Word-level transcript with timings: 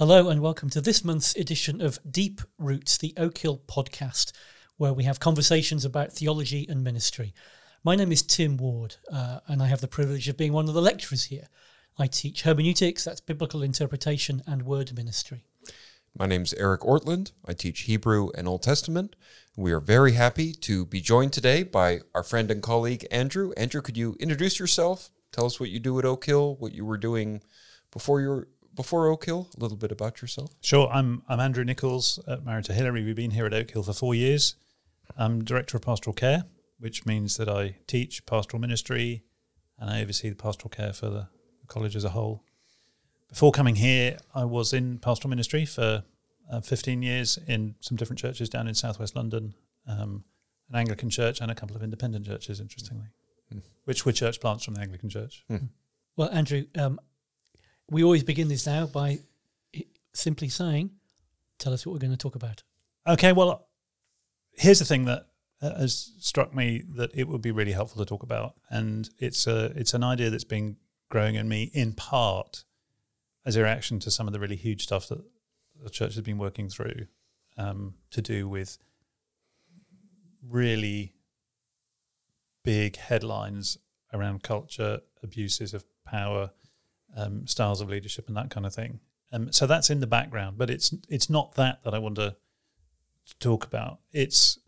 Hello, 0.00 0.30
and 0.30 0.40
welcome 0.40 0.70
to 0.70 0.80
this 0.80 1.04
month's 1.04 1.36
edition 1.36 1.82
of 1.82 1.98
Deep 2.10 2.40
Roots, 2.56 2.96
the 2.96 3.12
Oak 3.18 3.36
Hill 3.36 3.60
podcast, 3.66 4.32
where 4.78 4.94
we 4.94 5.04
have 5.04 5.20
conversations 5.20 5.84
about 5.84 6.10
theology 6.10 6.66
and 6.70 6.82
ministry. 6.82 7.34
My 7.84 7.96
name 7.96 8.10
is 8.10 8.22
Tim 8.22 8.56
Ward, 8.56 8.96
uh, 9.12 9.40
and 9.46 9.62
I 9.62 9.66
have 9.66 9.82
the 9.82 9.88
privilege 9.88 10.26
of 10.26 10.38
being 10.38 10.54
one 10.54 10.68
of 10.68 10.72
the 10.72 10.80
lecturers 10.80 11.24
here. 11.24 11.48
I 11.98 12.06
teach 12.06 12.44
hermeneutics, 12.44 13.04
that's 13.04 13.20
biblical 13.20 13.62
interpretation, 13.62 14.42
and 14.46 14.62
word 14.62 14.96
ministry. 14.96 15.44
My 16.16 16.24
name 16.24 16.44
is 16.44 16.54
Eric 16.54 16.80
Ortlund. 16.80 17.32
I 17.44 17.52
teach 17.52 17.80
Hebrew 17.80 18.30
and 18.34 18.48
Old 18.48 18.62
Testament. 18.62 19.16
We 19.54 19.70
are 19.70 19.80
very 19.80 20.12
happy 20.12 20.54
to 20.54 20.86
be 20.86 21.02
joined 21.02 21.34
today 21.34 21.62
by 21.62 22.00
our 22.14 22.22
friend 22.22 22.50
and 22.50 22.62
colleague, 22.62 23.06
Andrew. 23.10 23.52
Andrew, 23.54 23.82
could 23.82 23.98
you 23.98 24.16
introduce 24.18 24.58
yourself? 24.58 25.10
Tell 25.30 25.44
us 25.44 25.60
what 25.60 25.68
you 25.68 25.78
do 25.78 25.98
at 25.98 26.06
Oak 26.06 26.24
Hill, 26.24 26.56
what 26.56 26.72
you 26.72 26.86
were 26.86 26.96
doing 26.96 27.42
before 27.92 28.22
you 28.22 28.28
were 28.28 28.48
before 28.80 29.08
Oak 29.08 29.26
Hill, 29.26 29.46
a 29.54 29.60
little 29.60 29.76
bit 29.76 29.92
about 29.92 30.22
yourself. 30.22 30.54
Sure. 30.62 30.88
I'm 30.88 31.22
I'm 31.28 31.38
Andrew 31.38 31.64
Nicholls, 31.64 32.18
uh, 32.26 32.38
married 32.42 32.64
to 32.64 32.72
Hilary. 32.72 33.04
We've 33.04 33.14
been 33.14 33.32
here 33.32 33.44
at 33.44 33.52
Oak 33.52 33.70
Hill 33.72 33.82
for 33.82 33.92
four 33.92 34.14
years. 34.14 34.54
I'm 35.18 35.44
director 35.44 35.76
of 35.76 35.82
pastoral 35.82 36.14
care, 36.14 36.44
which 36.78 37.04
means 37.04 37.36
that 37.36 37.46
I 37.46 37.76
teach 37.86 38.24
pastoral 38.24 38.58
ministry 38.58 39.24
and 39.78 39.90
I 39.90 40.00
oversee 40.00 40.30
the 40.30 40.34
pastoral 40.34 40.70
care 40.70 40.94
for 40.94 41.10
the 41.10 41.28
college 41.66 41.94
as 41.94 42.04
a 42.04 42.08
whole. 42.08 42.42
Before 43.28 43.52
coming 43.52 43.74
here, 43.74 44.16
I 44.34 44.44
was 44.46 44.72
in 44.72 44.98
pastoral 44.98 45.28
ministry 45.28 45.66
for 45.66 46.04
uh, 46.50 46.60
15 46.62 47.02
years 47.02 47.38
in 47.46 47.74
some 47.80 47.98
different 47.98 48.18
churches 48.18 48.48
down 48.48 48.66
in 48.66 48.72
southwest 48.72 49.14
London, 49.14 49.52
um, 49.86 50.24
an 50.70 50.76
Anglican 50.76 51.10
church 51.10 51.42
and 51.42 51.50
a 51.50 51.54
couple 51.54 51.76
of 51.76 51.82
independent 51.82 52.24
churches, 52.24 52.60
interestingly, 52.60 53.08
mm. 53.54 53.60
which 53.84 54.06
were 54.06 54.12
church 54.12 54.40
plants 54.40 54.64
from 54.64 54.72
the 54.72 54.80
Anglican 54.80 55.10
church. 55.10 55.44
Mm. 55.50 55.68
Well, 56.16 56.30
Andrew, 56.30 56.64
um, 56.78 56.98
we 57.90 58.04
always 58.04 58.22
begin 58.22 58.48
this 58.48 58.66
now 58.66 58.86
by 58.86 59.18
simply 60.14 60.48
saying, 60.48 60.90
tell 61.58 61.72
us 61.72 61.84
what 61.84 61.92
we're 61.92 61.98
going 61.98 62.12
to 62.12 62.16
talk 62.16 62.34
about. 62.34 62.62
Okay, 63.06 63.32
well, 63.32 63.68
here's 64.52 64.78
the 64.78 64.84
thing 64.84 65.04
that 65.06 65.26
has 65.60 66.12
struck 66.18 66.54
me 66.54 66.82
that 66.96 67.10
it 67.14 67.28
would 67.28 67.42
be 67.42 67.50
really 67.50 67.72
helpful 67.72 68.02
to 68.02 68.08
talk 68.08 68.22
about, 68.22 68.54
and 68.70 69.10
it's 69.18 69.46
a 69.46 69.66
it's 69.76 69.92
an 69.94 70.02
idea 70.02 70.30
that's 70.30 70.44
been 70.44 70.76
growing 71.10 71.34
in 71.34 71.48
me 71.48 71.70
in 71.74 71.92
part 71.92 72.64
as 73.44 73.56
a 73.56 73.62
reaction 73.62 73.98
to 73.98 74.10
some 74.10 74.26
of 74.26 74.32
the 74.32 74.40
really 74.40 74.56
huge 74.56 74.82
stuff 74.82 75.08
that 75.08 75.22
the 75.82 75.90
church 75.90 76.14
has 76.14 76.22
been 76.22 76.38
working 76.38 76.68
through 76.68 77.06
um, 77.56 77.94
to 78.10 78.22
do 78.22 78.48
with 78.48 78.78
really 80.46 81.14
big 82.62 82.96
headlines 82.96 83.78
around 84.12 84.42
culture, 84.42 85.00
abuses 85.22 85.74
of 85.74 85.84
power, 86.04 86.50
um, 87.16 87.46
styles 87.46 87.80
of 87.80 87.88
leadership 87.88 88.28
and 88.28 88.36
that 88.36 88.50
kind 88.50 88.66
of 88.66 88.74
thing. 88.74 89.00
Um, 89.32 89.52
so 89.52 89.66
that's 89.66 89.90
in 89.90 90.00
the 90.00 90.06
background, 90.06 90.58
but 90.58 90.70
it's 90.70 90.94
it's 91.08 91.30
not 91.30 91.54
that 91.54 91.84
that 91.84 91.94
I 91.94 91.98
want 91.98 92.16
to, 92.16 92.36
to 93.26 93.38
talk 93.38 93.64
about. 93.64 94.00
It's 94.12 94.58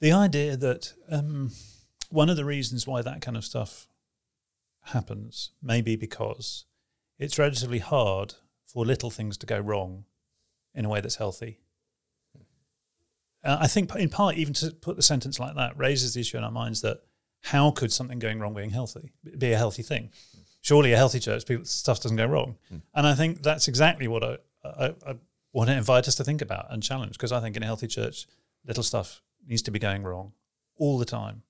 the 0.00 0.12
idea 0.12 0.56
that 0.56 0.92
um, 1.10 1.50
one 2.10 2.30
of 2.30 2.36
the 2.36 2.44
reasons 2.44 2.86
why 2.86 3.02
that 3.02 3.20
kind 3.20 3.36
of 3.36 3.44
stuff 3.44 3.88
happens 4.84 5.50
may 5.62 5.82
be 5.82 5.96
because 5.96 6.64
it's 7.18 7.38
relatively 7.38 7.78
hard 7.78 8.34
for 8.64 8.86
little 8.86 9.10
things 9.10 9.36
to 9.38 9.46
go 9.46 9.58
wrong 9.58 10.04
in 10.74 10.84
a 10.84 10.88
way 10.88 11.00
that's 11.00 11.16
healthy. 11.16 11.60
Uh, 13.44 13.58
I 13.60 13.66
think, 13.66 13.94
in 13.94 14.08
part, 14.08 14.36
even 14.36 14.54
to 14.54 14.70
put 14.70 14.96
the 14.96 15.02
sentence 15.02 15.38
like 15.38 15.54
that 15.54 15.78
raises 15.78 16.14
the 16.14 16.20
issue 16.20 16.38
in 16.38 16.44
our 16.44 16.50
minds 16.50 16.80
that 16.82 17.02
how 17.42 17.70
could 17.70 17.92
something 17.92 18.18
going 18.18 18.40
wrong 18.40 18.54
being 18.54 18.70
healthy 18.70 19.12
be 19.36 19.52
a 19.52 19.56
healthy 19.56 19.82
thing? 19.82 20.10
Surely 20.68 20.92
a 20.92 20.96
healthy 20.96 21.18
church, 21.18 21.46
people, 21.46 21.64
stuff 21.64 21.98
doesn't 22.02 22.18
go 22.18 22.26
wrong. 22.26 22.56
Mm. 22.70 22.82
And 22.94 23.06
I 23.06 23.14
think 23.14 23.42
that's 23.42 23.68
exactly 23.68 24.06
what 24.06 24.22
I, 24.22 24.36
I, 24.62 24.94
I 25.06 25.14
want 25.50 25.70
to 25.70 25.76
invite 25.76 26.06
us 26.06 26.14
to 26.16 26.24
think 26.24 26.42
about 26.42 26.66
and 26.70 26.82
challenge 26.82 27.12
because 27.12 27.32
I 27.32 27.40
think 27.40 27.56
in 27.56 27.62
a 27.62 27.66
healthy 27.66 27.86
church, 27.86 28.26
little 28.66 28.82
stuff 28.82 29.22
needs 29.46 29.62
to 29.62 29.70
be 29.70 29.78
going 29.78 30.02
wrong 30.02 30.32
all 30.76 30.98
the 30.98 31.06
time. 31.06 31.42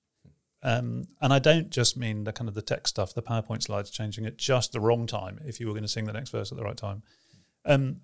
Um, 0.63 1.07
and 1.19 1.33
I 1.33 1.39
don't 1.39 1.69
just 1.69 1.97
mean 1.97 2.23
the 2.23 2.31
kind 2.31 2.47
of 2.47 2.55
the 2.55 2.61
tech 2.61 2.87
stuff, 2.87 3.13
the 3.13 3.21
PowerPoint 3.21 3.61
slides 3.63 3.89
changing 3.89 4.25
at 4.25 4.37
just 4.37 4.71
the 4.71 4.79
wrong 4.79 5.05
time 5.05 5.39
if 5.45 5.59
you 5.59 5.67
were 5.67 5.73
going 5.73 5.83
to 5.83 5.89
sing 5.89 6.05
the 6.05 6.13
next 6.13 6.29
verse 6.29 6.49
at 6.51 6.57
the 6.57 6.63
right 6.63 6.77
time. 6.77 7.03
Um, 7.65 7.99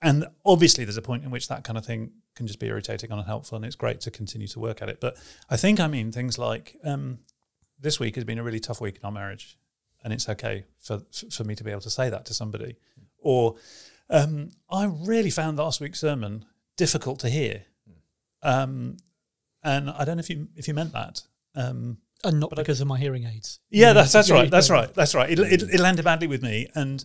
and 0.00 0.28
obviously, 0.46 0.84
there's 0.86 0.96
a 0.96 1.02
point 1.02 1.24
in 1.24 1.30
which 1.30 1.48
that 1.48 1.62
kind 1.62 1.76
of 1.76 1.84
thing 1.84 2.12
can 2.34 2.46
just 2.46 2.58
be 2.58 2.68
irritating 2.68 3.10
and 3.10 3.20
unhelpful, 3.20 3.56
and 3.56 3.66
it's 3.66 3.76
great 3.76 4.00
to 4.00 4.10
continue 4.10 4.48
to 4.48 4.58
work 4.58 4.80
at 4.80 4.88
it. 4.88 4.98
But 4.98 5.18
I 5.50 5.58
think 5.58 5.78
I 5.78 5.88
mean 5.88 6.10
things 6.10 6.38
like 6.38 6.76
um, 6.84 7.18
this 7.78 8.00
week 8.00 8.14
has 8.14 8.24
been 8.24 8.38
a 8.38 8.42
really 8.42 8.60
tough 8.60 8.80
week 8.80 8.96
in 8.96 9.04
our 9.04 9.12
marriage 9.12 9.58
and 10.02 10.12
it's 10.12 10.28
okay 10.28 10.64
for 10.78 11.02
for 11.30 11.44
me 11.44 11.54
to 11.54 11.64
be 11.64 11.70
able 11.70 11.80
to 11.82 11.90
say 11.90 12.10
that 12.10 12.24
to 12.26 12.34
somebody. 12.34 12.76
Or 13.18 13.56
um, 14.08 14.50
I 14.70 14.86
really 14.86 15.30
found 15.30 15.58
last 15.58 15.80
week's 15.80 16.00
sermon 16.00 16.44
difficult 16.76 17.20
to 17.20 17.28
hear, 17.28 17.64
um, 18.42 18.96
and 19.62 19.90
I 19.90 20.04
don't 20.04 20.16
know 20.16 20.20
if 20.20 20.30
you 20.30 20.48
if 20.56 20.68
you 20.68 20.74
meant 20.74 20.92
that. 20.92 21.22
Um, 21.54 21.98
and 22.22 22.40
not 22.40 22.54
because 22.54 22.80
I, 22.80 22.84
of 22.84 22.88
my 22.88 22.98
hearing 22.98 23.24
aids. 23.24 23.60
Yeah, 23.70 23.92
that's 23.92 24.12
that's 24.12 24.30
right. 24.30 24.50
That's 24.50 24.70
right. 24.70 24.92
That's 24.94 25.14
right. 25.14 25.30
It, 25.30 25.38
it, 25.38 25.62
it 25.62 25.80
landed 25.80 26.04
badly 26.04 26.26
with 26.26 26.42
me, 26.42 26.66
and 26.74 27.04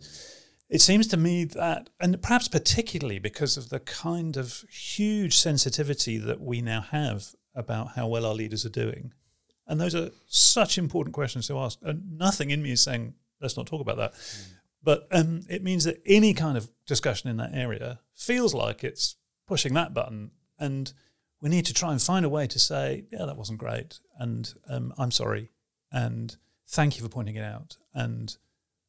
it 0.70 0.82
seems 0.82 1.08
to 1.08 1.18
me 1.18 1.46
that, 1.46 1.90
and 2.00 2.22
perhaps 2.22 2.48
particularly 2.48 3.20
because 3.20 3.56
of 3.58 3.70
the 3.70 3.80
kind 3.80 4.36
of 4.36 4.64
huge 4.70 5.38
sensitivity 5.38 6.18
that 6.18 6.42
we 6.42 6.62
now 6.62 6.82
have 6.82 7.28
about 7.54 7.96
how 7.96 8.08
well 8.08 8.26
our 8.26 8.34
leaders 8.34 8.66
are 8.66 8.70
doing, 8.70 9.14
and 9.68 9.80
those 9.80 9.96
are 9.96 10.12
such 10.28 10.78
important 10.78 11.14
questions 11.14 11.48
to 11.48 11.58
ask. 11.58 11.80
And 11.82 12.18
nothing 12.18 12.52
in 12.52 12.62
me 12.62 12.72
is 12.72 12.82
saying, 12.82 13.14
let's 13.42 13.58
not 13.58 13.68
talk 13.68 13.82
about 13.82 13.98
that. 13.98 14.14
Mm. 14.14 14.46
But 14.84 15.08
um, 15.12 15.42
it 15.50 15.64
means 15.64 15.84
that 15.86 16.02
any 16.06 16.34
kind 16.34 16.58
of 16.58 16.70
discussion 16.86 17.30
in 17.30 17.38
that 17.38 17.52
area 17.54 18.00
feels 18.14 18.54
like 18.54 18.84
it's 18.84 19.16
pushing 19.48 19.74
that 19.74 19.94
button. 19.94 20.32
And 20.60 20.94
we 21.42 21.50
need 21.50 21.66
to 21.66 21.74
try 21.74 21.92
and 21.92 22.02
find 22.02 22.26
a 22.26 22.30
way 22.30 22.46
to 22.48 22.60
say, 22.60 23.06
yeah, 23.12 23.26
that 23.26 23.38
wasn't 23.38 23.58
great. 23.58 24.00
And 24.20 24.54
um, 24.70 24.94
I'm 24.98 25.12
sorry. 25.12 25.50
And 25.92 26.36
thank 26.68 26.98
you 26.98 27.04
for 27.04 27.10
pointing 27.10 27.36
it 27.36 27.44
out. 27.44 27.78
And 27.94 28.38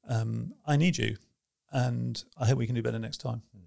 um, 0.09 0.53
I 0.66 0.76
need 0.76 0.98
you. 0.98 1.16
And 1.72 2.22
I 2.38 2.47
hope 2.47 2.59
we 2.59 2.66
can 2.66 2.75
do 2.75 2.82
better 2.82 2.98
next 2.98 3.19
time. 3.19 3.42
Mm. 3.56 3.62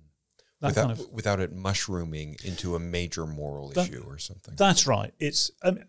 Without, 0.62 0.75
kind 0.75 0.92
of, 0.92 1.09
without 1.12 1.40
it 1.40 1.53
mushrooming 1.53 2.36
into 2.44 2.75
a 2.75 2.80
major 2.80 3.25
moral 3.25 3.69
that, 3.69 3.88
issue 3.88 4.03
or 4.06 4.18
something. 4.18 4.56
That's 4.58 4.86
right. 4.86 5.14
It's 5.18 5.52
um, 5.64 5.80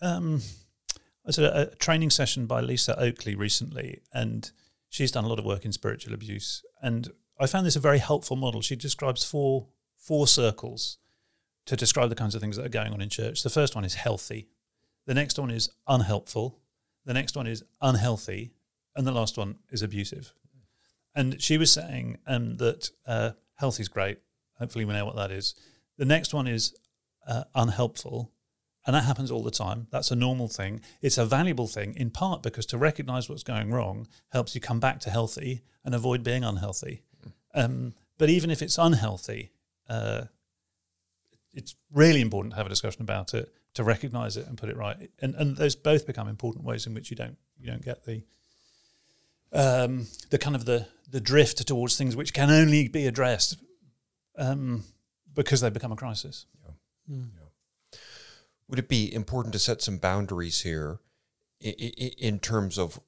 um, 0.00 0.40
I 1.24 1.28
was 1.28 1.38
at 1.38 1.56
a, 1.56 1.76
training 1.76 2.10
session 2.10 2.46
by 2.46 2.60
Lisa 2.60 2.98
Oakley 2.98 3.34
recently, 3.34 4.02
and 4.12 4.50
she's 4.88 5.12
done 5.12 5.24
a 5.24 5.28
lot 5.28 5.38
of 5.38 5.44
work 5.44 5.64
in 5.64 5.72
spiritual 5.72 6.14
abuse. 6.14 6.64
And 6.82 7.12
I 7.38 7.46
found 7.46 7.66
this 7.66 7.76
a 7.76 7.80
very 7.80 7.98
helpful 7.98 8.36
model. 8.36 8.60
She 8.60 8.76
describes 8.76 9.24
four 9.24 9.68
four 9.96 10.26
circles 10.26 10.98
to 11.66 11.76
describe 11.76 12.08
the 12.08 12.16
kinds 12.16 12.34
of 12.34 12.40
things 12.40 12.56
that 12.56 12.66
are 12.66 12.80
going 12.80 12.92
on 12.92 13.00
in 13.00 13.08
church. 13.08 13.44
The 13.44 13.50
first 13.50 13.76
one 13.76 13.84
is 13.84 13.94
healthy. 13.94 14.48
The 15.06 15.14
next 15.14 15.38
one 15.38 15.50
is 15.50 15.70
unhelpful. 15.86 16.58
The 17.04 17.14
next 17.14 17.36
one 17.36 17.46
is 17.46 17.64
unhealthy, 17.80 18.52
and 18.96 19.06
the 19.06 19.12
last 19.12 19.38
one 19.38 19.58
is 19.70 19.82
abusive. 19.82 20.32
And 21.14 21.40
she 21.40 21.58
was 21.58 21.70
saying 21.70 22.18
um, 22.26 22.56
that 22.56 22.90
uh, 23.06 23.32
healthy 23.56 23.82
is 23.82 23.88
great. 23.88 24.18
Hopefully, 24.58 24.84
we 24.84 24.92
know 24.92 25.04
what 25.04 25.16
that 25.16 25.30
is. 25.30 25.54
The 25.98 26.04
next 26.04 26.32
one 26.34 26.46
is 26.46 26.74
uh, 27.26 27.44
unhelpful, 27.54 28.32
and 28.86 28.94
that 28.96 29.04
happens 29.04 29.30
all 29.30 29.42
the 29.42 29.50
time. 29.50 29.86
That's 29.90 30.10
a 30.10 30.16
normal 30.16 30.48
thing. 30.48 30.80
It's 31.00 31.18
a 31.18 31.24
valuable 31.24 31.68
thing, 31.68 31.94
in 31.96 32.10
part 32.10 32.42
because 32.42 32.66
to 32.66 32.78
recognize 32.78 33.28
what's 33.28 33.42
going 33.42 33.70
wrong 33.70 34.08
helps 34.30 34.54
you 34.54 34.60
come 34.60 34.80
back 34.80 34.98
to 35.00 35.10
healthy 35.10 35.62
and 35.84 35.94
avoid 35.94 36.22
being 36.24 36.44
unhealthy. 36.44 37.02
Um, 37.54 37.94
but 38.18 38.28
even 38.28 38.50
if 38.50 38.62
it's 38.62 38.78
unhealthy, 38.78 39.52
uh, 39.88 40.24
it's 41.52 41.76
really 41.92 42.20
important 42.20 42.52
to 42.52 42.56
have 42.56 42.66
a 42.66 42.70
discussion 42.70 43.02
about 43.02 43.34
it, 43.34 43.52
to 43.74 43.84
recognize 43.84 44.36
it 44.36 44.46
and 44.46 44.58
put 44.58 44.68
it 44.68 44.76
right. 44.76 45.10
And, 45.20 45.34
and 45.34 45.56
those 45.56 45.76
both 45.76 46.06
become 46.06 46.28
important 46.28 46.64
ways 46.64 46.86
in 46.86 46.94
which 46.94 47.10
you 47.10 47.16
don't 47.16 47.36
you 47.58 47.66
don't 47.66 47.84
get 47.84 48.04
the 48.04 48.24
um, 49.52 50.06
the 50.30 50.38
kind 50.38 50.56
of 50.56 50.64
the 50.64 50.86
the 51.10 51.20
drift 51.20 51.66
towards 51.66 51.96
things 51.96 52.16
which 52.16 52.32
can 52.32 52.50
only 52.50 52.88
be 52.88 53.06
addressed 53.06 53.58
um, 54.38 54.82
because 55.34 55.60
they 55.60 55.70
become 55.70 55.92
a 55.92 55.96
crisis. 55.96 56.46
Yeah. 56.64 57.16
Mm. 57.16 57.30
yeah 57.34 57.41
would 58.72 58.78
it 58.78 58.88
be 58.88 59.12
important 59.12 59.52
to 59.52 59.58
set 59.58 59.82
some 59.82 59.98
boundaries 59.98 60.62
here 60.62 60.98
in, 61.60 61.74
in 61.74 62.38
terms 62.38 62.78
of 62.78 62.98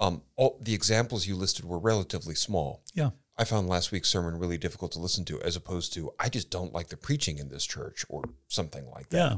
um, 0.00 0.22
all 0.36 0.58
the 0.58 0.72
examples 0.72 1.26
you 1.26 1.36
listed 1.36 1.66
were 1.66 1.78
relatively 1.78 2.34
small. 2.34 2.82
Yeah. 2.94 3.10
I 3.36 3.44
found 3.44 3.68
last 3.68 3.92
week's 3.92 4.08
sermon 4.08 4.38
really 4.38 4.56
difficult 4.56 4.92
to 4.92 5.00
listen 5.00 5.26
to, 5.26 5.42
as 5.42 5.54
opposed 5.54 5.92
to 5.92 6.12
I 6.18 6.30
just 6.30 6.48
don't 6.48 6.72
like 6.72 6.88
the 6.88 6.96
preaching 6.96 7.36
in 7.36 7.50
this 7.50 7.66
church 7.66 8.06
or 8.08 8.24
something 8.48 8.88
like 8.88 9.10
that. 9.10 9.16
Yeah. 9.16 9.36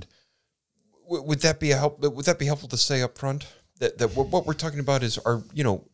W- 1.08 1.24
would 1.24 1.40
that 1.40 1.58
be 1.58 1.72
a 1.72 1.76
help? 1.76 1.98
Would 1.98 2.26
that 2.26 2.38
be 2.38 2.46
helpful 2.46 2.68
to 2.68 2.76
say 2.76 3.02
up 3.02 3.18
front 3.18 3.46
that 3.80 3.98
that 3.98 4.14
what 4.14 4.46
we're 4.46 4.52
talking 4.52 4.78
about 4.78 5.02
is 5.02 5.18
our 5.18 5.42
you 5.52 5.64
know 5.64 5.88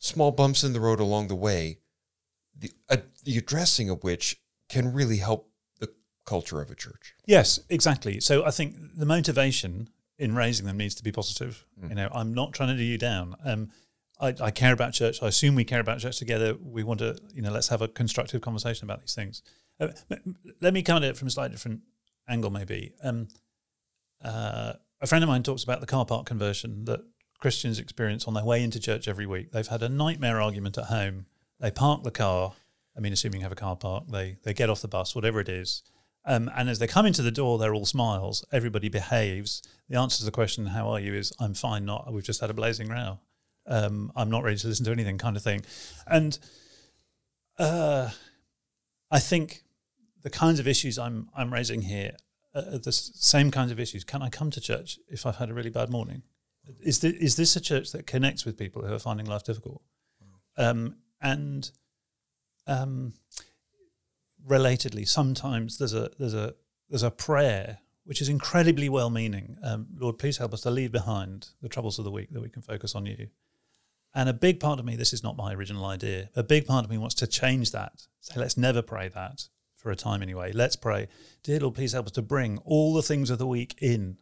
small 0.00 0.32
bumps 0.32 0.64
in 0.64 0.72
the 0.72 0.80
road 0.80 0.98
along 0.98 1.28
the 1.28 1.36
way, 1.36 1.78
the 2.58 2.72
uh, 2.90 2.96
the 3.22 3.38
addressing 3.38 3.90
of 3.90 4.02
which 4.02 4.40
can 4.68 4.92
really 4.92 5.18
help 5.18 5.51
culture 6.24 6.60
of 6.60 6.70
a 6.70 6.74
church. 6.74 7.14
Yes, 7.26 7.58
exactly. 7.68 8.20
So 8.20 8.44
I 8.44 8.50
think 8.50 8.76
the 8.96 9.06
motivation 9.06 9.88
in 10.18 10.34
raising 10.34 10.66
them 10.66 10.76
needs 10.76 10.94
to 10.94 11.02
be 11.02 11.12
positive. 11.12 11.64
Mm. 11.82 11.88
You 11.90 11.94
know, 11.96 12.08
I'm 12.12 12.32
not 12.34 12.52
trying 12.52 12.68
to 12.68 12.76
do 12.76 12.84
you 12.84 12.98
down. 12.98 13.36
Um, 13.44 13.70
I, 14.20 14.34
I, 14.40 14.50
care 14.52 14.72
about 14.72 14.92
church. 14.92 15.20
I 15.20 15.26
assume 15.26 15.56
we 15.56 15.64
care 15.64 15.80
about 15.80 15.98
church 15.98 16.18
together. 16.18 16.54
We 16.62 16.84
want 16.84 17.00
to, 17.00 17.18
you 17.34 17.42
know, 17.42 17.50
let's 17.50 17.68
have 17.68 17.82
a 17.82 17.88
constructive 17.88 18.40
conversation 18.40 18.84
about 18.84 19.00
these 19.00 19.14
things. 19.14 19.42
Uh, 19.80 19.88
let 20.60 20.72
me 20.72 20.82
come 20.82 20.98
at 20.98 21.02
it 21.02 21.16
from 21.16 21.26
a 21.26 21.30
slightly 21.30 21.54
different 21.54 21.80
angle, 22.28 22.50
maybe. 22.50 22.92
Um, 23.02 23.28
uh, 24.24 24.74
a 25.00 25.06
friend 25.06 25.24
of 25.24 25.28
mine 25.28 25.42
talks 25.42 25.64
about 25.64 25.80
the 25.80 25.86
car 25.86 26.06
park 26.06 26.26
conversion 26.26 26.84
that 26.84 27.00
Christians 27.40 27.80
experience 27.80 28.28
on 28.28 28.34
their 28.34 28.44
way 28.44 28.62
into 28.62 28.78
church 28.78 29.08
every 29.08 29.26
week. 29.26 29.50
They've 29.50 29.66
had 29.66 29.82
a 29.82 29.88
nightmare 29.88 30.40
argument 30.40 30.78
at 30.78 30.84
home. 30.84 31.26
They 31.58 31.72
park 31.72 32.04
the 32.04 32.12
car. 32.12 32.52
I 32.96 33.00
mean, 33.00 33.12
assuming 33.12 33.40
you 33.40 33.44
have 33.44 33.52
a 33.52 33.56
car 33.56 33.74
park, 33.74 34.04
they 34.08 34.36
they 34.44 34.54
get 34.54 34.70
off 34.70 34.82
the 34.82 34.88
bus, 34.88 35.16
whatever 35.16 35.40
it 35.40 35.48
is. 35.48 35.82
Um, 36.24 36.50
and 36.56 36.68
as 36.68 36.78
they 36.78 36.86
come 36.86 37.06
into 37.06 37.22
the 37.22 37.32
door, 37.32 37.58
they're 37.58 37.74
all 37.74 37.86
smiles. 37.86 38.44
Everybody 38.52 38.88
behaves. 38.88 39.62
The 39.88 39.98
answer 39.98 40.18
to 40.18 40.24
the 40.24 40.30
question, 40.30 40.66
"How 40.66 40.88
are 40.88 41.00
you?" 41.00 41.14
is, 41.14 41.32
"I'm 41.40 41.54
fine." 41.54 41.84
Not, 41.84 42.12
"We've 42.12 42.24
just 42.24 42.40
had 42.40 42.50
a 42.50 42.54
blazing 42.54 42.88
row." 42.88 43.18
Um, 43.66 44.12
I'm 44.14 44.30
not 44.30 44.42
ready 44.44 44.56
to 44.58 44.68
listen 44.68 44.84
to 44.86 44.92
anything, 44.92 45.18
kind 45.18 45.36
of 45.36 45.42
thing. 45.42 45.64
And 46.06 46.38
uh, 47.58 48.10
I 49.10 49.18
think 49.18 49.62
the 50.22 50.30
kinds 50.30 50.60
of 50.60 50.68
issues 50.68 50.98
I'm 50.98 51.28
I'm 51.34 51.52
raising 51.52 51.82
here 51.82 52.16
are 52.54 52.78
the 52.78 52.92
same 52.92 53.50
kinds 53.50 53.72
of 53.72 53.80
issues. 53.80 54.04
Can 54.04 54.22
I 54.22 54.28
come 54.28 54.50
to 54.50 54.60
church 54.60 54.98
if 55.08 55.26
I've 55.26 55.36
had 55.36 55.50
a 55.50 55.54
really 55.54 55.70
bad 55.70 55.90
morning? 55.90 56.22
Is 56.80 57.00
this, 57.00 57.14
is 57.14 57.36
this 57.36 57.56
a 57.56 57.60
church 57.60 57.90
that 57.92 58.06
connects 58.06 58.44
with 58.44 58.56
people 58.56 58.86
who 58.86 58.94
are 58.94 58.98
finding 58.98 59.26
life 59.26 59.44
difficult? 59.44 59.82
Um, 60.56 60.96
and 61.20 61.70
um, 62.66 63.14
relatedly, 64.48 65.06
sometimes 65.06 65.78
there's 65.78 65.94
a 65.94 66.10
there's 66.18 66.34
a 66.34 66.54
there's 66.88 67.02
a 67.02 67.10
prayer 67.10 67.78
which 68.04 68.20
is 68.20 68.28
incredibly 68.28 68.88
well-meaning. 68.88 69.56
Um, 69.62 69.86
Lord, 69.96 70.18
please 70.18 70.38
help 70.38 70.52
us 70.52 70.62
to 70.62 70.70
leave 70.70 70.90
behind 70.90 71.50
the 71.60 71.68
troubles 71.68 71.98
of 71.98 72.04
the 72.04 72.10
week 72.10 72.30
that 72.32 72.42
we 72.42 72.48
can 72.48 72.60
focus 72.62 72.96
on 72.96 73.06
you. 73.06 73.28
And 74.12 74.28
a 74.28 74.34
big 74.34 74.58
part 74.58 74.80
of 74.80 74.84
me, 74.84 74.96
this 74.96 75.12
is 75.12 75.22
not 75.22 75.36
my 75.36 75.54
original 75.54 75.84
idea. 75.86 76.28
A 76.34 76.42
big 76.42 76.66
part 76.66 76.84
of 76.84 76.90
me 76.90 76.98
wants 76.98 77.14
to 77.16 77.26
change 77.26 77.70
that. 77.70 78.08
Say, 78.20 78.40
let's 78.40 78.56
never 78.56 78.82
pray 78.82 79.08
that 79.08 79.48
for 79.76 79.90
a 79.90 79.96
time 79.96 80.20
anyway. 80.20 80.52
Let's 80.52 80.76
pray, 80.76 81.08
dear 81.42 81.60
Lord, 81.60 81.76
please 81.76 81.92
help 81.92 82.06
us 82.06 82.12
to 82.12 82.22
bring 82.22 82.58
all 82.64 82.92
the 82.92 83.02
things 83.02 83.30
of 83.30 83.38
the 83.38 83.46
week 83.46 83.76
in 83.80 84.18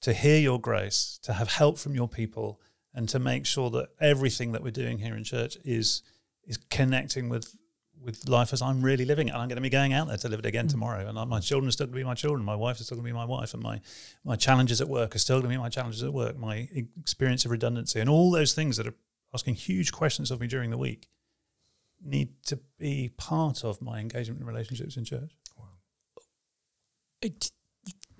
to 0.00 0.12
hear 0.12 0.38
your 0.38 0.60
grace, 0.60 1.18
to 1.22 1.32
have 1.32 1.48
help 1.48 1.78
from 1.78 1.94
your 1.94 2.08
people, 2.08 2.60
and 2.94 3.08
to 3.08 3.18
make 3.18 3.46
sure 3.46 3.70
that 3.70 3.88
everything 4.00 4.52
that 4.52 4.62
we're 4.62 4.70
doing 4.70 4.98
here 4.98 5.16
in 5.16 5.24
church 5.24 5.56
is 5.64 6.02
is 6.44 6.56
connecting 6.56 7.28
with 7.28 7.54
with 8.02 8.28
life 8.28 8.52
as 8.52 8.62
I'm 8.62 8.80
really 8.80 9.04
living 9.04 9.28
it. 9.28 9.32
And 9.32 9.42
I'm 9.42 9.48
going 9.48 9.56
to 9.56 9.62
be 9.62 9.70
going 9.70 9.92
out 9.92 10.08
there 10.08 10.16
to 10.16 10.28
live 10.28 10.38
it 10.38 10.46
again 10.46 10.66
mm. 10.66 10.70
tomorrow. 10.70 11.08
And 11.08 11.30
my 11.30 11.40
children 11.40 11.68
are 11.68 11.72
still 11.72 11.86
going 11.86 11.94
to 11.94 12.00
be 12.00 12.04
my 12.04 12.14
children. 12.14 12.44
My 12.44 12.56
wife 12.56 12.80
is 12.80 12.86
still 12.86 12.96
going 12.96 13.06
to 13.06 13.12
be 13.12 13.16
my 13.16 13.24
wife. 13.24 13.54
And 13.54 13.62
my, 13.62 13.80
my 14.24 14.36
challenges 14.36 14.80
at 14.80 14.88
work 14.88 15.14
are 15.14 15.18
still 15.18 15.36
going 15.40 15.50
to 15.50 15.56
be 15.56 15.60
my 15.60 15.68
challenges 15.68 16.02
at 16.02 16.12
work. 16.12 16.38
My 16.38 16.68
experience 16.74 17.44
of 17.44 17.50
redundancy 17.50 18.00
and 18.00 18.08
all 18.08 18.30
those 18.30 18.52
things 18.52 18.76
that 18.76 18.86
are 18.86 18.94
asking 19.34 19.54
huge 19.54 19.92
questions 19.92 20.30
of 20.30 20.40
me 20.40 20.46
during 20.46 20.70
the 20.70 20.78
week 20.78 21.08
need 22.04 22.30
to 22.46 22.58
be 22.78 23.10
part 23.16 23.64
of 23.64 23.82
my 23.82 23.98
engagement 23.98 24.40
in 24.40 24.46
relationships 24.46 24.96
in 24.96 25.04
church. 25.04 25.32
Wow. 25.58 25.64
It, 27.20 27.50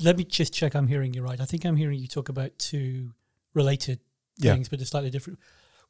let 0.01 0.17
me 0.17 0.25
just 0.25 0.53
check 0.53 0.75
I'm 0.75 0.89
hearing 0.89 1.15
you 1.15 1.23
right. 1.23 1.41
I 1.41 1.45
think 1.45 1.65
I'm 1.65 1.77
hearing 1.77 1.99
you 1.99 2.09
talk 2.09 2.29
about 2.29 2.59
two 2.59 3.13
related 3.55 4.01
yeah. 4.37 4.53
things, 4.53 4.69
but 4.69 4.79
they're 4.79 4.87
slightly 4.87 5.11
different. 5.11 5.39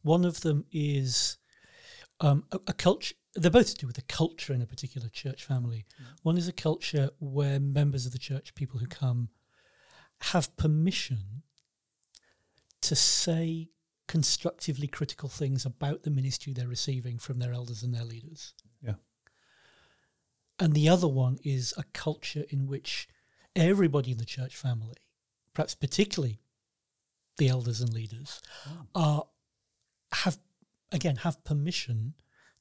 One 0.02 0.24
of 0.24 0.42
them 0.42 0.64
is 0.70 1.37
um, 2.20 2.44
a, 2.52 2.60
a, 2.68 2.72
culture. 2.72 3.14
They're 3.34 3.50
both 3.50 3.68
to 3.68 3.74
do 3.74 3.86
with 3.86 3.96
the 3.96 4.02
culture 4.02 4.52
in 4.52 4.62
a 4.62 4.66
particular 4.66 5.08
church 5.08 5.44
family. 5.44 5.86
Mm. 6.00 6.04
One 6.22 6.38
is 6.38 6.48
a 6.48 6.52
culture 6.52 7.10
where 7.20 7.60
members 7.60 8.06
of 8.06 8.12
the 8.12 8.18
church, 8.18 8.54
people 8.54 8.80
who 8.80 8.86
come, 8.86 9.28
have 10.22 10.56
permission 10.56 11.42
to 12.82 12.96
say 12.96 13.68
constructively 14.06 14.86
critical 14.86 15.28
things 15.28 15.66
about 15.66 16.02
the 16.02 16.10
ministry 16.10 16.52
they're 16.52 16.66
receiving 16.66 17.18
from 17.18 17.38
their 17.38 17.52
elders 17.52 17.82
and 17.82 17.94
their 17.94 18.04
leaders. 18.04 18.54
Yeah. 18.82 18.94
And 20.58 20.74
the 20.74 20.88
other 20.88 21.06
one 21.06 21.38
is 21.44 21.74
a 21.76 21.84
culture 21.92 22.44
in 22.48 22.66
which 22.66 23.08
everybody 23.54 24.12
in 24.12 24.18
the 24.18 24.24
church 24.24 24.56
family, 24.56 24.96
perhaps 25.54 25.74
particularly 25.74 26.40
the 27.36 27.48
elders 27.48 27.80
and 27.80 27.92
leaders, 27.92 28.40
oh. 28.66 28.86
are 28.94 29.26
have 30.12 30.38
again 30.92 31.16
have 31.16 31.42
permission 31.44 32.14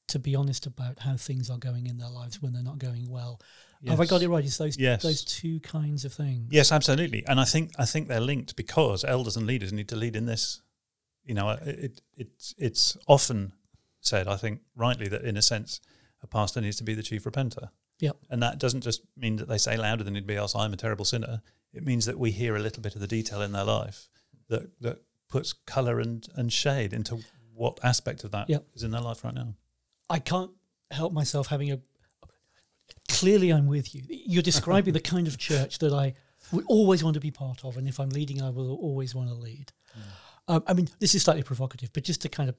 to 0.08 0.18
be 0.18 0.34
honest 0.34 0.66
about 0.66 1.00
how 1.00 1.16
things 1.16 1.50
are 1.50 1.58
going 1.58 1.86
in 1.86 1.98
their 1.98 2.08
lives 2.08 2.40
when 2.40 2.52
they're 2.52 2.62
not 2.62 2.78
going 2.78 3.08
well. 3.10 3.40
Yes. 3.82 3.90
Have 3.90 4.00
I 4.00 4.06
got 4.06 4.22
it 4.22 4.28
right? 4.28 4.44
It's 4.44 4.56
those 4.56 4.78
yes. 4.78 5.02
those 5.02 5.24
two 5.24 5.60
kinds 5.60 6.04
of 6.04 6.12
things. 6.12 6.48
Yes, 6.50 6.72
absolutely. 6.72 7.24
And 7.26 7.38
I 7.38 7.44
think 7.44 7.72
I 7.78 7.84
think 7.84 8.08
they're 8.08 8.20
linked 8.20 8.56
because 8.56 9.04
elders 9.04 9.36
and 9.36 9.46
leaders 9.46 9.72
need 9.72 9.88
to 9.88 9.96
lead 9.96 10.16
in 10.16 10.26
this. 10.26 10.62
You 11.24 11.34
know, 11.34 11.50
it, 11.50 11.60
it 11.66 12.00
it's 12.16 12.54
it's 12.58 12.96
often 13.06 13.52
said, 14.00 14.26
I 14.26 14.36
think 14.36 14.60
rightly, 14.74 15.08
that 15.08 15.22
in 15.22 15.36
a 15.36 15.42
sense, 15.42 15.80
a 16.22 16.26
pastor 16.26 16.60
needs 16.60 16.76
to 16.78 16.84
be 16.84 16.94
the 16.94 17.02
chief 17.02 17.24
repenter. 17.24 17.68
Yep. 18.00 18.16
And 18.30 18.42
that 18.42 18.58
doesn't 18.58 18.82
just 18.82 19.02
mean 19.16 19.36
that 19.36 19.48
they 19.48 19.58
say 19.58 19.76
louder 19.76 20.04
than 20.04 20.16
anybody 20.16 20.36
else, 20.36 20.54
oh, 20.54 20.60
I'm 20.60 20.72
a 20.72 20.76
terrible 20.76 21.04
sinner. 21.04 21.42
It 21.72 21.84
means 21.84 22.06
that 22.06 22.18
we 22.18 22.30
hear 22.30 22.56
a 22.56 22.60
little 22.60 22.82
bit 22.82 22.94
of 22.94 23.00
the 23.00 23.06
detail 23.06 23.42
in 23.42 23.52
their 23.52 23.64
life 23.64 24.08
that, 24.48 24.80
that 24.80 25.02
puts 25.28 25.52
colour 25.52 26.00
and, 26.00 26.26
and 26.34 26.52
shade 26.52 26.92
into 26.92 27.20
what 27.58 27.78
aspect 27.82 28.24
of 28.24 28.30
that 28.30 28.48
yep. 28.48 28.64
is 28.74 28.82
in 28.82 28.90
their 28.90 29.00
life 29.00 29.24
right 29.24 29.34
now. 29.34 29.54
I 30.08 30.18
can't 30.18 30.50
help 30.90 31.12
myself 31.12 31.48
having 31.48 31.72
a. 31.72 31.80
Clearly, 33.08 33.50
I'm 33.52 33.66
with 33.66 33.94
you. 33.94 34.02
You're 34.08 34.42
describing 34.42 34.94
the 34.94 35.00
kind 35.00 35.26
of 35.26 35.36
church 35.38 35.78
that 35.78 35.92
I 35.92 36.14
would 36.52 36.64
always 36.68 37.02
want 37.02 37.14
to 37.14 37.20
be 37.20 37.30
part 37.30 37.64
of. 37.64 37.76
And 37.76 37.88
if 37.88 37.98
I'm 38.00 38.10
leading, 38.10 38.40
I 38.40 38.50
will 38.50 38.76
always 38.76 39.14
want 39.14 39.28
to 39.28 39.34
lead. 39.34 39.72
Mm. 39.96 40.02
Um, 40.54 40.64
I 40.66 40.72
mean, 40.72 40.88
this 40.98 41.14
is 41.14 41.22
slightly 41.22 41.42
provocative, 41.42 41.92
but 41.92 42.04
just 42.04 42.22
to 42.22 42.28
kind 42.28 42.48
of 42.48 42.56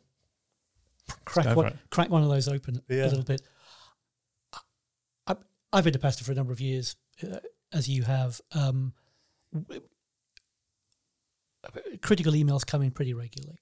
crack 1.26 1.56
one, 1.56 1.80
crack 1.90 2.10
one 2.10 2.22
of 2.22 2.30
those 2.30 2.48
open 2.48 2.82
yeah. 2.88 3.06
a 3.06 3.10
little 3.10 3.24
bit. 3.24 3.42
I've 5.72 5.84
been 5.84 5.96
a 5.96 6.00
pastor 6.00 6.24
for 6.24 6.32
a 6.32 6.36
number 6.36 6.52
of 6.52 6.60
years, 6.60 6.96
uh, 7.24 7.38
as 7.72 7.88
you 7.88 8.04
have. 8.04 8.42
Um, 8.54 8.94
critical 12.02 12.34
emails 12.34 12.66
come 12.66 12.82
in 12.82 12.92
pretty 12.92 13.14
regularly. 13.14 13.60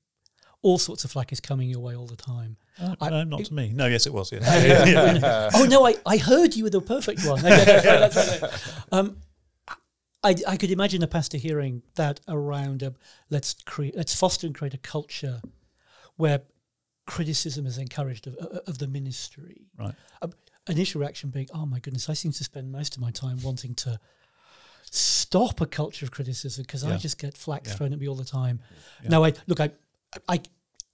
All 0.63 0.77
sorts 0.77 1.05
of 1.05 1.11
flack 1.11 1.31
is 1.31 1.39
coming 1.39 1.69
your 1.69 1.79
way 1.79 1.95
all 1.95 2.07
the 2.07 2.15
time. 2.15 2.57
Uh, 2.81 2.95
I, 2.99 3.09
no, 3.09 3.23
not 3.23 3.41
it, 3.41 3.45
to 3.47 3.53
me. 3.53 3.71
No, 3.73 3.87
yes, 3.87 4.07
it 4.07 4.13
was. 4.13 4.31
Yeah. 4.31 5.49
oh 5.55 5.65
no, 5.65 5.85
I, 5.85 5.95
I 6.05 6.17
heard 6.17 6.55
you 6.55 6.63
were 6.63 6.69
the 6.69 6.81
perfect 6.81 7.25
one. 7.25 7.45
um, 8.91 9.17
I, 10.23 10.35
I 10.47 10.57
could 10.57 10.71
imagine 10.71 11.03
a 11.03 11.07
pastor 11.07 11.37
hearing 11.37 11.83
that 11.95 12.19
around 12.27 12.81
a, 12.81 12.93
let's 13.29 13.53
create 13.65 13.95
let's 13.95 14.15
foster 14.15 14.47
and 14.47 14.55
create 14.55 14.73
a 14.73 14.79
culture 14.79 15.41
where 16.17 16.41
criticism 17.05 17.65
is 17.65 17.77
encouraged 17.77 18.27
of, 18.27 18.35
of 18.35 18.77
the 18.79 18.87
ministry. 18.87 19.67
Right. 19.77 19.93
Um, 20.21 20.33
initial 20.67 21.01
reaction 21.01 21.29
being, 21.29 21.47
oh 21.53 21.65
my 21.65 21.79
goodness, 21.79 22.09
I 22.09 22.13
seem 22.13 22.31
to 22.33 22.43
spend 22.43 22.71
most 22.71 22.95
of 22.95 23.01
my 23.01 23.11
time 23.11 23.37
wanting 23.41 23.73
to 23.75 23.99
stop 24.91 25.61
a 25.61 25.65
culture 25.65 26.05
of 26.05 26.11
criticism 26.11 26.63
because 26.63 26.83
yeah. 26.83 26.93
I 26.93 26.97
just 26.97 27.19
get 27.19 27.37
flack 27.37 27.65
yeah. 27.65 27.73
thrown 27.73 27.93
at 27.93 27.99
me 27.99 28.07
all 28.07 28.15
the 28.15 28.25
time. 28.25 28.59
Yeah. 29.03 29.09
Now, 29.09 29.23
I 29.23 29.33
look, 29.47 29.59
I, 29.59 29.71
I, 30.27 30.41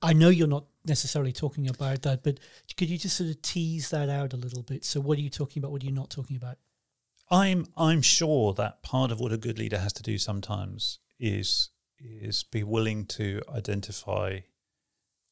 I 0.02 0.14
know 0.14 0.30
you're 0.30 0.48
not 0.48 0.66
necessarily 0.86 1.32
talking 1.32 1.70
about 1.70 2.02
that, 2.04 2.24
but 2.24 2.40
could 2.78 2.90
you 2.90 2.98
just 2.98 3.18
sort 3.18 3.30
of 3.30 3.42
tease 3.42 3.90
that 3.90 4.10
out 4.10 4.34
a 4.34 4.38
little 4.38 4.64
bit? 4.64 4.84
So, 4.86 5.00
what 5.00 5.18
are 5.18 5.22
you 5.22 5.30
talking 5.30 5.62
about? 5.62 5.72
What 5.72 5.84
are 5.84 5.86
you 5.86 5.92
not 5.92 6.10
talking 6.10 6.36
about? 6.36 6.58
I'm 7.32 7.68
I'm 7.78 8.02
sure 8.02 8.54
that 8.54 8.84
part 8.84 9.12
of 9.12 9.20
what 9.20 9.32
a 9.32 9.38
good 9.38 9.58
leader 9.58 9.80
has 9.80 9.94
to 9.94 10.04
do 10.04 10.18
sometimes 10.18 11.00
is 11.20 11.70
is 12.00 12.44
be 12.44 12.64
willing 12.64 13.06
to 13.06 13.42
identify 13.54 14.40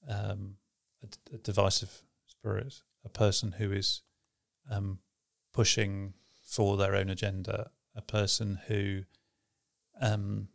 um, 0.08 0.56
a, 1.04 1.36
a 1.36 1.38
divisive 1.38 2.04
spirit, 2.26 2.82
a 3.04 3.10
person 3.10 3.54
who 3.54 3.72
is 3.72 4.02
um, 4.70 5.00
pushing 5.54 6.14
for 6.44 6.78
their 6.78 6.96
own 6.96 7.10
agenda, 7.10 7.72
a 7.96 8.02
person 8.02 8.60
who 8.68 9.04
um, 10.00 10.48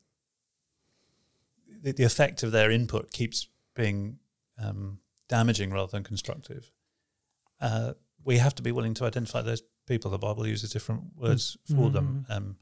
the, 1.83 1.93
the, 1.93 2.05
effect 2.05 2.43
of 2.43 2.53
their 2.53 2.71
input 2.71 3.11
keeps 3.13 3.49
being 3.75 4.19
um, 4.63 4.99
damaging 5.29 5.71
rather 5.71 5.91
than 5.91 6.05
constructive. 6.05 6.71
Uh, 7.61 7.93
we 8.25 8.39
have 8.39 8.55
to 8.57 8.63
be 8.63 8.73
willing 8.73 8.95
to 8.95 9.05
identify 9.05 9.43
those 9.43 9.63
people. 9.87 10.11
The 10.11 10.19
Bible 10.19 10.47
uses 10.47 10.71
different 10.71 11.03
words 11.17 11.57
mm-hmm. 11.69 11.83
for 11.83 11.91
them. 11.91 12.27
Mm-hmm. 12.29 12.33
Um, 12.33 12.57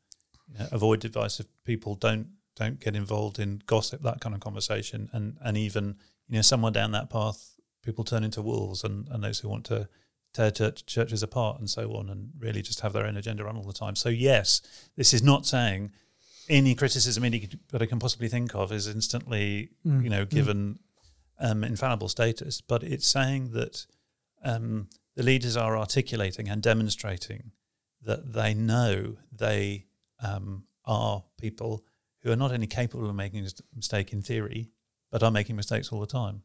you 0.53 0.59
know, 0.59 0.69
avoid 0.73 1.01
divisive 1.01 1.47
people. 1.65 1.95
Don't 1.95 2.29
don't 2.57 2.79
get 2.79 2.95
involved 2.95 3.39
in 3.39 3.63
gossip, 3.67 4.03
that 4.03 4.21
kind 4.21 4.35
of 4.35 4.41
conversation, 4.41 5.09
and 5.13 5.37
and 5.41 5.57
even 5.57 5.97
you 6.29 6.37
know 6.37 6.43
somewhere 6.43 6.73
down 6.73 6.93
that 6.93 7.11
path, 7.11 7.55
people 7.83 8.05
turn 8.05 8.25
into 8.25 8.43
wolves, 8.43 8.85
and, 8.85 9.09
and 9.09 9.25
those 9.25 9.41
who 9.41 9.49
want 9.49 9.65
to 9.67 9.89
tear 10.33 10.51
church, 10.51 10.85
churches 10.85 11.23
apart 11.23 11.59
and 11.59 11.71
so 11.71 11.95
on, 11.95 12.11
and 12.11 12.31
really 12.39 12.63
just 12.63 12.81
have 12.81 12.93
their 12.93 13.07
own 13.07 13.17
agenda 13.17 13.47
on 13.47 13.57
all 13.57 13.65
the 13.65 13.73
time. 13.73 13.97
So 13.97 14.09
yes, 14.09 14.61
this 14.97 15.15
is 15.15 15.23
not 15.23 15.47
saying 15.47 15.93
any 16.49 16.75
criticism 16.75 17.25
anybody 17.25 17.87
can 17.87 17.99
possibly 17.99 18.29
think 18.29 18.55
of 18.55 18.73
is 18.73 18.87
instantly, 18.87 19.71
mm. 19.87 20.03
you 20.03 20.11
know, 20.11 20.25
mm. 20.25 20.31
given 20.31 20.79
mm. 21.41 21.51
um, 21.51 21.65
infallible 21.65 22.09
status, 22.09 22.61
but 22.61 22.83
it's 22.83 23.07
saying 23.07 23.53
that 23.53 23.87
um, 24.43 24.89
the 25.17 25.23
leaders 25.23 25.57
are 25.57 25.77
articulating 25.77 26.49
and 26.49 26.63
demonstrating 26.63 27.53
that 28.03 28.33
they 28.35 28.53
know 28.55 29.17
they 29.33 29.87
um, 30.23 30.65
are 30.85 31.25
people 31.41 31.85
who 32.23 32.31
are 32.31 32.37
not 32.37 32.53
only 32.53 32.67
capable 32.67 33.09
of 33.09 33.15
making 33.15 33.45
a 33.45 33.49
mistake 33.75 34.13
in 34.13 34.23
theory, 34.23 34.71
but 35.11 35.23
are 35.23 35.31
making 35.31 35.57
mistakes 35.57 35.93
all 35.93 36.01
the 36.01 36.07
time. 36.07 36.43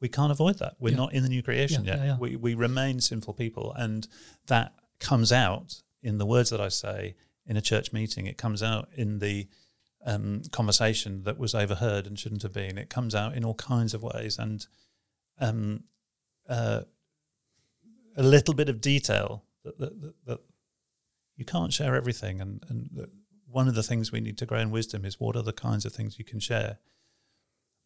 we 0.00 0.08
can't 0.08 0.30
avoid 0.30 0.56
that. 0.60 0.76
We're 0.78 0.90
Yeah. 0.90 0.96
not 0.96 1.12
in 1.12 1.24
the 1.24 1.28
new 1.28 1.42
creation 1.42 1.84
Yeah, 1.84 1.94
yet. 1.94 1.98
yeah, 1.98 2.06
yeah. 2.12 2.18
We 2.18 2.36
we 2.36 2.54
remain 2.54 3.00
sinful 3.00 3.34
people, 3.34 3.72
and 3.74 4.06
that 4.46 4.72
comes 5.00 5.32
out 5.32 5.82
in 6.02 6.18
the 6.18 6.26
words 6.26 6.50
that 6.50 6.60
I 6.60 6.68
say 6.68 7.16
in 7.48 7.56
a 7.56 7.62
church 7.62 7.92
meeting. 7.92 8.26
It 8.26 8.38
comes 8.38 8.62
out 8.62 8.88
in 8.94 9.18
the 9.18 9.48
um, 10.06 10.42
conversation 10.52 11.24
that 11.24 11.38
was 11.38 11.54
overheard 11.54 12.06
and 12.06 12.18
shouldn't 12.18 12.42
have 12.42 12.52
been. 12.52 12.78
It 12.78 12.90
comes 12.90 13.14
out 13.14 13.34
in 13.34 13.44
all 13.44 13.54
kinds 13.54 13.94
of 13.94 14.02
ways, 14.02 14.38
and 14.38 14.64
um, 15.40 15.84
uh, 16.48 16.82
a 18.16 18.22
little 18.22 18.54
bit 18.54 18.68
of 18.68 18.80
detail 18.80 19.44
that, 19.64 19.78
that, 19.78 20.00
that, 20.00 20.14
that 20.26 20.40
you 21.36 21.44
can't 21.44 21.72
share 21.72 21.96
everything, 21.96 22.40
and 22.40 22.62
and 22.68 23.08
one 23.50 23.66
of 23.66 23.74
the 23.74 23.82
things 23.82 24.12
we 24.12 24.20
need 24.20 24.38
to 24.38 24.46
grow 24.46 24.58
in 24.58 24.70
wisdom 24.70 25.04
is 25.04 25.18
what 25.18 25.34
are 25.34 25.42
the 25.42 25.52
kinds 25.52 25.84
of 25.84 25.92
things 25.92 26.18
you 26.18 26.24
can 26.24 26.38
share. 26.38 26.78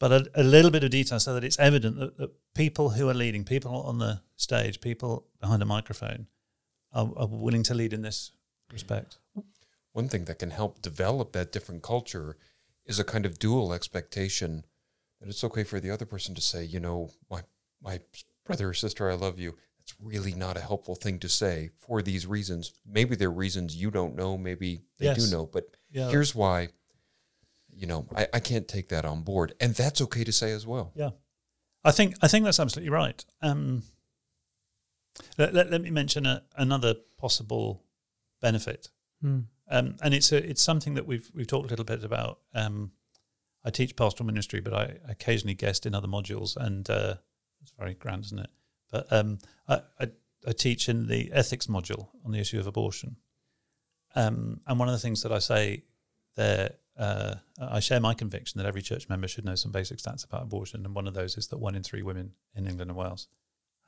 But 0.00 0.12
a, 0.12 0.30
a 0.34 0.42
little 0.42 0.72
bit 0.72 0.82
of 0.82 0.90
detail 0.90 1.20
so 1.20 1.34
that 1.34 1.44
it's 1.44 1.58
evident 1.60 1.98
that, 2.00 2.18
that 2.18 2.30
people 2.54 2.90
who 2.90 3.08
are 3.08 3.14
leading, 3.14 3.44
people 3.44 3.82
on 3.82 3.98
the 3.98 4.22
stage, 4.34 4.80
people 4.80 5.28
behind 5.40 5.62
a 5.62 5.66
microphone, 5.66 6.26
are, 6.92 7.08
are 7.16 7.28
willing 7.28 7.62
to 7.64 7.74
lead 7.74 7.92
in 7.92 8.02
this 8.02 8.32
respect. 8.72 9.18
One 9.92 10.08
thing 10.08 10.24
that 10.24 10.38
can 10.38 10.50
help 10.50 10.80
develop 10.82 11.32
that 11.32 11.52
different 11.52 11.82
culture 11.82 12.36
is 12.86 12.98
a 12.98 13.04
kind 13.04 13.26
of 13.26 13.38
dual 13.38 13.72
expectation 13.72 14.64
that 15.20 15.28
it's 15.28 15.44
okay 15.44 15.64
for 15.64 15.80
the 15.80 15.90
other 15.90 16.06
person 16.06 16.34
to 16.34 16.40
say, 16.40 16.64
you 16.64 16.80
know, 16.80 17.10
my 17.30 17.42
my 17.82 18.00
brother 18.44 18.70
or 18.70 18.74
sister, 18.74 19.10
I 19.10 19.14
love 19.14 19.38
you. 19.38 19.56
That's 19.78 19.94
really 20.00 20.34
not 20.34 20.56
a 20.56 20.60
helpful 20.60 20.94
thing 20.94 21.18
to 21.20 21.28
say 21.28 21.70
for 21.76 22.02
these 22.02 22.26
reasons. 22.26 22.72
Maybe 22.86 23.16
they're 23.16 23.30
reasons 23.30 23.76
you 23.76 23.90
don't 23.90 24.14
know, 24.16 24.38
maybe 24.38 24.82
they 24.98 25.06
Yes. 25.06 25.24
do 25.24 25.30
know, 25.36 25.46
but 25.46 25.76
Yeah. 25.90 26.08
here's 26.10 26.34
why, 26.34 26.68
you 27.68 27.86
know, 27.86 28.06
I, 28.14 28.28
I 28.32 28.40
can't 28.40 28.68
take 28.68 28.88
that 28.88 29.04
on 29.04 29.22
board. 29.22 29.54
And 29.60 29.74
that's 29.74 30.00
okay 30.00 30.24
to 30.24 30.32
say 30.32 30.52
as 30.52 30.66
well. 30.66 30.92
Yeah, 30.94 31.10
I 31.84 31.90
think 31.92 32.14
I 32.22 32.28
think 32.28 32.44
that's 32.44 32.60
absolutely 32.60 32.90
right. 32.90 33.24
Um, 33.42 33.82
let, 35.36 35.52
let, 35.52 35.70
let 35.70 35.82
me 35.82 35.90
mention 35.90 36.24
a, 36.26 36.44
another 36.56 36.94
possible 37.18 37.82
benefit, 38.40 38.88
Mm. 39.22 39.44
Um, 39.72 39.96
and 40.02 40.12
it's 40.12 40.30
a, 40.32 40.48
it's 40.48 40.62
something 40.62 40.94
that 40.94 41.06
we've 41.06 41.30
we've 41.34 41.46
talked 41.46 41.66
a 41.66 41.70
little 41.70 41.84
bit 41.84 42.04
about. 42.04 42.40
Um, 42.54 42.92
I 43.64 43.70
teach 43.70 43.96
pastoral 43.96 44.26
ministry, 44.26 44.60
but 44.60 44.74
I 44.74 44.96
occasionally 45.08 45.54
guest 45.54 45.86
in 45.86 45.94
other 45.94 46.08
modules, 46.08 46.56
and 46.56 46.88
uh, 46.90 47.14
it's 47.62 47.72
very 47.78 47.94
grand, 47.94 48.26
isn't 48.26 48.40
it? 48.40 48.50
But 48.90 49.10
um, 49.10 49.38
I, 49.66 49.80
I 49.98 50.08
I 50.46 50.52
teach 50.52 50.88
in 50.90 51.06
the 51.06 51.32
ethics 51.32 51.68
module 51.68 52.08
on 52.24 52.32
the 52.32 52.38
issue 52.38 52.60
of 52.60 52.66
abortion, 52.66 53.16
um, 54.14 54.60
and 54.66 54.78
one 54.78 54.88
of 54.88 54.92
the 54.92 54.98
things 54.98 55.22
that 55.22 55.32
I 55.32 55.38
say 55.38 55.84
there, 56.36 56.74
uh, 56.98 57.36
I 57.58 57.80
share 57.80 58.00
my 58.00 58.12
conviction 58.12 58.58
that 58.58 58.68
every 58.68 58.82
church 58.82 59.08
member 59.08 59.26
should 59.26 59.46
know 59.46 59.54
some 59.54 59.72
basic 59.72 59.98
stats 59.98 60.22
about 60.24 60.42
abortion, 60.42 60.84
and 60.84 60.94
one 60.94 61.08
of 61.08 61.14
those 61.14 61.38
is 61.38 61.46
that 61.48 61.58
one 61.58 61.74
in 61.74 61.82
three 61.82 62.02
women 62.02 62.32
in 62.54 62.66
England 62.66 62.90
and 62.90 62.98
Wales 62.98 63.26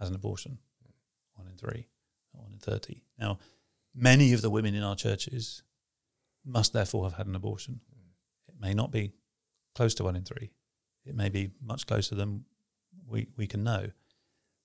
has 0.00 0.09
an 0.09 0.14
abortion. 0.14 0.59
One 1.35 1.47
in 1.49 1.57
three, 1.57 1.88
one 2.33 2.53
in 2.53 2.59
thirty. 2.59 3.03
Now, 3.19 3.38
many 3.95 4.33
of 4.33 4.41
the 4.41 4.50
women 4.50 4.75
in 4.75 4.83
our 4.83 4.97
churches 4.97 5.62
must 6.45 6.73
therefore 6.73 7.05
have 7.05 7.15
had 7.15 7.27
an 7.27 7.35
abortion. 7.35 7.81
It 8.49 8.55
may 8.61 8.75
not 8.75 8.91
be 8.91 9.13
close 9.75 9.95
to 9.95 10.05
one 10.05 10.17
in 10.17 10.25
three. 10.25 10.53
It 11.05 11.15
may 11.15 11.29
be 11.29 11.51
much 11.63 11.87
closer 11.87 12.15
than 12.15 12.45
we 13.07 13.29
we 13.37 13.47
can 13.47 13.63
know. 13.65 13.91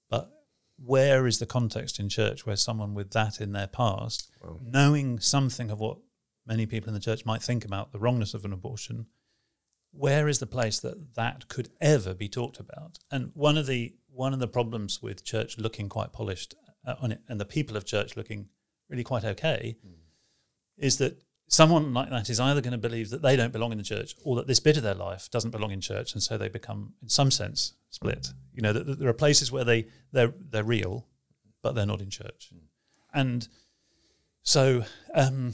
But 0.09 0.31
where 0.77 1.27
is 1.27 1.39
the 1.39 1.45
context 1.45 1.99
in 1.99 2.09
church 2.09 2.45
where 2.45 2.55
someone 2.55 2.93
with 2.93 3.11
that 3.11 3.41
in 3.41 3.51
their 3.51 3.67
past, 3.67 4.31
Wow. 4.41 4.59
knowing 4.63 5.19
something 5.19 5.69
of 5.69 5.79
what 5.79 5.97
many 6.45 6.65
people 6.65 6.87
in 6.89 6.93
the 6.93 6.99
church 6.99 7.25
might 7.25 7.43
think 7.43 7.65
about 7.65 7.91
the 7.91 7.99
wrongness 7.99 8.33
of 8.33 8.45
an 8.45 8.53
abortion, 8.53 9.07
where 9.91 10.27
is 10.27 10.39
the 10.39 10.47
place 10.47 10.79
that 10.79 11.15
that 11.15 11.47
could 11.47 11.69
ever 11.81 12.13
be 12.13 12.29
talked 12.29 12.59
about? 12.59 12.99
And 13.11 13.31
one 13.33 13.57
of 13.57 13.67
the 13.67 13.95
one 14.07 14.33
of 14.33 14.39
the 14.39 14.47
problems 14.47 15.01
with 15.01 15.23
church 15.23 15.57
looking 15.57 15.89
quite 15.89 16.13
polished 16.13 16.55
uh, 16.85 16.95
on 17.01 17.11
it, 17.11 17.21
and 17.27 17.39
the 17.39 17.45
people 17.45 17.75
of 17.75 17.85
church 17.85 18.15
looking 18.15 18.49
really 18.89 19.03
quite 19.03 19.23
okay, 19.25 19.77
is 20.77 20.97
that 20.97 21.21
someone 21.49 21.93
like 21.93 22.11
that 22.11 22.29
is 22.29 22.39
either 22.39 22.61
going 22.61 22.71
to 22.71 22.77
believe 22.77 23.09
that 23.09 23.23
they 23.23 23.35
don't 23.35 23.51
belong 23.51 23.71
in 23.71 23.77
the 23.79 23.83
church, 23.83 24.15
or 24.23 24.35
that 24.37 24.47
this 24.47 24.59
bit 24.59 24.77
of 24.77 24.83
their 24.83 24.93
life 24.93 25.29
doesn't 25.31 25.51
belong 25.51 25.71
in 25.71 25.81
church, 25.81 26.13
and 26.13 26.23
so 26.23 26.37
they 26.37 26.47
become, 26.47 26.93
in 27.01 27.09
some 27.09 27.31
sense, 27.31 27.73
split. 27.89 28.29
You 28.53 28.61
know, 28.61 28.71
that, 28.71 28.99
there 28.99 29.09
are 29.09 29.13
places 29.13 29.51
where 29.51 29.65
they 29.65 29.87
they're 30.13 30.33
they're 30.39 30.63
real, 30.63 31.07
but 31.61 31.73
they're 31.73 31.85
not 31.85 32.01
in 32.01 32.09
church, 32.09 32.51
and 33.13 33.47
so 34.43 34.85
um, 35.13 35.53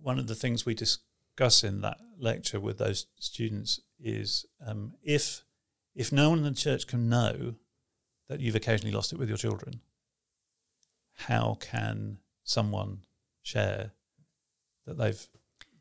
one 0.00 0.18
of 0.18 0.26
the 0.26 0.34
things 0.34 0.66
we 0.66 0.74
discuss 0.74 1.64
in 1.64 1.80
that 1.80 1.98
lecture 2.18 2.60
with 2.60 2.78
those 2.78 3.06
students 3.18 3.80
is 3.98 4.46
um, 4.64 4.92
if 5.02 5.42
if 5.94 6.12
no 6.12 6.28
one 6.28 6.38
in 6.38 6.44
the 6.44 6.52
church 6.52 6.86
can 6.86 7.08
know 7.08 7.54
that 8.28 8.40
you've 8.40 8.54
occasionally 8.54 8.94
lost 8.94 9.12
it 9.12 9.18
with 9.18 9.28
your 9.28 9.38
children, 9.38 9.80
how 11.14 11.56
can 11.58 12.18
someone 12.42 12.98
share 13.42 13.92
that 14.86 14.98
they've 14.98 15.26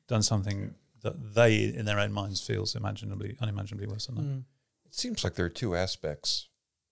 done 0.07 0.24
something 0.24 0.75
that 1.01 1.36
they, 1.36 1.55
in 1.55 1.86
their 1.86 2.00
own 2.00 2.13
minds, 2.13 2.41
feels 2.45 2.75
imaginably 2.75 3.38
unimaginably 3.41 3.88
worse 3.88 4.07
than 4.07 4.15
that? 4.15 4.22
Mm. 4.22 4.43
It 4.86 4.95
seems 4.95 5.24
like 5.24 5.36
there 5.36 5.45
are 5.45 5.50
two 5.50 5.75
aspects 5.75 6.50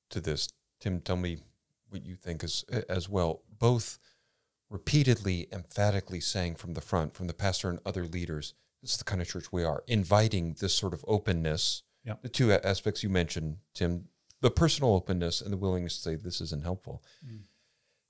to 0.09 0.19
this. 0.19 0.49
Tim, 0.79 1.01
tell 1.01 1.17
me 1.17 1.37
what 1.89 2.03
you 2.05 2.15
think 2.15 2.43
as 2.43 2.63
as 2.89 3.07
well. 3.07 3.41
Both 3.59 3.99
repeatedly, 4.69 5.47
emphatically 5.51 6.21
saying 6.21 6.55
from 6.55 6.73
the 6.73 6.81
front, 6.81 7.13
from 7.13 7.27
the 7.27 7.33
pastor 7.33 7.69
and 7.69 7.79
other 7.85 8.05
leaders, 8.05 8.53
this 8.81 8.93
is 8.93 8.97
the 8.97 9.03
kind 9.03 9.21
of 9.21 9.27
church 9.27 9.51
we 9.51 9.63
are, 9.63 9.83
inviting 9.87 10.55
this 10.59 10.73
sort 10.73 10.93
of 10.93 11.05
openness. 11.07 11.83
Yeah. 12.03 12.15
The 12.21 12.29
two 12.29 12.51
aspects 12.51 13.03
you 13.03 13.09
mentioned, 13.09 13.57
Tim, 13.75 14.07
the 14.39 14.49
personal 14.49 14.95
openness 14.95 15.39
and 15.39 15.53
the 15.53 15.57
willingness 15.57 15.97
to 15.97 16.01
say 16.01 16.15
this 16.15 16.41
isn't 16.41 16.63
helpful. 16.63 17.03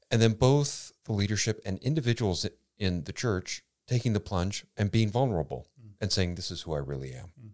And 0.10 0.22
then 0.22 0.34
both 0.34 0.94
the 1.06 1.14
leadership 1.14 1.62
and 1.66 1.78
individuals 1.80 2.46
in 2.78 3.04
the 3.04 3.14
church 3.14 3.64
taking 3.92 4.14
the 4.14 4.20
plunge 4.22 4.66
and 4.78 4.90
being 4.90 5.10
vulnerable 5.10 5.68
mm. 5.80 5.92
and 6.00 6.12
saying, 6.12 6.36
This 6.36 6.50
is 6.50 6.62
who 6.62 6.74
I 6.74 6.78
really 6.78 7.14
am. 7.14 7.32
Mm. 7.40 7.50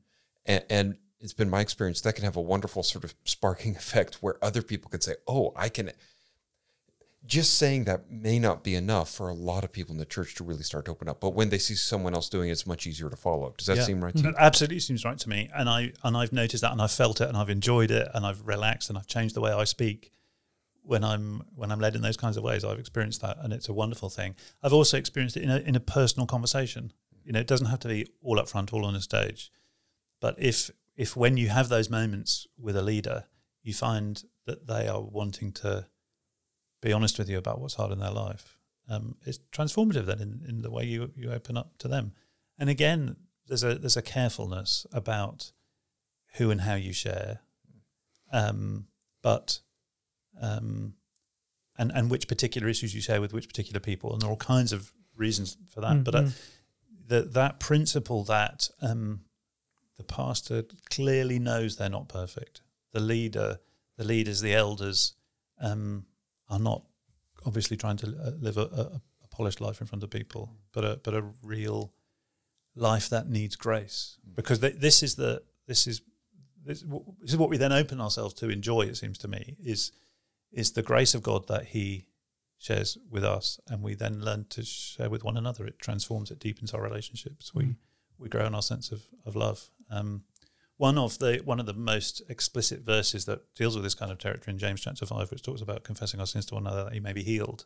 And, 0.46 0.64
and 0.70 0.98
it's 1.20 1.34
been 1.34 1.50
my 1.50 1.62
experience 1.62 2.00
that 2.02 2.14
can 2.14 2.24
have 2.24 2.36
a 2.36 2.42
wonderful 2.42 2.84
sort 2.84 3.04
of 3.04 3.16
sparking 3.24 3.76
effect 3.82 4.16
where 4.22 4.38
other 4.42 4.62
people 4.62 4.90
can 4.90 5.02
say, 5.02 5.16
Oh, 5.28 5.52
I 5.56 5.70
can. 5.70 5.92
Just 7.26 7.56
saying 7.56 7.84
that 7.86 8.10
may 8.10 8.40
not 8.40 8.64
be 8.64 8.74
enough 8.74 9.10
for 9.10 9.28
a 9.28 9.34
lot 9.34 9.66
of 9.66 9.74
people 9.74 9.92
in 9.92 9.98
the 9.98 10.06
church 10.06 10.36
to 10.36 10.46
really 10.46 10.64
start 10.64 10.86
to 10.86 10.92
open 10.92 11.10
up. 11.10 11.20
But 11.20 11.32
when 11.32 11.50
they 11.50 11.58
see 11.58 11.76
someone 11.76 12.14
else 12.14 12.30
doing 12.30 12.48
it, 12.48 12.54
it's 12.54 12.66
much 12.66 12.88
easier 12.88 13.10
to 13.10 13.18
follow. 13.18 13.54
Does 13.58 13.68
that 13.68 13.78
Yeah. 13.78 13.84
seem 13.84 14.02
right 14.02 14.16
to 14.16 14.24
you? 14.24 14.30
It 14.30 14.36
absolutely 14.38 14.80
seems 14.80 15.04
right 15.04 15.18
to 15.18 15.28
me, 15.28 15.50
and 15.54 15.68
I 15.68 15.92
and 16.04 16.16
I've 16.16 16.32
noticed 16.32 16.62
that, 16.62 16.72
and 16.72 16.82
I've 16.82 16.92
felt 16.92 17.20
it, 17.20 17.28
and 17.28 17.36
I've 17.36 17.50
enjoyed 17.50 17.92
it, 17.92 18.08
and 18.14 18.26
I've 18.26 18.48
relaxed, 18.48 18.88
and 18.90 18.98
I've 18.98 19.08
changed 19.08 19.36
the 19.36 19.42
way 19.42 19.52
I 19.52 19.66
speak 19.66 20.14
when 20.88 21.04
I'm 21.04 21.44
when 21.54 21.72
I'm 21.72 21.80
led 21.80 21.96
in 21.96 22.02
those 22.02 22.18
kinds 22.18 22.38
of 22.38 22.44
ways. 22.44 22.64
I've 22.64 22.80
experienced 22.80 23.22
that, 23.22 23.38
and 23.42 23.54
it's 23.54 23.70
a 23.70 23.74
wonderful 23.74 24.10
thing. 24.10 24.36
I've 24.64 24.74
also 24.74 24.98
experienced 24.98 25.38
it 25.38 25.44
in 25.44 25.50
a 25.50 25.58
in 25.58 25.76
a 25.76 25.80
personal 25.80 26.26
conversation. 26.26 26.94
You 27.24 27.34
know, 27.34 27.40
it 27.40 27.48
doesn't 27.48 27.68
have 27.68 27.80
to 27.80 27.90
be 27.90 28.08
all 28.22 28.40
up 28.40 28.48
front, 28.48 28.74
all 28.74 28.86
on 28.86 28.96
a 28.96 29.02
stage, 29.02 29.52
but 30.22 30.36
if 30.38 30.72
if 30.96 31.16
when 31.16 31.38
you 31.38 31.50
have 31.50 31.70
those 31.70 31.90
moments 31.90 32.48
with 32.58 32.76
a 32.76 32.82
leader, 32.82 33.26
you 33.62 33.74
find 33.74 34.24
that 34.46 34.68
they 34.68 34.88
are 34.88 35.02
wanting 35.02 35.52
to 35.52 35.88
be 36.82 36.94
honest 36.94 37.20
with 37.20 37.30
you 37.30 37.38
about 37.38 37.60
what's 37.60 37.76
hard 37.76 37.92
in 37.92 38.00
their 38.00 38.12
life. 38.12 38.58
Um, 38.90 39.18
it's 39.26 39.40
transformative 39.52 40.06
then 40.06 40.22
in, 40.22 40.42
in 40.48 40.62
the 40.62 40.72
way 40.72 40.86
you, 40.86 41.12
you 41.16 41.32
open 41.32 41.58
up 41.58 41.78
to 41.80 41.90
them. 41.90 42.14
And 42.58 42.70
again, 42.70 43.18
there's 43.48 43.64
a 43.64 43.76
there's 43.76 43.98
a 43.98 44.02
carefulness 44.02 44.86
about 44.92 45.52
who 46.36 46.50
and 46.50 46.62
how 46.62 46.76
you 46.76 46.94
share, 46.94 47.40
um, 48.32 48.88
but 49.22 49.60
um, 50.42 50.94
and 51.78 51.92
and 51.92 52.10
which 52.10 52.28
particular 52.28 52.68
issues 52.68 52.94
you 52.96 53.02
share 53.02 53.22
with 53.22 53.34
which 53.34 53.48
particular 53.48 53.80
people, 53.80 54.12
and 54.14 54.22
there 54.22 54.30
are 54.30 54.32
all 54.32 54.38
kinds 54.38 54.72
of 54.74 54.92
reasons 55.16 55.58
for 55.70 55.82
that. 55.82 56.04
But 56.04 56.16
uh, 56.16 56.22
Mhm. 56.24 56.34
that 57.08 57.34
that 57.34 57.60
principle 57.60 58.24
that 58.26 58.70
um, 58.82 59.22
the 59.98 60.04
pastor 60.04 60.64
clearly 60.90 61.40
knows 61.40 61.76
they're 61.78 61.90
not 61.90 62.08
perfect. 62.10 62.62
The 62.92 63.00
leader, 63.00 63.60
the 63.98 64.04
leaders, 64.04 64.42
the 64.42 64.54
elders 64.54 65.14
um, 65.60 66.06
are 66.50 66.60
not 66.60 66.84
obviously 67.46 67.78
trying 67.78 67.98
to 67.98 68.08
uh, 68.08 68.32
live 68.40 68.58
a, 68.58 68.62
a, 68.62 69.02
a 69.24 69.28
polished 69.30 69.62
life 69.62 69.82
in 69.82 69.88
front 69.88 70.04
of 70.04 70.10
people, 70.10 70.56
but 70.72 70.84
a 70.84 71.00
but 71.04 71.14
a 71.14 71.24
real 71.44 71.94
life 72.76 73.10
that 73.10 73.28
needs 73.30 73.56
grace. 73.56 74.18
Because 74.36 74.60
th- 74.60 74.76
this 74.80 75.02
is 75.04 75.16
the 75.16 75.42
this 75.68 75.88
is 75.88 76.02
this, 76.66 76.82
w- 76.82 77.06
this 77.22 77.32
is 77.32 77.38
what 77.38 77.50
we 77.50 77.58
then 77.58 77.72
open 77.72 78.00
ourselves 78.02 78.34
to 78.36 78.50
enjoy. 78.50 78.82
It 78.82 78.98
seems 78.98 79.18
to 79.20 79.28
me 79.28 79.56
is 79.64 79.92
is 80.52 80.72
the 80.72 80.82
grace 80.84 81.14
of 81.14 81.24
God 81.24 81.48
that 81.48 81.68
He 81.68 82.06
shares 82.58 82.98
with 83.10 83.24
us, 83.24 83.60
and 83.68 83.84
we 83.84 83.94
then 83.96 84.22
learn 84.24 84.46
to 84.50 84.64
share 84.64 85.10
with 85.10 85.24
one 85.24 85.38
another. 85.38 85.66
It 85.66 85.80
transforms, 85.80 86.32
it 86.32 86.40
deepens 86.40 86.74
our 86.74 86.82
relationships. 86.82 87.54
We 87.54 87.64
Mm. 87.66 87.76
we 88.18 88.30
grow 88.30 88.46
in 88.48 88.56
our 88.56 88.62
sense 88.64 88.92
of 88.92 89.04
of 89.26 89.36
love. 89.36 89.70
Um, 89.92 90.24
one 90.78 90.98
of 90.98 91.20
the 91.20 91.42
one 91.46 91.60
of 91.60 91.66
the 91.66 91.74
most 91.74 92.22
explicit 92.30 92.82
verses 92.82 93.26
that 93.26 93.54
deals 93.56 93.76
with 93.76 93.84
this 93.84 93.96
kind 93.96 94.12
of 94.12 94.18
territory 94.20 94.54
in 94.54 94.60
James 94.60 94.82
chapter 94.82 95.06
five, 95.06 95.30
which 95.32 95.42
talks 95.44 95.62
about 95.62 95.84
confessing 95.84 96.20
our 96.20 96.26
sins 96.28 96.46
to 96.48 96.56
one 96.56 96.66
another 96.66 96.84
that 96.86 96.94
He 96.94 97.00
may 97.00 97.14
be 97.14 97.24
healed, 97.24 97.66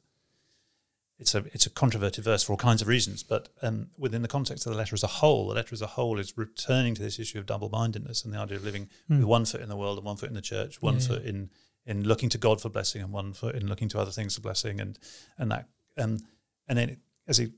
it's 1.19 1.35
a 1.35 1.45
it's 1.53 1.65
a 1.65 1.69
controverted 1.69 2.23
verse 2.23 2.43
for 2.43 2.53
all 2.53 2.57
kinds 2.57 2.81
of 2.81 2.87
reasons, 2.87 3.21
but 3.23 3.49
um, 3.61 3.91
within 3.97 4.23
the 4.23 4.27
context 4.27 4.65
of 4.65 4.71
the 4.73 4.77
letter 4.77 4.93
as 4.95 5.03
a 5.03 5.07
whole, 5.07 5.47
the 5.47 5.53
letter 5.55 5.73
as 5.73 5.81
a 5.81 5.87
whole 5.87 6.19
is 6.19 6.37
returning 6.37 6.95
to 6.95 7.01
this 7.01 7.19
issue 7.19 7.37
of 7.39 7.45
double 7.45 7.69
mindedness 7.69 8.25
and 8.25 8.33
the 8.33 8.39
idea 8.39 8.57
of 8.57 8.63
living 8.63 8.89
Mm. 9.09 9.19
with 9.19 9.25
one 9.25 9.45
foot 9.45 9.61
in 9.61 9.69
the 9.69 9.77
world 9.77 9.97
and 9.97 10.05
one 10.05 10.17
foot 10.17 10.29
in 10.29 10.35
the 10.35 10.41
church, 10.41 10.81
one 10.81 10.95
Yeah, 10.95 11.07
foot 11.07 11.23
in 11.23 11.49
in 11.85 12.03
looking 12.03 12.29
to 12.29 12.37
God 12.37 12.61
for 12.61 12.69
blessing 12.69 13.01
and 13.01 13.11
one 13.11 13.33
foot 13.33 13.55
in 13.55 13.67
looking 13.67 13.89
to 13.89 13.99
other 13.99 14.11
things 14.11 14.35
for 14.35 14.41
blessing, 14.41 14.79
and 14.79 14.99
and 15.37 15.51
that 15.51 15.67
um, 15.97 16.19
and 16.67 16.77
then 16.77 16.97
as 17.27 17.37
he 17.37 17.51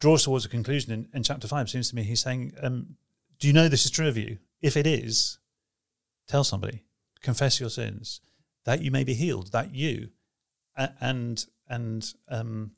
draws 0.00 0.24
towards 0.24 0.44
a 0.44 0.48
conclusion 0.48 0.92
in, 0.92 1.08
in 1.14 1.22
chapter 1.22 1.48
five, 1.48 1.68
seems 1.68 1.90
to 1.90 1.96
me 1.96 2.02
he's 2.02 2.20
saying, 2.20 2.52
um, 2.62 2.96
"Do 3.38 3.46
you 3.46 3.52
know 3.52 3.68
this 3.68 3.84
is 3.84 3.90
true 3.90 4.08
of 4.08 4.16
you? 4.16 4.38
If 4.60 4.76
it 4.76 4.86
is, 4.86 5.38
tell 6.28 6.44
somebody, 6.44 6.84
confess 7.22 7.60
your 7.60 7.70
sins, 7.70 8.20
that 8.64 8.82
you 8.82 8.90
may 8.90 9.04
be 9.04 9.14
healed, 9.14 9.52
that 9.52 9.74
you, 9.74 10.10
and 10.76 11.44
and 11.68 12.12
um, 12.28 12.72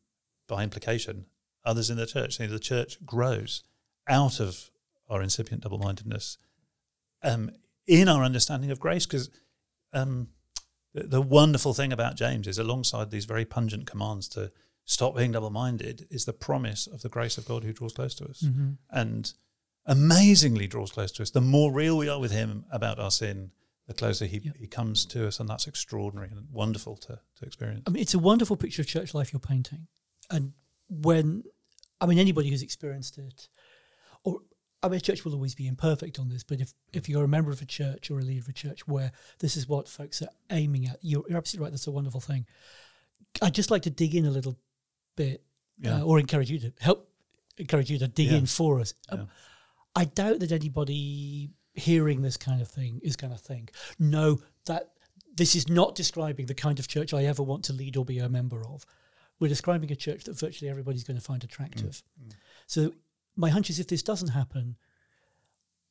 by 0.47 0.63
implication, 0.63 1.27
others 1.65 1.91
in 1.91 1.97
the 1.97 2.07
church. 2.07 2.39
You 2.39 2.47
know, 2.47 2.53
the 2.53 2.59
church 2.59 3.05
grows 3.05 3.65
out 4.09 4.41
of 4.41 4.71
our 5.09 5.23
incipient 5.23 5.63
double 5.63 5.79
mindedness 5.79 6.39
um, 7.23 7.51
in 7.87 8.09
our 8.09 8.23
understanding 8.23 8.71
of 8.71 8.81
grace. 8.81 9.07
Because 9.07 9.31
um, 9.93 10.29
the, 10.95 11.05
the 11.05 11.23
wonderful 11.23 11.75
thing 11.75 11.93
about 11.93 12.17
James 12.17 12.47
is, 12.47 12.59
alongside 12.59 13.11
these 13.11 13.25
very 13.25 13.45
pungent 13.45 13.87
commands 13.87 14.29
to 14.31 14.53
stop 14.85 15.17
being 15.17 15.33
double 15.33 15.51
minded, 15.51 16.07
is 16.11 16.25
the 16.25 16.33
promise 16.33 16.87
of 16.87 17.03
the 17.03 17.09
grace 17.09 17.39
of 17.39 17.47
God 17.47 17.65
who 17.65 17.73
draws 17.73 17.93
close 17.95 18.15
to 18.17 18.25
us 18.27 18.43
Mhm. 18.43 18.79
and 18.91 19.33
amazingly 19.87 20.67
draws 20.67 20.93
close 20.93 21.13
to 21.13 21.23
us. 21.23 21.31
The 21.31 21.41
more 21.41 21.73
real 21.73 21.97
we 21.97 22.09
are 22.09 22.21
with 22.21 22.31
Him 22.33 22.65
about 22.71 22.99
our 22.99 23.11
sin, 23.11 23.53
the 23.87 23.95
closer 23.95 24.27
He, 24.27 24.39
Yeah. 24.39 24.53
he 24.59 24.67
comes 24.67 25.05
to 25.07 25.27
us. 25.27 25.41
And 25.41 25.49
that's 25.49 25.67
extraordinary 25.67 26.31
and 26.31 26.49
wonderful 26.51 26.97
to, 26.99 27.21
to 27.37 27.45
experience. 27.45 27.83
I 27.87 27.91
mean, 27.91 28.03
it's 28.03 28.15
a 28.15 28.19
wonderful 28.19 28.57
picture 28.57 28.83
of 28.83 28.89
church 28.89 29.13
life 29.15 29.33
you're 29.33 29.41
painting. 29.41 29.89
And 30.31 30.53
when, 30.89 31.45
I 32.01 32.07
mean, 32.07 32.19
anybody 32.19 32.49
who's 32.51 32.63
experienced 32.63 33.19
it, 33.19 33.49
or 34.25 34.41
I 34.83 34.89
mean, 34.89 34.97
a 34.97 35.01
church 35.01 35.25
will 35.25 35.35
always 35.35 35.55
be 35.55 35.67
imperfect 35.69 36.19
on 36.19 36.29
this, 36.29 36.43
but 36.43 36.61
if, 36.61 36.73
if 36.93 37.09
you're 37.09 37.25
a 37.25 37.29
member 37.29 37.51
of 37.53 37.63
a 37.63 37.65
church 37.65 38.11
or 38.11 38.19
a 38.19 38.23
leader 38.23 38.41
of 38.41 38.49
a 38.49 38.53
church 38.53 38.87
where 38.89 39.13
this 39.39 39.57
is 39.57 39.69
what 39.69 39.89
folks 39.89 40.21
are 40.23 40.29
aiming 40.51 40.87
at, 40.89 40.99
you're, 41.03 41.23
you're 41.29 41.39
absolutely 41.39 41.65
right. 41.67 41.71
That's 41.73 41.87
a 41.87 41.93
wonderful 41.93 42.21
thing. 42.21 42.47
I'd 43.41 43.55
just 43.55 43.71
like 43.71 43.83
to 43.83 43.91
dig 43.91 44.15
in 44.15 44.27
a 44.27 44.31
little 44.31 44.59
bit 45.17 45.45
Yeah. 45.79 46.01
uh, 46.01 46.05
or 46.05 46.19
encourage 46.19 46.51
you 46.51 46.59
to 46.61 46.73
help, 46.81 47.09
encourage 47.59 47.91
you 47.91 47.99
to 47.99 48.09
dig 48.09 48.29
Yeah. 48.33 48.39
in 48.39 48.47
for 48.47 48.81
us. 48.81 48.95
Um, 49.09 49.19
Yeah. 49.21 49.25
I 49.95 50.05
doubt 50.07 50.41
that 50.41 50.53
anybody 50.53 51.51
hearing 51.75 52.23
this 52.23 52.37
kind 52.37 52.61
of 52.61 52.69
thing 52.69 53.01
is 53.03 53.15
going 53.17 53.33
to 53.33 53.39
think, 53.39 53.73
no, 53.99 54.41
that 54.67 54.93
this 55.35 55.55
is 55.55 55.69
not 55.69 55.95
describing 55.95 56.47
the 56.47 56.55
kind 56.55 56.79
of 56.79 56.89
church 56.89 57.15
I 57.15 57.25
ever 57.25 57.43
want 57.43 57.65
to 57.67 57.73
lead 57.73 57.97
or 57.97 58.05
be 58.05 58.19
a 58.19 58.29
member 58.29 58.67
of. 58.67 58.85
We're 59.39 59.49
describing 59.49 59.91
a 59.93 59.97
church 59.97 60.25
that 60.25 60.39
virtually 60.39 60.71
everybody's 60.71 61.05
going 61.05 61.19
to 61.19 61.23
find 61.25 61.43
attractive. 61.45 62.03
So 62.67 62.93
my 63.37 63.51
hunch 63.51 63.71
is 63.71 63.79
if 63.79 63.87
this 63.89 64.03
doesn't 64.03 64.29
happen, 64.29 64.77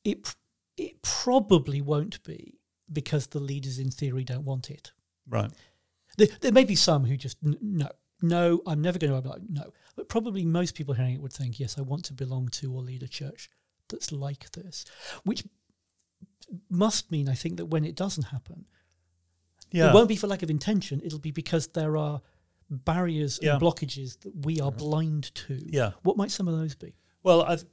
it 0.04 0.34
it 0.76 1.02
probably 1.02 1.80
won't 1.80 2.22
be 2.24 2.58
because 2.92 3.28
the 3.28 3.40
leaders 3.40 3.78
in 3.78 3.90
theory 3.90 4.24
don't 4.24 4.44
want 4.44 4.70
it. 4.70 4.92
Right. 5.28 5.50
There, 6.18 6.28
there 6.40 6.52
may 6.52 6.64
be 6.64 6.74
some 6.74 7.04
who 7.04 7.16
just 7.16 7.38
n- 7.44 7.58
no, 7.60 7.88
no, 8.20 8.60
I'm 8.66 8.80
never 8.80 8.98
going 8.98 9.12
to 9.12 9.20
be 9.20 9.28
like 9.28 9.42
no. 9.48 9.72
But 9.96 10.08
probably 10.08 10.44
most 10.44 10.74
people 10.74 10.94
hearing 10.94 11.14
it 11.14 11.20
would 11.20 11.32
think, 11.32 11.58
yes, 11.58 11.78
I 11.78 11.82
want 11.82 12.04
to 12.06 12.14
belong 12.14 12.48
to 12.48 12.72
or 12.72 12.82
lead 12.82 13.02
a 13.02 13.08
church 13.08 13.50
that's 13.88 14.12
like 14.12 14.50
this, 14.52 14.84
which 15.24 15.44
must 16.70 17.10
mean 17.10 17.28
I 17.28 17.34
think 17.34 17.56
that 17.56 17.66
when 17.66 17.84
it 17.84 17.94
doesn't 17.94 18.24
happen, 18.24 18.66
Yeah. 19.70 19.90
it 19.90 19.94
won't 19.94 20.08
be 20.08 20.16
for 20.16 20.26
lack 20.26 20.42
of 20.42 20.50
intention. 20.50 21.00
It'll 21.04 21.18
be 21.18 21.30
because 21.30 21.68
there 21.68 21.96
are 21.96 22.20
barriers 22.68 23.38
Yeah. 23.42 23.54
and 23.54 23.62
blockages 23.62 24.20
that 24.20 24.44
we 24.44 24.60
are 24.60 24.70
mm-hmm. 24.70 24.78
blind 24.78 25.34
to. 25.34 25.60
Yeah. 25.66 25.92
What 26.02 26.16
might 26.16 26.30
some 26.30 26.48
of 26.48 26.58
those 26.58 26.74
be? 26.74 26.94
Well, 27.22 27.42
I've, 27.42 27.64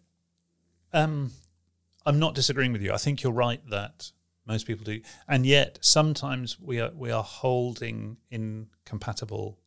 um, 0.93 1.31
I'm 2.05 2.19
not 2.19 2.35
disagreeing 2.35 2.71
with 2.71 2.81
you. 2.81 2.93
I 2.93 2.97
think 2.97 3.23
you're 3.23 3.31
right 3.33 3.61
that 3.69 4.11
most 4.45 4.65
people 4.65 4.83
do, 4.83 5.01
and 5.27 5.45
yet 5.45 5.77
sometimes 5.81 6.59
we 6.59 6.79
are 6.79 6.91
we 6.95 7.11
are 7.11 7.23
holding 7.23 8.17
incompatible 8.31 9.59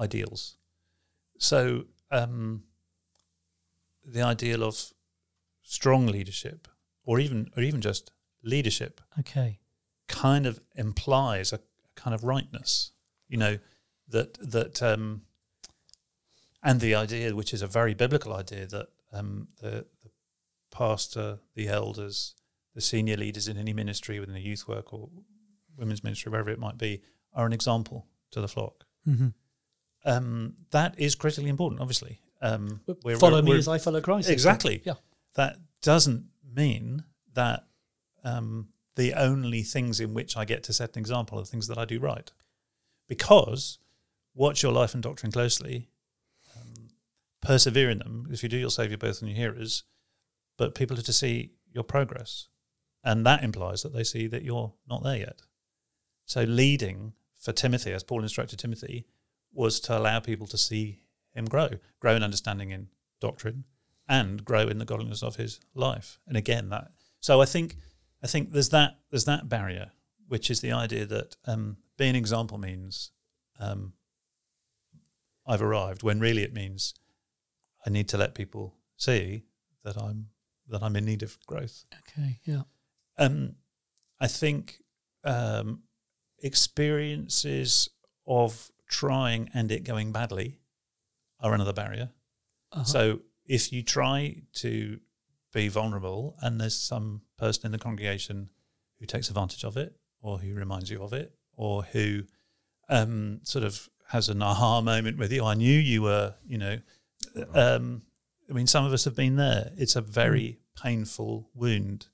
ideals. 0.00 0.56
So 1.38 1.84
um, 2.10 2.64
the 4.04 4.22
ideal 4.22 4.62
of 4.64 4.92
strong 5.62 6.06
leadership, 6.06 6.68
or 7.04 7.20
even 7.20 7.50
or 7.56 7.62
even 7.62 7.80
just 7.80 8.10
leadership, 8.42 9.00
Okay. 9.18 9.58
kind 10.08 10.46
of 10.46 10.60
implies 10.74 11.52
a 11.52 11.60
kind 11.94 12.14
of 12.14 12.24
rightness, 12.24 12.92
you 13.28 13.36
know, 13.36 13.58
that 14.08 14.34
that 14.40 14.82
um, 14.82 15.22
and 16.62 16.80
the 16.80 16.94
idea, 16.94 17.34
which 17.34 17.52
is 17.54 17.62
a 17.62 17.66
very 17.66 17.94
biblical 17.94 18.32
idea, 18.34 18.66
that 18.66 18.88
um, 19.18 19.48
the, 19.60 19.86
the 20.02 20.10
pastor, 20.70 21.38
the 21.54 21.68
elders, 21.68 22.34
the 22.74 22.80
senior 22.80 23.16
leaders 23.16 23.48
in 23.48 23.56
any 23.56 23.72
ministry 23.72 24.20
within 24.20 24.36
a 24.36 24.40
youth 24.40 24.68
work 24.68 24.92
or 24.92 25.08
women's 25.76 26.02
ministry, 26.04 26.30
wherever 26.30 26.50
it 26.50 26.58
might 26.58 26.78
be, 26.78 27.00
are 27.34 27.46
an 27.46 27.52
example 27.52 28.06
to 28.30 28.40
the 28.40 28.48
flock. 28.48 28.84
Mm-hmm. 29.08 29.28
Um, 30.04 30.54
that 30.70 30.98
is 30.98 31.14
critically 31.14 31.48
important, 31.50 31.80
obviously. 31.80 32.20
Um, 32.40 32.80
we're- 33.04 33.18
Follow 33.18 33.34
we're- 33.36 33.42
me 33.42 33.48
we're- 33.50 33.58
as 33.58 33.68
I 33.68 33.78
follow 33.78 34.00
Christ. 34.00 34.28
Exactly. 34.30 34.82
Yeah. 34.84 34.94
That 35.34 35.56
doesn't 35.82 36.26
mean 36.54 37.04
that 37.34 37.66
um, 38.24 38.68
the 38.96 39.14
only 39.14 39.62
things 39.62 40.00
in 40.00 40.14
which 40.14 40.36
I 40.36 40.44
get 40.44 40.62
to 40.64 40.72
set 40.72 40.96
an 40.96 41.00
example 41.00 41.38
are 41.38 41.42
the 41.42 41.46
things 41.48 41.68
that 41.68 41.78
I 41.78 41.84
do 41.84 41.98
right. 41.98 42.30
Because 43.08 43.78
watch 44.34 44.62
your 44.62 44.72
life 44.72 44.94
and 44.94 45.02
doctrine 45.02 45.32
closely, 45.32 45.88
persevere 47.46 47.90
in 47.90 47.98
them. 47.98 48.28
If 48.30 48.42
you 48.42 48.48
do, 48.48 48.56
you'll 48.56 48.70
save 48.70 48.90
your 48.90 48.98
both 48.98 49.20
and 49.20 49.30
your 49.30 49.36
hearers. 49.36 49.84
But 50.56 50.74
people 50.74 50.98
are 50.98 51.02
to 51.02 51.12
see 51.12 51.52
your 51.72 51.84
progress. 51.84 52.48
And 53.04 53.24
that 53.24 53.44
implies 53.44 53.82
that 53.82 53.92
they 53.92 54.04
see 54.04 54.26
that 54.26 54.42
you're 54.42 54.74
not 54.88 55.04
there 55.04 55.18
yet. 55.18 55.42
So 56.24 56.42
leading 56.42 57.12
for 57.38 57.52
Timothy, 57.52 57.92
as 57.92 58.02
Paul 58.02 58.22
instructed 58.22 58.58
Timothy, 58.58 59.06
was 59.52 59.78
to 59.80 59.96
allow 59.96 60.20
people 60.20 60.46
to 60.48 60.58
see 60.58 61.00
him 61.34 61.44
grow, 61.44 61.68
grow 62.00 62.16
in 62.16 62.22
understanding 62.22 62.70
in 62.70 62.88
doctrine, 63.20 63.64
and 64.08 64.44
grow 64.44 64.66
in 64.66 64.78
the 64.78 64.84
godliness 64.84 65.22
of 65.22 65.36
his 65.36 65.60
life. 65.74 66.18
And 66.26 66.36
again, 66.36 66.68
that 66.70 66.90
so 67.20 67.40
I 67.40 67.44
think 67.44 67.76
I 68.22 68.26
think 68.26 68.52
there's 68.52 68.70
that 68.70 68.98
there's 69.10 69.24
that 69.24 69.48
barrier, 69.48 69.92
which 70.28 70.50
is 70.50 70.60
the 70.60 70.72
idea 70.72 71.06
that 71.06 71.36
um, 71.46 71.78
being 71.96 72.10
an 72.10 72.16
example 72.16 72.58
means 72.58 73.10
um, 73.58 73.92
I've 75.46 75.62
arrived, 75.62 76.02
when 76.02 76.20
really 76.20 76.42
it 76.42 76.52
means 76.52 76.94
I 77.86 77.90
need 77.90 78.08
to 78.08 78.18
let 78.18 78.34
people 78.34 78.74
see 78.96 79.44
that 79.84 79.96
I'm 79.96 80.28
that 80.68 80.82
I'm 80.82 80.96
in 80.96 81.04
need 81.04 81.22
of 81.22 81.38
growth. 81.46 81.84
Okay. 82.08 82.40
Yeah. 82.44 82.62
Um, 83.18 83.54
I 84.20 84.26
think 84.26 84.82
um, 85.24 85.82
experiences 86.42 87.88
of 88.26 88.72
trying 88.88 89.48
and 89.54 89.70
it 89.70 89.84
going 89.84 90.10
badly 90.10 90.58
are 91.40 91.54
another 91.54 91.72
barrier. 91.72 92.10
Uh-huh. 92.72 92.84
So 92.84 93.20
if 93.44 93.72
you 93.72 93.82
try 93.84 94.42
to 94.54 94.98
be 95.52 95.68
vulnerable 95.68 96.34
and 96.42 96.60
there's 96.60 96.76
some 96.76 97.22
person 97.38 97.66
in 97.66 97.72
the 97.72 97.78
congregation 97.78 98.50
who 98.98 99.06
takes 99.06 99.28
advantage 99.28 99.64
of 99.64 99.76
it 99.76 99.94
or 100.20 100.38
who 100.38 100.52
reminds 100.54 100.90
you 100.90 101.02
of 101.02 101.12
it 101.12 101.32
or 101.56 101.84
who 101.84 102.24
um, 102.88 103.40
sort 103.44 103.64
of 103.64 103.88
has 104.08 104.28
an 104.28 104.42
aha 104.42 104.80
moment 104.80 105.18
with 105.18 105.32
you, 105.32 105.44
I 105.44 105.54
knew 105.54 105.78
you 105.78 106.02
were, 106.02 106.34
you 106.46 106.58
know, 106.58 106.78
um, 107.54 108.02
I 108.48 108.52
mean, 108.52 108.66
some 108.66 108.84
of 108.84 108.92
us 108.92 109.04
have 109.04 109.16
been 109.16 109.36
there. 109.36 109.72
It's 109.76 109.96
a 109.96 110.00
very 110.00 110.60
painful 110.80 111.50
wound 111.54 112.06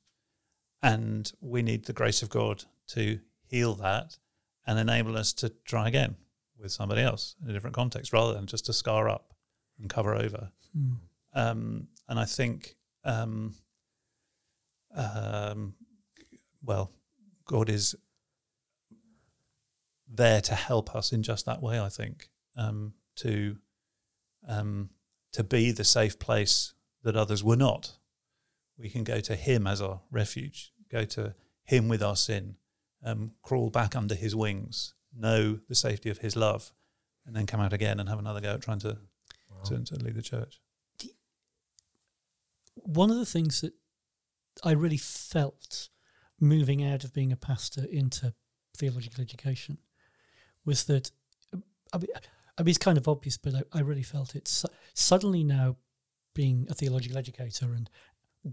and 0.83 1.33
we 1.41 1.63
need 1.63 1.85
the 1.85 1.93
grace 1.93 2.23
of 2.23 2.29
God 2.29 2.65
to 2.89 3.21
heal 3.47 3.75
that 3.77 4.19
and 4.67 4.79
enable 4.79 5.17
us 5.17 5.33
to 5.35 5.51
try 5.65 5.89
again 5.89 6.17
with 6.59 6.73
somebody 6.73 7.03
else 7.03 7.37
in 7.43 7.51
a 7.51 7.53
different 7.53 7.77
context 7.77 8.13
rather 8.13 8.35
than 8.35 8.47
just 8.47 8.67
to 8.67 8.73
scar 8.73 9.09
up 9.09 9.35
and 9.79 9.89
cover 9.89 10.15
over. 10.15 10.51
Hmm. 10.73 10.93
Um, 11.35 11.89
and 12.09 12.19
I 12.19 12.25
think, 12.25 12.75
um, 13.05 13.55
um, 14.95 15.75
well, 16.63 16.93
God 17.47 17.69
is 17.69 17.95
there 20.09 20.41
to 20.43 20.55
help 20.55 20.95
us 20.95 21.13
in 21.13 21.23
just 21.23 21.47
that 21.47 21.63
way. 21.63 21.81
I 21.81 21.89
think 21.89 22.29
um, 22.57 22.95
to 23.17 23.57
um, 24.47 24.91
to 25.33 25.43
be 25.43 25.71
the 25.71 25.85
safe 25.85 26.19
place 26.19 26.75
that 27.03 27.17
others 27.17 27.43
were 27.43 27.57
not. 27.57 27.97
We 28.79 28.89
can 28.89 29.05
go 29.05 29.21
to 29.21 29.37
Him 29.37 29.67
as 29.67 29.81
our 29.81 30.01
refuge, 30.11 30.73
go 30.91 31.05
to 31.05 31.35
Him 31.65 31.89
with 31.89 32.03
our 32.03 32.17
sin, 32.17 32.57
um, 33.05 33.33
crawl 33.43 33.71
back 33.71 33.97
under 33.97 34.15
His 34.15 34.35
wings, 34.37 34.95
know 35.17 35.61
the 35.69 35.75
safety 35.75 36.11
of 36.11 36.19
His 36.19 36.37
love, 36.37 36.73
and 37.27 37.35
then 37.35 37.47
come 37.47 37.61
out 37.61 37.73
again 37.73 38.01
and 38.01 38.09
have 38.09 38.19
another 38.19 38.41
go 38.41 38.55
at 38.55 38.63
trying 38.63 38.81
to 38.81 38.99
to, 39.65 39.85
to 39.85 39.95
lead 39.97 40.15
the 40.15 40.23
church. 40.23 40.61
One 42.75 43.11
of 43.11 43.17
the 43.17 43.27
things 43.27 43.61
that 43.61 43.75
I 44.65 44.73
really 44.73 44.97
felt 44.97 45.89
moving 46.41 46.85
out 46.85 47.05
of 47.05 47.15
being 47.15 47.31
a 47.31 47.37
pastor 47.37 47.85
into 47.91 48.35
theological 48.77 49.23
education 49.23 49.79
was 50.65 50.85
that 50.85 51.13
I 51.93 51.99
mean, 51.99 52.09
I 52.59 52.63
mean, 52.63 52.71
it's 52.71 52.79
kind 52.79 52.99
of 52.99 53.09
obvious, 53.09 53.37
but 53.39 53.55
I, 53.55 53.63
I 53.73 53.81
really 53.81 54.03
felt 54.03 54.35
it. 54.35 54.47
Su- 54.49 54.69
suddenly 54.95 55.43
now, 55.45 55.77
being 56.35 56.67
a 56.71 56.75
theological 56.75 57.19
educator 57.19 57.73
and 57.75 57.89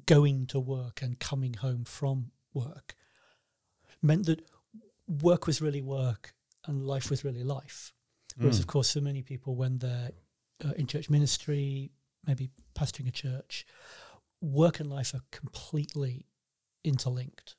going 0.06 0.46
to 0.48 0.60
work 0.60 1.02
and 1.02 1.20
coming 1.20 1.54
home 1.56 1.84
from 1.86 2.32
work 2.54 2.96
meant 4.02 4.26
that 4.26 4.42
work 5.08 5.48
was 5.48 5.62
really 5.62 5.82
work 5.82 6.34
and 6.66 6.86
life 6.86 7.10
was 7.10 7.24
really 7.24 7.44
life. 7.44 7.94
Whereas, 8.38 8.58
Mm. 8.58 8.62
of 8.62 8.68
course, 8.68 8.94
for 8.94 9.02
many 9.02 9.22
people, 9.22 9.56
when 9.56 9.80
they're 9.80 10.12
uh, 10.64 10.72
in 10.78 10.88
church 10.88 11.10
ministry, 11.10 11.92
maybe 12.26 12.50
pastoring 12.76 13.08
a 13.08 13.12
church, 13.12 13.66
work 14.42 14.80
and 14.80 14.90
life 14.90 15.14
are 15.14 15.22
completely 15.32 16.26
interlinked. 16.84 17.56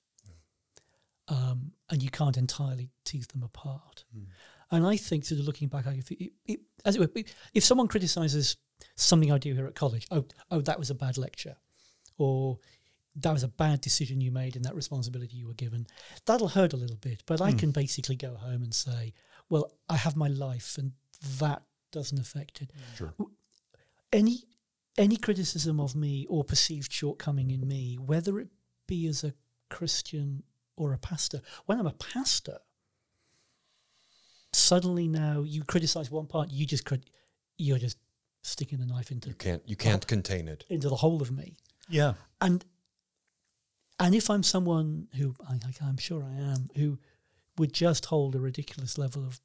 Um, 1.28 1.72
and 1.90 2.02
you 2.02 2.10
can't 2.10 2.36
entirely 2.36 2.90
tease 3.04 3.26
them 3.28 3.42
apart. 3.42 4.04
Mm. 4.16 4.26
And 4.70 4.86
I 4.86 4.96
think, 4.96 5.24
sort 5.24 5.40
of 5.40 5.46
looking 5.46 5.68
back, 5.68 5.86
like 5.86 5.98
if, 5.98 6.10
it, 6.12 6.32
it, 6.46 6.60
as 6.84 6.96
it 6.96 7.00
were, 7.00 7.22
if 7.54 7.64
someone 7.64 7.88
criticizes 7.88 8.56
something 8.96 9.32
I 9.32 9.38
do 9.38 9.54
here 9.54 9.66
at 9.66 9.74
college, 9.74 10.06
oh, 10.10 10.24
oh, 10.50 10.60
that 10.62 10.78
was 10.78 10.90
a 10.90 10.94
bad 10.94 11.18
lecture, 11.18 11.56
or 12.18 12.58
that 13.16 13.32
was 13.32 13.42
a 13.42 13.48
bad 13.48 13.80
decision 13.80 14.20
you 14.20 14.30
made 14.30 14.54
in 14.54 14.62
that 14.62 14.74
responsibility 14.76 15.36
you 15.36 15.48
were 15.48 15.54
given, 15.54 15.86
that'll 16.26 16.48
hurt 16.48 16.72
a 16.72 16.76
little 16.76 16.96
bit. 16.96 17.22
But 17.26 17.40
I 17.40 17.52
Mm. 17.52 17.58
can 17.58 17.70
basically 17.72 18.14
go 18.16 18.36
home 18.36 18.62
and 18.62 18.74
say, 18.74 19.12
well, 19.48 19.72
I 19.88 19.96
have 19.96 20.14
my 20.16 20.28
life, 20.28 20.78
and 20.78 20.92
that 21.38 21.62
doesn't 21.90 22.20
affect 22.20 22.62
it. 22.62 22.70
Sure. 22.96 23.12
Any 24.12 24.44
any 24.98 25.16
criticism 25.16 25.80
of 25.80 25.94
me 25.94 26.26
or 26.28 26.44
perceived 26.44 26.92
shortcoming 26.92 27.50
in 27.50 27.66
me, 27.66 27.96
whether 27.96 28.38
it 28.40 28.48
be 28.86 29.06
as 29.06 29.24
a 29.24 29.34
Christian 29.70 30.42
or 30.76 30.92
a 30.92 30.98
pastor, 30.98 31.40
when 31.66 31.78
I'm 31.78 31.86
a 31.86 31.92
pastor, 31.92 32.58
suddenly 34.70 35.06
now 35.08 35.36
you 35.54 35.60
criticize 35.72 36.08
one 36.10 36.26
part, 36.34 36.46
you 36.58 36.64
just 36.74 36.84
crit- 36.84 37.10
you're 37.58 37.78
just 37.86 37.98
sticking 38.42 38.78
the 38.82 38.86
knife 38.92 39.10
into 39.14 39.28
You 39.28 39.34
can't 39.46 39.62
you 39.72 39.76
can't 39.86 40.06
contain 40.14 40.44
it. 40.54 40.64
into 40.68 40.88
the 40.88 40.96
whole 41.04 41.20
of 41.22 41.30
me. 41.40 41.56
Yeah. 41.88 42.12
And 42.40 42.64
and 43.98 44.14
if 44.14 44.30
I'm 44.30 44.42
someone 44.42 45.08
who 45.18 45.34
I, 45.50 45.54
I- 45.68 45.86
I'm 45.88 45.98
sure 45.98 46.22
I 46.24 46.34
am, 46.52 46.60
who 46.76 46.98
would 47.58 47.72
just 47.84 48.06
hold 48.06 48.34
a 48.34 48.40
ridiculous 48.50 48.96
level 49.04 49.22
of 49.30 49.40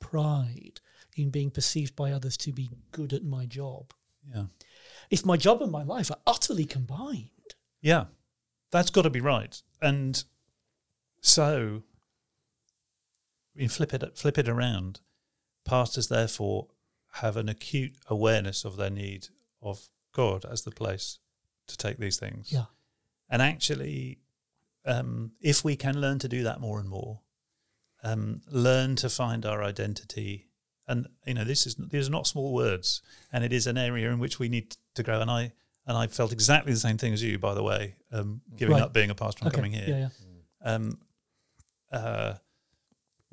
pride 0.00 0.80
in 1.16 1.30
being 1.30 1.50
perceived 1.50 1.94
by 1.96 2.12
others 2.12 2.36
to 2.44 2.52
be 2.52 2.66
good 2.92 3.12
at 3.12 3.24
my 3.36 3.46
job, 3.46 3.84
Yeah. 4.34 4.46
if 5.10 5.24
my 5.24 5.36
job 5.46 5.62
and 5.62 5.72
my 5.72 5.82
life 5.94 6.10
are 6.10 6.20
utterly 6.26 6.66
combined, 6.66 7.30
Yeah, 7.80 8.04
that's 8.70 8.90
got 8.90 9.02
to 9.02 9.10
be 9.10 9.20
right. 9.20 9.54
And 9.80 10.22
so, 11.20 11.82
you 13.54 13.68
flip 13.68 13.92
it 13.94 14.16
flip 14.18 14.38
it 14.38 14.48
around. 14.48 15.00
Pastors 15.64 16.08
therefore 16.08 16.68
have 17.20 17.36
an 17.36 17.48
acute 17.48 17.94
awareness 18.08 18.64
of 18.64 18.76
their 18.76 18.90
need 18.90 19.28
of 19.62 19.88
God 20.12 20.44
as 20.44 20.62
the 20.62 20.70
place 20.70 21.18
to 21.68 21.76
take 21.76 21.96
these 21.98 22.18
things. 22.18 22.52
yeah, 22.52 22.66
And 23.30 23.40
actually, 23.40 24.18
um, 24.84 25.32
if 25.40 25.64
we 25.64 25.76
can 25.76 26.00
learn 26.00 26.18
to 26.18 26.28
do 26.28 26.42
that 26.42 26.60
more 26.60 26.78
and 26.78 26.88
more, 26.88 27.20
um, 28.02 28.42
learn 28.50 28.96
to 28.96 29.08
find 29.08 29.46
our 29.46 29.62
identity, 29.62 30.50
and 30.86 31.06
you 31.26 31.32
know, 31.34 31.44
this 31.44 31.66
is 31.66 31.76
these 31.76 32.08
are 32.08 32.10
not 32.10 32.26
small 32.26 32.52
words, 32.52 33.00
and 33.32 33.42
it 33.44 33.52
is 33.52 33.66
an 33.66 33.78
area 33.78 34.10
in 34.10 34.18
which 34.18 34.38
we 34.38 34.48
need 34.50 34.76
to 34.94 35.02
grow. 35.02 35.20
And 35.22 35.30
I 35.30 35.52
and 35.86 35.96
I 35.96 36.06
felt 36.08 36.32
exactly 36.32 36.72
the 36.72 36.78
same 36.80 36.98
thing 36.98 37.12
as 37.14 37.22
you, 37.22 37.38
by 37.38 37.54
the 37.54 37.62
way, 37.62 37.94
um, 38.12 38.42
giving 38.56 38.74
Right. 38.74 38.82
up 38.82 38.92
being 38.92 39.10
a 39.10 39.14
pastor 39.14 39.40
and 39.44 39.48
okay, 39.48 39.56
coming 39.56 39.72
here. 39.72 39.88
yeah, 39.88 39.98
yeah, 39.98 40.74
Um, 40.74 40.98
uh, 41.92 42.34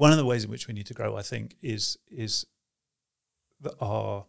one 0.01 0.11
of 0.11 0.17
the 0.17 0.25
ways 0.25 0.43
in 0.45 0.49
which 0.49 0.67
we 0.67 0.73
need 0.73 0.87
to 0.87 0.93
grow, 0.99 1.15
I 1.15 1.21
think, 1.31 1.55
is 1.61 1.97
is 2.09 2.45
the, 3.63 3.71
our 3.79 4.25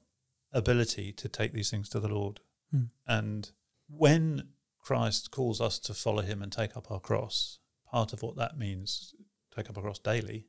ability 0.53 1.13
to 1.13 1.29
take 1.29 1.53
these 1.53 1.71
things 1.71 1.89
to 1.91 2.01
the 2.01 2.09
Lord. 2.19 2.41
Hmm. 2.71 2.85
And 3.07 3.51
when 3.89 4.49
Christ 4.87 5.31
calls 5.31 5.61
us 5.61 5.79
to 5.87 5.95
follow 5.95 6.23
Him 6.23 6.43
and 6.43 6.53
take 6.53 6.77
up 6.77 6.91
our 6.91 7.01
cross, 7.01 7.59
part 7.91 8.13
of 8.13 8.23
what 8.23 8.37
that 8.37 8.59
means, 8.59 9.15
take 9.55 9.71
up 9.71 9.77
our 9.79 9.83
cross 9.85 9.99
daily, 9.99 10.49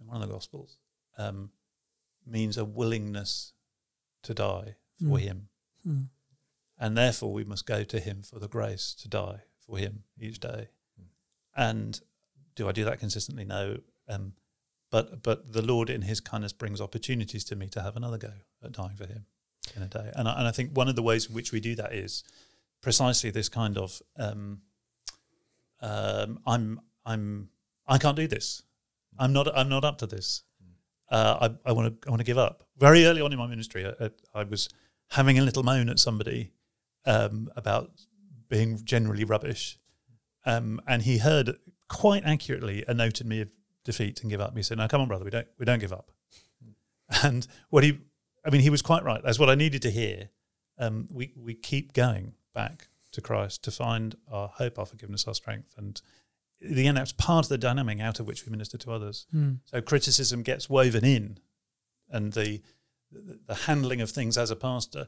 in 0.00 0.06
one 0.06 0.22
of 0.22 0.28
the 0.28 0.34
Gospels, 0.34 0.78
um, 1.18 1.50
means 2.26 2.56
a 2.56 2.64
willingness 2.64 3.52
to 4.22 4.32
die 4.32 4.76
for 4.98 5.18
Hmm. 5.18 5.26
Him, 5.28 5.48
Mm. 5.86 6.08
and 6.78 6.96
therefore 6.96 7.32
we 7.34 7.44
must 7.44 7.66
go 7.66 7.84
to 7.84 8.00
Him 8.00 8.22
for 8.22 8.38
the 8.38 8.48
grace 8.48 8.94
to 8.94 9.08
die 9.08 9.40
for 9.58 9.76
Him 9.76 10.04
each 10.18 10.40
day. 10.40 10.68
And 11.54 12.00
do 12.54 12.66
I 12.68 12.72
do 12.72 12.84
that 12.86 12.98
consistently? 13.00 13.44
No. 13.44 13.82
Um, 14.08 14.32
but 14.90 15.22
but 15.22 15.52
the 15.52 15.62
Lord 15.62 15.90
in 15.90 16.02
His 16.02 16.20
kindness 16.20 16.52
brings 16.52 16.80
opportunities 16.80 17.44
to 17.44 17.56
me 17.56 17.68
to 17.68 17.82
have 17.82 17.96
another 17.96 18.18
go 18.18 18.32
at 18.62 18.72
dying 18.72 18.96
for 18.96 19.06
Him 19.06 19.26
in 19.76 19.82
a 19.82 19.88
day. 19.88 20.10
And 20.14 20.28
I, 20.28 20.38
and 20.38 20.48
I 20.48 20.50
think 20.50 20.76
one 20.76 20.88
of 20.88 20.96
the 20.96 21.02
ways 21.02 21.26
in 21.26 21.34
which 21.34 21.52
we 21.52 21.60
do 21.60 21.74
that 21.76 21.92
is 21.92 22.22
precisely 22.80 23.30
this 23.30 23.48
kind 23.48 23.78
of 23.78 24.00
um, 24.18 24.60
um, 25.80 26.40
I'm 26.46 26.80
I'm 27.04 27.48
I 27.86 27.98
can't 27.98 28.16
do 28.16 28.26
this. 28.26 28.62
I'm 29.18 29.32
not 29.32 29.48
I'm 29.56 29.68
not 29.68 29.84
up 29.84 29.98
to 29.98 30.06
this. 30.06 30.42
Uh, 31.10 31.50
I 31.64 31.72
want 31.72 32.00
to 32.00 32.08
I 32.08 32.10
want 32.10 32.20
to 32.20 32.24
give 32.24 32.38
up. 32.38 32.66
Very 32.78 33.04
early 33.04 33.20
on 33.20 33.32
in 33.32 33.38
my 33.38 33.46
ministry, 33.46 33.86
I, 33.86 34.10
I 34.34 34.42
was 34.42 34.68
having 35.10 35.38
a 35.38 35.42
little 35.42 35.62
moan 35.62 35.88
at 35.88 35.98
somebody 35.98 36.52
um, 37.04 37.50
about 37.56 37.90
being 38.48 38.80
generally 38.84 39.24
rubbish, 39.24 39.78
um, 40.46 40.80
and 40.86 41.02
he 41.02 41.18
heard 41.18 41.56
quite 41.88 42.24
accurately 42.24 42.84
a 42.88 42.94
note 42.94 43.20
in 43.20 43.28
me 43.28 43.42
of 43.42 43.50
defeat 43.84 44.20
and 44.22 44.30
give 44.30 44.40
up. 44.40 44.56
He 44.56 44.62
said, 44.62 44.78
"No, 44.78 44.88
come 44.88 45.00
on, 45.00 45.08
brother, 45.08 45.24
we 45.24 45.30
don't 45.30 45.46
we 45.58 45.64
don't 45.64 45.78
give 45.78 45.92
up." 45.92 46.10
And 47.22 47.46
what 47.70 47.84
he, 47.84 47.98
I 48.44 48.50
mean, 48.50 48.62
he 48.62 48.70
was 48.70 48.82
quite 48.82 49.04
right. 49.04 49.22
That's 49.22 49.38
what 49.38 49.50
I 49.50 49.54
needed 49.54 49.82
to 49.82 49.90
hear. 49.90 50.30
Um, 50.78 51.06
we 51.10 51.32
we 51.36 51.54
keep 51.54 51.92
going 51.92 52.34
back 52.54 52.88
to 53.12 53.20
Christ 53.20 53.62
to 53.64 53.70
find 53.70 54.16
our 54.30 54.48
hope, 54.48 54.78
our 54.78 54.86
forgiveness, 54.86 55.28
our 55.28 55.34
strength, 55.34 55.74
and 55.76 56.00
in 56.60 56.74
the 56.74 56.86
end, 56.86 56.96
that's 56.96 57.12
part 57.12 57.44
of 57.44 57.48
the 57.50 57.58
dynamic 57.58 58.00
out 58.00 58.20
of 58.20 58.26
which 58.26 58.46
we 58.46 58.50
minister 58.50 58.78
to 58.78 58.90
others. 58.90 59.26
Mm. 59.34 59.58
So 59.64 59.80
criticism 59.82 60.42
gets 60.42 60.68
woven 60.68 61.04
in, 61.04 61.38
and 62.08 62.32
the 62.32 62.62
the, 63.12 63.38
the 63.46 63.54
handling 63.54 64.00
of 64.00 64.10
things 64.10 64.36
as 64.36 64.50
a 64.50 64.56
pastor 64.56 65.06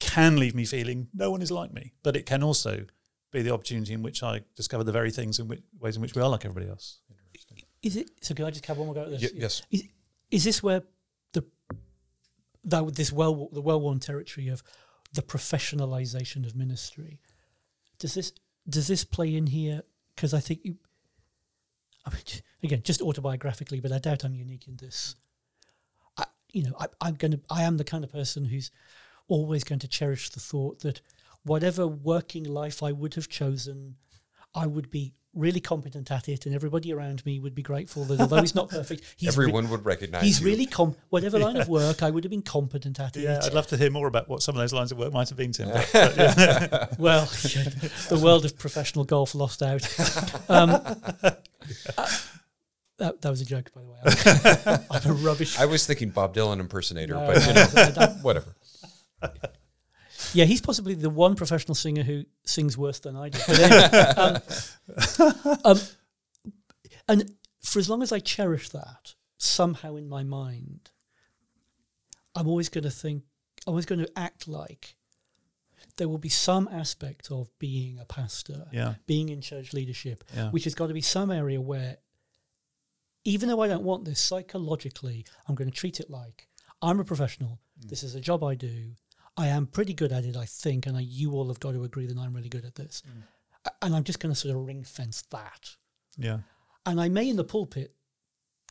can 0.00 0.38
leave 0.38 0.54
me 0.54 0.64
feeling 0.64 1.08
no 1.12 1.30
one 1.30 1.42
is 1.42 1.50
like 1.50 1.72
me, 1.72 1.92
but 2.02 2.16
it 2.16 2.26
can 2.26 2.42
also 2.42 2.86
be 3.30 3.42
the 3.42 3.52
opportunity 3.52 3.92
in 3.92 4.02
which 4.02 4.22
I 4.22 4.42
discover 4.56 4.84
the 4.84 4.92
very 4.92 5.10
things 5.10 5.38
in 5.38 5.48
which, 5.48 5.62
ways 5.78 5.96
in 5.96 6.02
which 6.02 6.14
we 6.14 6.22
are 6.22 6.28
like 6.28 6.44
everybody 6.44 6.68
else. 6.68 7.00
Is 7.82 7.96
it? 7.96 8.10
So 8.20 8.34
can 8.34 8.44
I 8.44 8.50
just 8.50 8.66
have 8.66 8.78
one 8.78 8.86
more 8.86 8.94
go 8.94 9.02
at 9.02 9.10
this? 9.10 9.22
Y- 9.22 9.30
yes. 9.34 9.62
Is, 9.70 9.84
is 10.30 10.44
this 10.44 10.62
where 10.62 10.82
the 11.32 11.44
that 12.64 12.94
this 12.94 13.12
well 13.12 13.48
the 13.52 13.60
well 13.60 13.80
worn 13.80 13.98
territory 13.98 14.48
of 14.48 14.62
the 15.12 15.22
professionalization 15.22 16.46
of 16.46 16.54
ministry? 16.54 17.20
Does 17.98 18.14
this 18.14 18.32
does 18.68 18.86
this 18.86 19.04
play 19.04 19.34
in 19.34 19.48
here? 19.48 19.82
Because 20.14 20.34
I 20.34 20.40
think 20.40 20.60
you, 20.64 20.76
I 22.06 22.10
mean, 22.10 22.22
again, 22.62 22.82
just 22.84 23.00
autobiographically, 23.00 23.82
but 23.82 23.92
I 23.92 23.98
doubt 23.98 24.24
I'm 24.24 24.34
unique 24.34 24.68
in 24.68 24.76
this. 24.76 25.16
I, 26.16 26.26
you 26.52 26.64
know, 26.64 26.74
I, 26.78 26.86
I'm 27.00 27.14
going 27.14 27.32
to 27.32 27.40
I 27.50 27.62
am 27.62 27.76
the 27.78 27.84
kind 27.84 28.04
of 28.04 28.12
person 28.12 28.44
who's 28.44 28.70
always 29.28 29.64
going 29.64 29.78
to 29.80 29.88
cherish 29.88 30.30
the 30.30 30.40
thought 30.40 30.80
that 30.80 31.00
whatever 31.44 31.86
working 31.86 32.44
life 32.44 32.82
I 32.82 32.92
would 32.92 33.14
have 33.14 33.28
chosen, 33.28 33.96
I 34.54 34.66
would 34.66 34.90
be 34.90 35.14
really 35.34 35.60
competent 35.60 36.10
at 36.10 36.28
it, 36.28 36.44
and 36.46 36.54
everybody 36.54 36.92
around 36.92 37.24
me 37.24 37.38
would 37.40 37.54
be 37.54 37.62
grateful 37.62 38.04
that 38.04 38.20
although 38.20 38.40
he's 38.40 38.54
not 38.54 38.68
perfect, 38.68 39.02
he's 39.16 39.36
re- 39.36 39.44
Everyone 39.46 39.70
would 39.70 39.84
recognize 39.84 40.22
He's 40.22 40.40
you. 40.40 40.46
really 40.46 40.66
com. 40.66 40.94
Whatever 41.08 41.38
line 41.38 41.56
of 41.56 41.68
work, 41.68 42.02
I 42.02 42.10
would 42.10 42.24
have 42.24 42.30
been 42.30 42.42
competent 42.42 43.00
at 43.00 43.16
it. 43.16 43.22
Yeah, 43.22 43.40
I'd 43.42 43.54
love 43.54 43.66
to 43.68 43.76
hear 43.76 43.90
more 43.90 44.06
about 44.06 44.28
what 44.28 44.42
some 44.42 44.54
of 44.54 44.60
those 44.60 44.72
lines 44.72 44.92
of 44.92 44.98
work 44.98 45.12
might 45.12 45.28
have 45.30 45.38
been, 45.38 45.52
Tim. 45.52 45.68
But, 45.70 45.90
but 45.92 46.16
yeah. 46.16 46.86
Well, 46.98 47.24
the 47.26 48.20
world 48.22 48.44
of 48.44 48.58
professional 48.58 49.04
golf 49.04 49.34
lost 49.34 49.62
out. 49.62 49.82
Um, 50.50 50.70
uh, 50.70 51.30
that, 52.98 53.20
that 53.22 53.30
was 53.30 53.40
a 53.40 53.44
joke, 53.44 53.70
by 53.74 53.80
the 53.80 53.88
way. 53.88 54.84
I'm, 54.90 55.02
I'm 55.04 55.10
a 55.10 55.14
rubbish. 55.14 55.58
I 55.58 55.64
was 55.66 55.86
thinking 55.86 56.10
Bob 56.10 56.34
Dylan 56.34 56.60
impersonator, 56.60 57.14
No, 57.14 57.26
but 57.26 57.46
you 57.46 57.52
know, 57.54 57.66
I 57.76 57.90
don't- 57.90 58.22
whatever. 58.22 58.54
Yeah, 60.34 60.44
he's 60.44 60.60
possibly 60.60 60.94
the 60.94 61.10
one 61.10 61.34
professional 61.34 61.74
singer 61.74 62.02
who 62.02 62.24
sings 62.44 62.76
worse 62.76 63.00
than 63.00 63.16
I 63.16 63.28
do. 63.28 63.38
Anyway, 63.48 63.82
um, 64.16 65.60
um, 65.64 65.78
and 67.08 67.32
for 67.62 67.78
as 67.78 67.88
long 67.88 68.02
as 68.02 68.12
I 68.12 68.18
cherish 68.18 68.70
that, 68.70 69.14
somehow 69.38 69.96
in 69.96 70.08
my 70.08 70.22
mind, 70.22 70.90
I'm 72.34 72.48
always 72.48 72.68
going 72.68 72.84
to 72.84 72.90
think, 72.90 73.24
I'm 73.66 73.72
always 73.72 73.86
going 73.86 74.00
to 74.00 74.10
act 74.16 74.48
like 74.48 74.96
there 75.96 76.08
will 76.08 76.18
be 76.18 76.28
some 76.28 76.68
aspect 76.72 77.30
of 77.30 77.50
being 77.58 77.98
a 77.98 78.04
pastor, 78.04 78.66
yeah, 78.72 78.94
being 79.06 79.28
in 79.28 79.40
church 79.40 79.72
leadership, 79.72 80.24
yeah, 80.34 80.50
which 80.50 80.64
has 80.64 80.74
got 80.74 80.86
to 80.86 80.94
be 80.94 81.02
some 81.02 81.30
area 81.30 81.60
where, 81.60 81.98
even 83.24 83.48
though 83.48 83.60
I 83.60 83.68
don't 83.68 83.84
want 83.84 84.04
this 84.04 84.20
psychologically, 84.20 85.26
I'm 85.46 85.54
going 85.54 85.70
to 85.70 85.76
treat 85.76 86.00
it 86.00 86.10
like 86.10 86.48
I'm 86.80 86.98
a 86.98 87.04
professional. 87.04 87.60
This 87.76 88.02
is 88.02 88.14
a 88.14 88.20
job 88.20 88.42
I 88.42 88.54
do. 88.54 88.92
I 89.36 89.48
am 89.48 89.66
pretty 89.66 89.94
good 89.94 90.12
at 90.12 90.24
it, 90.24 90.36
I 90.36 90.44
think, 90.44 90.86
and 90.86 90.96
I, 90.96 91.00
you 91.00 91.32
all 91.32 91.48
have 91.48 91.60
got 91.60 91.72
to 91.72 91.84
agree 91.84 92.06
that 92.06 92.18
I'm 92.18 92.34
really 92.34 92.48
good 92.50 92.64
at 92.64 92.74
this. 92.74 93.02
Mm. 93.08 93.22
A- 93.66 93.84
And 93.84 93.96
I'm 93.96 94.04
just 94.04 94.20
going 94.20 94.32
to 94.34 94.38
sort 94.38 94.54
of 94.54 94.66
ring 94.66 94.84
fence 94.84 95.22
that. 95.30 95.76
yeah, 96.18 96.38
And 96.84 97.00
I 97.00 97.08
may 97.08 97.28
in 97.28 97.36
the 97.36 97.44
pulpit 97.44 97.94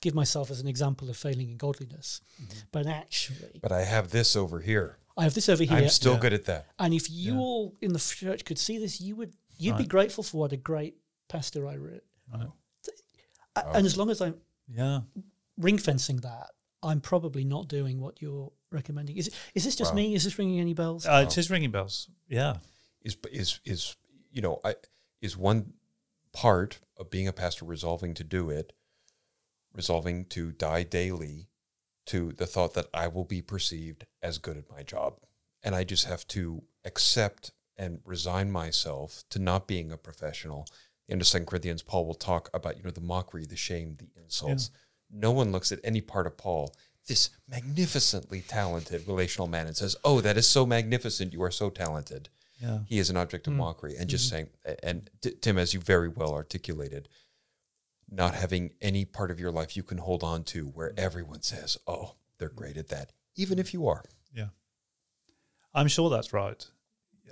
give 0.02 0.14
myself 0.16 0.50
as 0.52 0.60
an 0.60 0.68
example 0.68 1.10
of 1.10 1.18
failing 1.18 1.50
in 1.50 1.58
godliness, 1.58 2.22
mm-hmm. 2.42 2.60
but 2.72 2.86
actually, 2.88 3.60
But 3.62 3.72
I 3.72 3.84
have 3.84 4.10
this 4.12 4.36
over 4.36 4.60
here. 4.60 4.98
I 5.18 5.24
have 5.24 5.34
this 5.34 5.50
over 5.50 5.64
here. 5.64 5.78
I'm 5.78 5.90
still 5.90 6.14
Yeah. 6.14 6.20
good 6.20 6.34
at 6.34 6.46
that. 6.46 6.68
and 6.80 6.94
if 6.94 7.10
you 7.10 7.34
Yeah. 7.34 7.40
all 7.40 7.76
in 7.82 7.94
the 7.94 8.00
church 8.00 8.46
could 8.46 8.58
see 8.60 8.78
this, 8.78 9.02
you 9.02 9.16
would 9.16 9.34
you'd 9.58 9.78
be 9.78 9.86
grateful 9.86 10.24
for 10.24 10.38
what 10.38 10.52
a 10.54 10.58
great 10.58 10.96
pastor 11.28 11.68
I 11.68 11.76
wrote. 11.76 12.04
Right. 12.34 12.48
A- 13.56 13.68
And 13.76 13.86
as 13.86 13.96
oh. 13.96 14.00
long 14.00 14.10
as 14.10 14.20
I'm 14.22 14.42
Yeah. 14.68 15.02
ring 15.58 15.78
fencing 15.78 16.18
that, 16.22 16.50
I'm 16.82 17.00
probably 17.02 17.44
not 17.44 17.68
doing 17.68 18.00
what 18.00 18.22
you're 18.24 18.52
recommending. 18.72 19.18
Is 19.18 19.30
is 19.54 19.64
this 19.66 19.76
just 19.76 19.92
Wow. 19.92 19.98
me? 19.98 20.16
Is 20.16 20.24
this 20.24 20.38
ringing 20.40 20.60
any 20.60 20.74
bells? 20.74 21.06
Uh, 21.06 21.26
it 21.28 21.38
is 21.38 21.50
ringing 21.50 21.72
bells. 21.72 22.10
Yeah. 22.28 22.58
Is 23.02 23.18
is 23.32 23.60
is 23.66 23.96
you 24.32 24.42
know 24.42 24.60
I 24.64 24.76
is 25.22 25.38
one 25.38 25.74
part 26.34 26.80
of 26.98 27.10
being 27.10 27.28
a 27.28 27.34
pastor 27.34 27.66
resolving 27.66 28.14
to 28.16 28.24
do 28.24 28.50
it, 28.50 28.74
resolving 29.74 30.26
to 30.26 30.52
die 30.52 30.84
daily 30.84 31.48
to 32.08 32.32
the 32.34 32.46
thought 32.48 32.74
that 32.74 32.88
I 32.94 33.08
will 33.08 33.26
be 33.26 33.42
perceived 33.42 34.06
as 34.22 34.38
good 34.38 34.58
at 34.58 34.70
my 34.70 34.84
job, 34.84 35.20
and 35.64 35.76
I 35.76 35.84
just 35.84 36.06
have 36.06 36.28
to 36.30 36.64
accept 36.84 37.52
and 37.78 38.00
resign 38.06 38.52
myself 38.52 39.24
to 39.30 39.40
not 39.40 39.68
being 39.68 39.92
a 39.92 39.98
professional. 39.98 40.66
In 41.08 41.20
the 41.20 41.26
Second 41.26 41.48
Corinthians, 41.48 41.84
Paul 41.84 42.06
will 42.06 42.14
talk 42.16 42.50
about 42.54 42.78
you 42.78 42.84
know 42.84 42.92
the 42.92 43.02
mockery, 43.02 43.46
the 43.46 43.56
shame, 43.56 43.98
the 43.98 44.08
insults. 44.22 44.72
No 45.10 45.32
one 45.32 45.52
looks 45.52 45.72
at 45.72 45.80
any 45.84 46.00
part 46.00 46.26
of 46.26 46.38
Paul, 46.38 46.74
this 47.08 47.30
magnificently 47.48 48.42
talented 48.48 49.08
relational 49.08 49.48
man, 49.48 49.68
and 49.68 49.76
says, 49.76 49.96
"Oh, 50.04 50.22
that 50.22 50.38
is 50.38 50.48
so 50.48 50.66
magnificent. 50.66 51.34
You 51.34 51.44
are 51.44 51.52
so 51.52 51.70
talented." 51.70 52.30
Yeah. 52.60 52.80
He 52.88 53.00
is 53.00 53.10
an 53.10 53.18
object 53.18 53.48
of 53.48 53.54
hmm. 53.54 53.60
mockery, 53.60 53.96
and 53.98 54.10
just 54.10 54.30
hmm. 54.30 54.36
saying, 54.36 54.48
and 54.84 55.10
T- 55.22 55.36
Tim, 55.42 55.58
as 55.58 55.74
you 55.74 55.80
very 55.80 56.08
well 56.08 56.34
articulated, 56.34 57.10
not 58.10 58.36
having 58.36 58.72
any 58.82 59.04
part 59.04 59.32
of 59.32 59.40
your 59.40 59.52
life 59.52 59.76
you 59.76 59.84
can 59.84 59.98
hold 59.98 60.24
on 60.24 60.44
to 60.46 60.68
where 60.68 60.90
hmm. 60.90 61.00
everyone 61.00 61.42
says, 61.42 61.78
"Oh, 61.88 62.16
they're 62.38 62.50
great 62.50 62.78
at 62.78 62.90
that," 62.90 63.12
even 63.36 63.60
if 63.60 63.74
you 63.74 63.88
are. 63.88 64.04
Yeah. 64.34 64.50
I'm 65.74 65.88
sure 65.88 66.10
that's 66.10 66.34
right. 66.34 66.66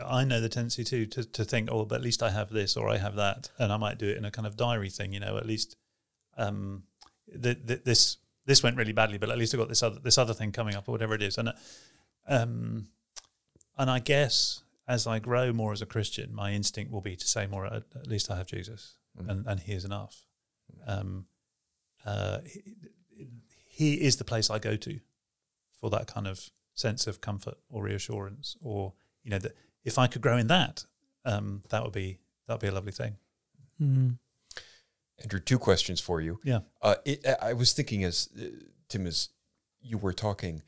I 0.03 0.23
know 0.23 0.39
the 0.39 0.49
tendency 0.49 0.83
too 0.83 1.05
to, 1.07 1.23
to 1.23 1.43
think, 1.43 1.69
oh, 1.71 1.85
but 1.85 1.95
at 1.95 2.01
least 2.01 2.23
I 2.23 2.29
have 2.29 2.49
this 2.49 2.77
or 2.77 2.89
I 2.89 2.97
have 2.97 3.15
that, 3.15 3.49
and 3.59 3.71
I 3.71 3.77
might 3.77 3.97
do 3.97 4.07
it 4.07 4.17
in 4.17 4.25
a 4.25 4.31
kind 4.31 4.47
of 4.47 4.55
diary 4.55 4.89
thing. 4.89 5.13
You 5.13 5.19
know, 5.19 5.37
at 5.37 5.45
least 5.45 5.75
um, 6.37 6.83
th- 7.29 7.65
th- 7.67 7.83
this 7.83 8.17
this 8.49 8.63
went 8.63 8.77
really 8.77 8.93
badly, 8.93 9.19
but 9.19 9.29
at 9.29 9.37
least 9.37 9.53
I 9.53 9.57
got 9.57 9.69
this 9.69 9.83
other 9.83 9.99
this 9.99 10.17
other 10.17 10.33
thing 10.33 10.51
coming 10.51 10.75
up 10.75 10.89
or 10.89 10.91
whatever 10.91 11.13
it 11.13 11.21
is. 11.21 11.37
And 11.37 11.53
um, 12.27 12.87
and 13.77 13.91
I 13.91 13.99
guess 13.99 14.63
as 14.87 15.05
I 15.05 15.19
grow 15.19 15.53
more 15.53 15.71
as 15.71 15.83
a 15.83 15.85
Christian, 15.85 16.33
my 16.33 16.51
instinct 16.51 16.91
will 16.91 17.01
be 17.01 17.15
to 17.15 17.27
say 17.27 17.45
more. 17.45 17.67
At, 17.67 17.83
at 17.95 18.07
least 18.07 18.31
I 18.31 18.37
have 18.37 18.47
Jesus, 18.47 18.97
and 19.15 19.45
and 19.45 19.59
He 19.59 19.73
is 19.73 19.85
enough. 19.85 20.25
Um, 20.87 21.27
uh, 22.03 22.39
he, 22.43 22.63
he 23.67 23.93
is 24.01 24.17
the 24.17 24.23
place 24.23 24.49
I 24.49 24.57
go 24.57 24.75
to 24.75 24.99
for 25.79 25.91
that 25.91 26.07
kind 26.07 26.27
of 26.27 26.49
sense 26.73 27.05
of 27.05 27.21
comfort 27.21 27.57
or 27.69 27.83
reassurance, 27.83 28.57
or 28.61 28.93
you 29.23 29.29
know 29.29 29.39
that 29.39 29.55
if 29.83 29.99
I 29.99 30.07
could 30.07 30.23
grow 30.23 30.37
in 30.37 30.47
that, 30.47 30.85
um, 31.23 31.61
that 31.69 31.83
would 31.83 31.93
be 31.93 32.17
that 32.47 32.55
would 32.55 32.61
be 32.61 32.67
a 32.67 32.71
lovely 32.71 32.93
thing. 32.93 33.17
Mm. 33.79 34.17
Andrew, 35.21 35.39
two 35.39 35.59
questions 35.59 35.99
for 35.99 36.21
you. 36.21 36.39
Yeah. 36.43 36.59
Uh, 36.81 36.95
it, 37.05 37.25
I 37.41 37.53
was 37.53 37.73
thinking 37.73 38.03
as 38.03 38.29
uh, 38.39 38.45
Tim, 38.87 39.05
as 39.07 39.29
you 39.81 39.97
were 39.97 40.13
talking, 40.13 40.61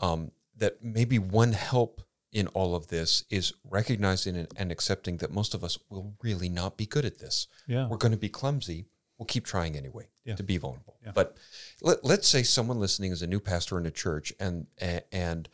um, 0.00 0.32
that 0.56 0.82
maybe 0.82 1.18
one 1.18 1.52
help 1.52 2.02
in 2.32 2.46
all 2.48 2.74
of 2.74 2.88
this 2.88 3.24
is 3.30 3.52
recognizing 3.68 4.46
and, 4.56 4.72
accepting 4.72 5.18
that 5.18 5.30
most 5.30 5.52
of 5.54 5.62
us 5.62 5.78
will 5.90 6.14
really 6.22 6.48
not 6.48 6.76
be 6.78 6.86
good 6.86 7.04
at 7.04 7.18
this. 7.18 7.46
Yeah. 7.66 7.86
We're 7.88 7.98
going 7.98 8.12
to 8.12 8.18
be 8.18 8.28
clumsy. 8.30 8.86
We'll 9.18 9.26
keep 9.26 9.44
trying 9.44 9.76
anyway 9.76 10.08
Yeah. 10.24 10.36
to 10.36 10.42
be 10.42 10.56
vulnerable. 10.56 10.96
Yeah. 11.04 11.12
But 11.14 11.36
let, 11.82 12.02
let's 12.04 12.26
say 12.26 12.42
someone 12.42 12.80
listening 12.80 13.12
is 13.12 13.22
a 13.22 13.26
new 13.26 13.38
pastor 13.40 13.78
in 13.78 13.86
a 13.86 13.90
church, 13.90 14.32
and 14.40 14.66
and 15.12 15.48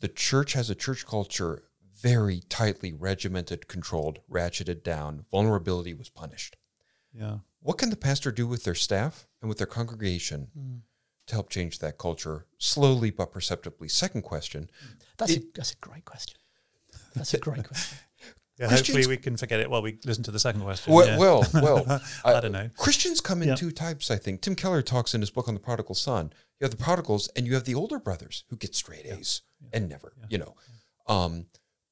the 0.00 0.08
church 0.08 0.52
has 0.52 0.70
a 0.70 0.74
church 0.74 1.06
culture 1.06 1.62
very 2.00 2.40
tightly 2.48 2.92
regimented, 2.92 3.66
controlled, 3.66 4.20
ratcheted 4.30 4.82
down. 4.82 5.24
Vulnerability 5.30 5.92
was 5.94 6.08
punished. 6.08 6.56
Yeah. 7.12 7.38
What 7.62 7.78
can 7.78 7.90
the 7.90 7.96
pastor 7.96 8.30
do 8.32 8.46
with 8.46 8.64
their 8.64 8.74
staff 8.74 9.26
and 9.40 9.48
with 9.48 9.58
their 9.58 9.66
congregation 9.66 10.48
to 11.26 11.34
help 11.34 11.50
change 11.50 11.78
that 11.78 11.98
culture 11.98 12.46
slowly 12.58 13.10
but 13.10 13.32
perceptibly? 13.32 13.88
Second 13.88 14.22
question. 14.22 14.70
That's 15.18 15.36
a 15.36 15.40
that's 15.54 15.72
a 15.72 15.76
great 15.76 16.04
question. 16.04 16.38
That's 17.14 17.34
a 17.34 17.38
great 17.38 17.66
question. 17.66 17.98
Yeah, 18.58 18.68
hopefully 18.68 19.06
we 19.06 19.16
can 19.16 19.38
forget 19.38 19.58
it 19.60 19.70
while 19.70 19.80
we 19.80 19.96
listen 20.04 20.22
to 20.24 20.30
the 20.30 20.38
second 20.38 20.60
question. 20.60 20.92
Well, 20.92 21.06
yeah. 21.06 21.16
well, 21.18 21.46
well 21.54 22.02
I 22.26 22.40
don't 22.42 22.52
know. 22.52 22.68
Christians 22.76 23.22
come 23.22 23.40
in 23.40 23.48
Yeah. 23.48 23.54
two 23.54 23.70
types, 23.70 24.10
I 24.10 24.16
think. 24.16 24.42
Tim 24.42 24.54
Keller 24.54 24.82
talks 24.82 25.14
in 25.14 25.22
his 25.22 25.30
book 25.30 25.48
on 25.48 25.54
the 25.54 25.60
prodigal 25.60 25.94
son. 25.94 26.30
You 26.60 26.66
have 26.66 26.70
the 26.70 26.76
prodigals 26.76 27.30
and 27.34 27.46
you 27.46 27.54
have 27.54 27.64
the 27.64 27.74
older 27.74 27.98
brothers 27.98 28.44
who 28.50 28.56
get 28.56 28.74
straight 28.74 29.06
A's 29.06 29.40
and 29.72 29.88
never, 29.88 30.12
you 30.28 30.36
know. 30.36 30.56
Um, 31.06 31.46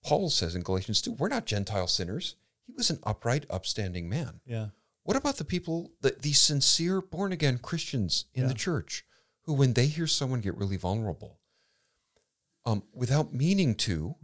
Paul 0.05 0.29
says 0.29 0.55
in 0.55 0.61
Galatians 0.61 1.01
2, 1.01 1.13
we're 1.13 1.29
not 1.29 1.47
Gentile 1.47 1.87
sinners. 1.87 2.37
He 2.67 2.75
was 2.75 2.91
an 2.91 2.99
upright, 3.03 3.47
upstanding 3.49 4.07
man. 4.07 4.41
yeah. 4.45 4.67
What 5.09 5.17
about 5.17 5.37
the 5.39 5.45
people, 5.47 5.93
the, 6.03 6.15
the 6.21 6.35
sincere 6.35 7.01
born 7.01 7.33
again 7.33 7.57
Christians 7.57 8.27
in 8.35 8.47
the 8.47 8.53
church 8.53 9.07
who, 9.45 9.55
when 9.55 9.73
they 9.73 9.87
hear 9.87 10.07
someone 10.07 10.43
get 10.43 10.55
really 10.55 10.77
vulnerable, 10.77 11.39
um, 12.67 12.83
without 12.93 13.33
meaning 13.33 13.75
to, 13.77 14.17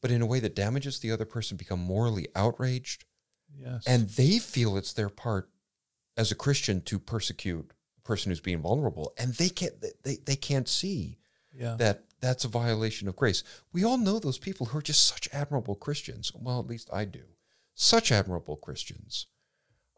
but 0.00 0.10
in 0.10 0.22
a 0.22 0.26
way 0.26 0.40
that 0.40 0.56
damages 0.56 1.00
the 1.00 1.10
other 1.10 1.26
person, 1.26 1.58
become 1.58 1.80
morally 1.80 2.28
outraged, 2.34 3.04
Yes. 3.54 3.84
and 3.86 4.08
they 4.08 4.38
feel 4.38 4.78
it's 4.78 4.94
their 4.94 5.10
part 5.10 5.50
as 6.16 6.30
a 6.30 6.34
Christian 6.34 6.80
to 6.80 6.98
persecute 6.98 7.70
a 7.98 8.00
person 8.00 8.30
who's 8.30 8.40
being 8.40 8.62
vulnerable, 8.62 9.12
and 9.18 9.34
they 9.34 9.50
can't 9.50 9.74
they, 10.02 10.16
they 10.16 10.36
can't 10.36 10.66
see 10.66 11.18
yeah. 11.54 11.74
that 11.76 12.04
that's 12.20 12.46
a 12.46 12.48
violation 12.48 13.06
of 13.06 13.16
grace. 13.16 13.44
We 13.70 13.84
all 13.84 13.98
know 13.98 14.18
those 14.18 14.38
people 14.38 14.68
who 14.68 14.78
are 14.78 14.82
just 14.82 15.04
such 15.06 15.28
admirable 15.30 15.74
Christians. 15.74 16.32
Well, 16.34 16.58
at 16.58 16.68
least 16.68 16.88
I 16.90 17.04
do. 17.04 17.24
Such 17.74 18.10
admirable 18.10 18.56
Christians. 18.56 19.26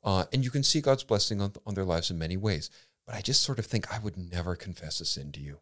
Uh, 0.05 0.25
and 0.33 0.45
you 0.45 0.51
can 0.51 0.63
see 0.63 0.81
God's 0.81 1.03
blessing 1.03 1.41
on, 1.41 1.55
on 1.67 1.75
their 1.75 1.85
lives 1.85 2.11
in 2.11 2.19
many 2.19 2.37
ways. 2.37 2.71
But 3.07 3.17
I 3.17 3.21
just 3.21 3.43
sort 3.43 3.59
of 3.59 3.67
think 3.67 3.93
I 3.93 3.99
would 3.99 4.17
never 4.17 4.55
confess 4.57 5.01
a 5.01 5.05
sin 5.05 5.33
to 5.33 5.41
you. 5.41 5.59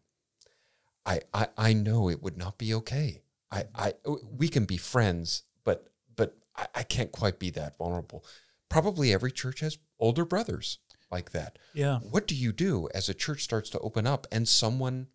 I, 1.05 1.21
I, 1.33 1.47
I 1.57 1.73
know 1.73 2.09
it 2.09 2.21
would 2.21 2.37
not 2.37 2.57
be 2.57 2.73
okay. 2.73 3.23
I, 3.51 3.65
I, 3.75 3.93
we 4.37 4.47
can 4.47 4.65
be 4.65 4.77
friends, 4.77 5.43
but, 5.63 5.89
but 6.15 6.37
I, 6.55 6.67
I 6.75 6.83
can't 6.83 7.11
quite 7.11 7.39
be 7.39 7.49
that 7.51 7.77
vulnerable. 7.77 8.23
Probably 8.69 9.13
every 9.13 9.31
church 9.31 9.59
has 9.59 9.77
older 9.99 10.25
brothers 10.25 10.79
like 11.11 11.31
that. 11.31 11.59
yeah. 11.73 11.99
What 11.99 12.25
do 12.25 12.35
you 12.35 12.51
do 12.51 12.89
as 12.93 13.07
a 13.07 13.13
church 13.13 13.43
starts 13.43 13.69
to 13.71 13.79
open 13.79 14.07
up 14.07 14.25
and 14.31 14.47
someone 14.47 15.07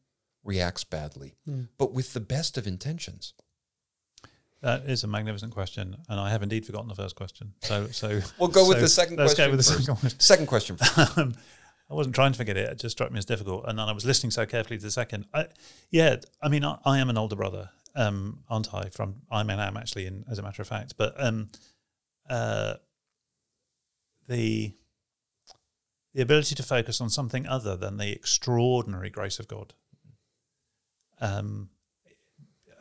reacts 0.45 0.85
badly, 0.85 1.35
but 1.77 1.93
with 1.93 2.13
the 2.13 2.21
best 2.21 2.57
of 2.57 2.67
intentions? 2.67 3.35
That 4.61 4.87
is 4.87 5.05
a 5.05 5.07
magnificent 5.07 5.53
question, 5.53 5.97
and 6.09 6.19
I 6.19 6.31
have 6.31 6.43
indeed 6.43 6.67
forgotten 6.67 6.89
the 6.89 6.95
first 6.95 7.15
question. 7.15 7.55
So, 7.63 7.87
so 7.89 8.21
We'll 8.39 8.49
go 8.49 8.69
with 8.69 8.81
the 8.81 8.89
second 8.89 9.17
let's 9.17 9.35
question. 9.35 9.53
go 9.53 9.57
with 9.57 9.65
the 9.65 9.73
first. 9.73 9.85
second 9.87 9.97
question. 9.97 10.21
Second 10.21 10.47
question. 10.47 11.17
um, 11.17 11.35
I 11.91 11.95
wasn't 11.95 12.15
trying 12.15 12.33
to 12.33 12.37
forget 12.37 12.57
it; 12.57 12.69
it 12.69 12.79
just 12.81 12.97
struck 12.97 13.13
me 13.13 13.19
as 13.19 13.25
difficult, 13.25 13.65
and 13.67 13.79
then 13.79 13.89
I 13.89 13.93
was 13.93 14.05
listening 14.05 14.31
so 14.33 14.45
carefully 14.47 14.77
to 14.79 14.85
the 14.85 14.91
second. 14.91 15.27
I, 15.33 15.47
yeah, 15.91 16.17
I 16.43 16.49
mean, 16.49 16.65
I, 16.65 16.79
I 16.85 16.99
am 16.99 17.09
an 17.09 17.17
older 17.17 17.37
brother, 17.37 17.71
um, 17.95 18.41
aren't 18.51 18.75
I? 18.75 18.89
From 18.89 19.23
I 19.31 19.45
mean, 19.45 19.61
I 19.61 19.69
am 19.69 19.77
actually, 19.77 20.07
in, 20.07 20.25
as 20.29 20.39
a 20.39 20.43
matter 20.43 20.61
of 20.61 20.69
fact, 20.69 20.95
but 20.99 21.15
um, 21.23 21.51
uh, 22.29 22.75
the 24.27 24.75
the 26.15 26.23
ability 26.23 26.57
to 26.57 26.63
focus 26.65 27.01
on 27.01 27.11
something 27.11 27.47
other 27.47 27.77
than 27.77 27.97
the 27.97 28.11
extraordinary 28.11 29.09
grace 29.09 29.39
of 29.39 29.47
God. 29.47 29.75
Um, 31.21 31.71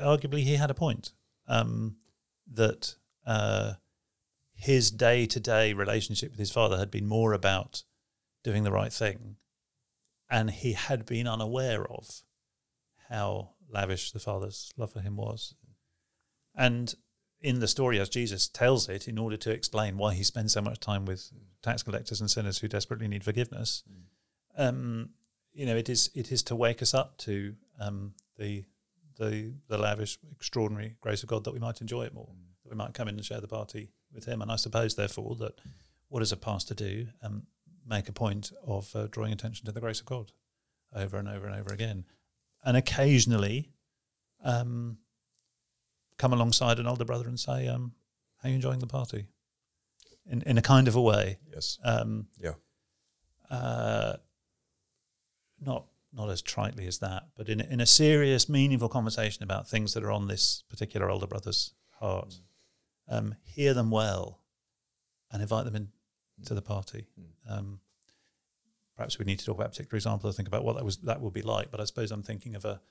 arguably, 0.02 0.42
he 0.42 0.56
had 0.56 0.72
a 0.72 0.74
point 0.74 1.12
um, 1.48 1.98
that 2.52 2.96
uh, 3.26 3.74
his 4.54 4.92
day 4.92 5.26
to 5.28 5.40
day 5.40 5.74
relationship 5.74 6.32
with 6.32 6.40
his 6.40 6.52
father 6.52 6.78
had 6.78 6.92
been 6.92 7.08
more 7.08 7.34
about 7.34 7.84
doing 8.44 8.64
the 8.64 8.72
right 8.72 8.94
thing, 8.94 9.36
and 10.30 10.52
he 10.52 10.74
had 10.74 11.06
been 11.06 11.28
unaware 11.28 11.86
of 11.86 12.22
how 13.10 13.52
lavish 13.70 14.12
the 14.12 14.20
father's 14.20 14.72
love 14.78 14.92
for 14.92 15.02
him 15.02 15.16
was. 15.16 15.54
And 16.56 16.94
in 17.42 17.60
the 17.60 17.68
story, 17.68 18.00
as 18.00 18.10
Jesus 18.10 18.48
tells 18.48 18.90
it, 18.90 19.08
in 19.08 19.18
order 19.18 19.38
to 19.38 19.52
explain 19.52 19.98
why 19.98 20.14
he 20.16 20.24
spends 20.24 20.54
so 20.54 20.62
much 20.62 20.80
time 20.80 21.06
with 21.06 21.30
tax 21.62 21.84
collectors 21.84 22.20
and 22.20 22.32
sinners 22.32 22.60
who 22.60 22.68
desperately 22.68 23.08
need 23.08 23.24
forgiveness, 23.24 23.84
um, 24.58 25.10
you 25.54 25.66
know, 25.66 25.76
it 25.76 25.90
is 25.90 26.10
it 26.16 26.32
is 26.32 26.44
to 26.44 26.56
wake 26.56 26.82
us 26.82 26.94
up 26.94 27.18
to 27.20 27.56
um, 27.80 28.14
the 28.38 28.66
the 29.18 29.54
the 29.68 29.78
lavish, 29.78 30.18
extraordinary 30.32 30.96
grace 31.02 31.24
of 31.24 31.30
God 31.30 31.44
that 31.46 31.54
we 31.54 31.60
might 31.60 31.82
enjoy 31.82 32.04
it 32.06 32.14
more, 32.14 32.30
that 32.64 32.70
we 32.70 32.76
might 32.76 32.94
come 32.94 33.08
in 33.08 33.16
and 33.16 33.26
share 33.26 33.42
the 33.42 33.48
party 33.48 33.90
with 34.14 34.26
Him. 34.26 34.42
And 34.42 34.52
I 34.52 34.56
suppose, 34.56 34.96
therefore, 34.96 35.36
that 35.38 35.60
what 36.10 36.20
does 36.20 36.32
a 36.32 36.38
pastor 36.38 36.74
do? 36.74 37.08
Um, 37.22 37.48
make 37.86 38.10
a 38.10 38.14
point 38.14 38.52
of 38.66 38.94
uh, 38.96 39.08
drawing 39.08 39.32
attention 39.34 39.66
to 39.66 39.72
the 39.72 39.80
grace 39.80 40.00
of 40.02 40.06
God 40.06 40.32
over 40.94 41.18
and 41.18 41.28
over 41.30 41.48
and 41.48 41.56
over 41.56 41.74
again, 41.74 42.06
and 42.64 42.76
occasionally 42.78 43.72
um, 44.44 44.98
come 46.18 46.34
alongside 46.34 46.80
an 46.80 46.88
older 46.88 47.06
brother 47.06 47.28
and 47.28 47.40
say, 47.40 47.68
um, 47.68 47.94
"How 48.42 48.48
are 48.48 48.50
you 48.50 48.56
enjoying 48.56 48.80
the 48.80 48.88
party?" 48.88 49.28
In 50.30 50.42
in 50.44 50.58
a 50.58 50.62
kind 50.62 50.88
of 50.88 50.96
a 50.96 51.02
way. 51.02 51.40
yes. 51.54 51.80
Um, 51.84 52.28
Yeah. 52.38 52.54
uh, 53.50 54.18
not 56.18 56.26
not 56.26 56.32
as 56.32 56.42
tritely 56.42 56.88
as 56.88 56.98
that, 57.00 57.24
but 57.38 57.48
in 57.50 57.62
in 57.62 57.80
a 57.80 57.86
serious, 57.86 58.50
meaningful 58.50 58.90
conversation 58.90 59.44
about 59.44 59.68
things 59.70 59.94
that 59.94 60.04
are 60.04 60.12
on 60.12 60.28
this 60.28 60.64
particular 60.70 61.10
older 61.10 61.28
brother's 61.28 61.74
heart, 62.00 62.40
um, 63.08 63.36
hear 63.44 63.74
them 63.74 63.92
well, 63.92 64.42
and 65.32 65.42
invite 65.42 65.66
them 65.66 65.76
in 65.76 65.90
to 66.46 66.54
the 66.54 66.62
party. 66.62 67.08
Um, 67.50 67.80
perhaps 68.96 69.20
we 69.20 69.26
need 69.26 69.40
to 69.40 69.46
talk 69.46 69.56
about 69.56 69.68
a 69.68 69.70
particular 69.70 69.98
example. 69.98 70.30
I 70.30 70.34
think 70.34 70.48
about 70.48 70.64
what 70.64 70.76
that 70.76 70.86
was 70.86 70.98
that 70.98 71.22
would 71.22 71.34
be 71.34 71.42
like. 71.44 71.70
But 71.72 71.80
I 71.80 71.86
suppose 71.86 72.12
I'm 72.12 72.24
thinking 72.24 72.56
of 72.56 72.66
a 72.66 72.82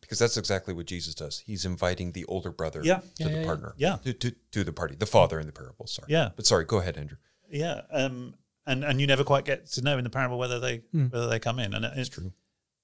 because 0.00 0.18
that's 0.18 0.36
exactly 0.36 0.74
what 0.74 0.86
Jesus 0.86 1.14
does. 1.14 1.40
He's 1.46 1.64
inviting 1.64 2.12
the 2.12 2.24
older 2.26 2.52
brother 2.52 2.82
Yeah. 2.84 2.98
to 2.98 3.04
Yeah, 3.18 3.26
the 3.26 3.32
yeah, 3.32 3.40
yeah. 3.40 3.46
partner, 3.46 3.74
Yeah. 3.78 3.96
to, 4.04 4.12
to, 4.12 4.30
to 4.52 4.62
the 4.64 4.72
party, 4.72 4.94
the 4.94 5.06
father 5.06 5.40
in 5.40 5.46
the 5.46 5.52
parable. 5.52 5.86
Sorry, 5.88 6.06
Yeah. 6.12 6.30
but 6.36 6.46
sorry, 6.46 6.64
go 6.66 6.78
ahead, 6.78 6.96
Andrew. 6.96 7.16
yeah, 7.50 7.80
um, 7.90 8.34
and 8.64 8.84
and 8.84 9.00
you 9.00 9.08
never 9.08 9.24
quite 9.24 9.44
get 9.44 9.66
to 9.72 9.82
know 9.82 9.98
in 9.98 10.04
the 10.04 10.10
parable 10.10 10.38
whether 10.38 10.60
they 10.60 10.78
Hmm. 10.92 11.06
whether 11.08 11.28
they 11.28 11.40
come 11.40 11.58
in, 11.58 11.74
and 11.74 11.84
it's 11.84 11.96
It's 11.96 12.08
true. 12.10 12.32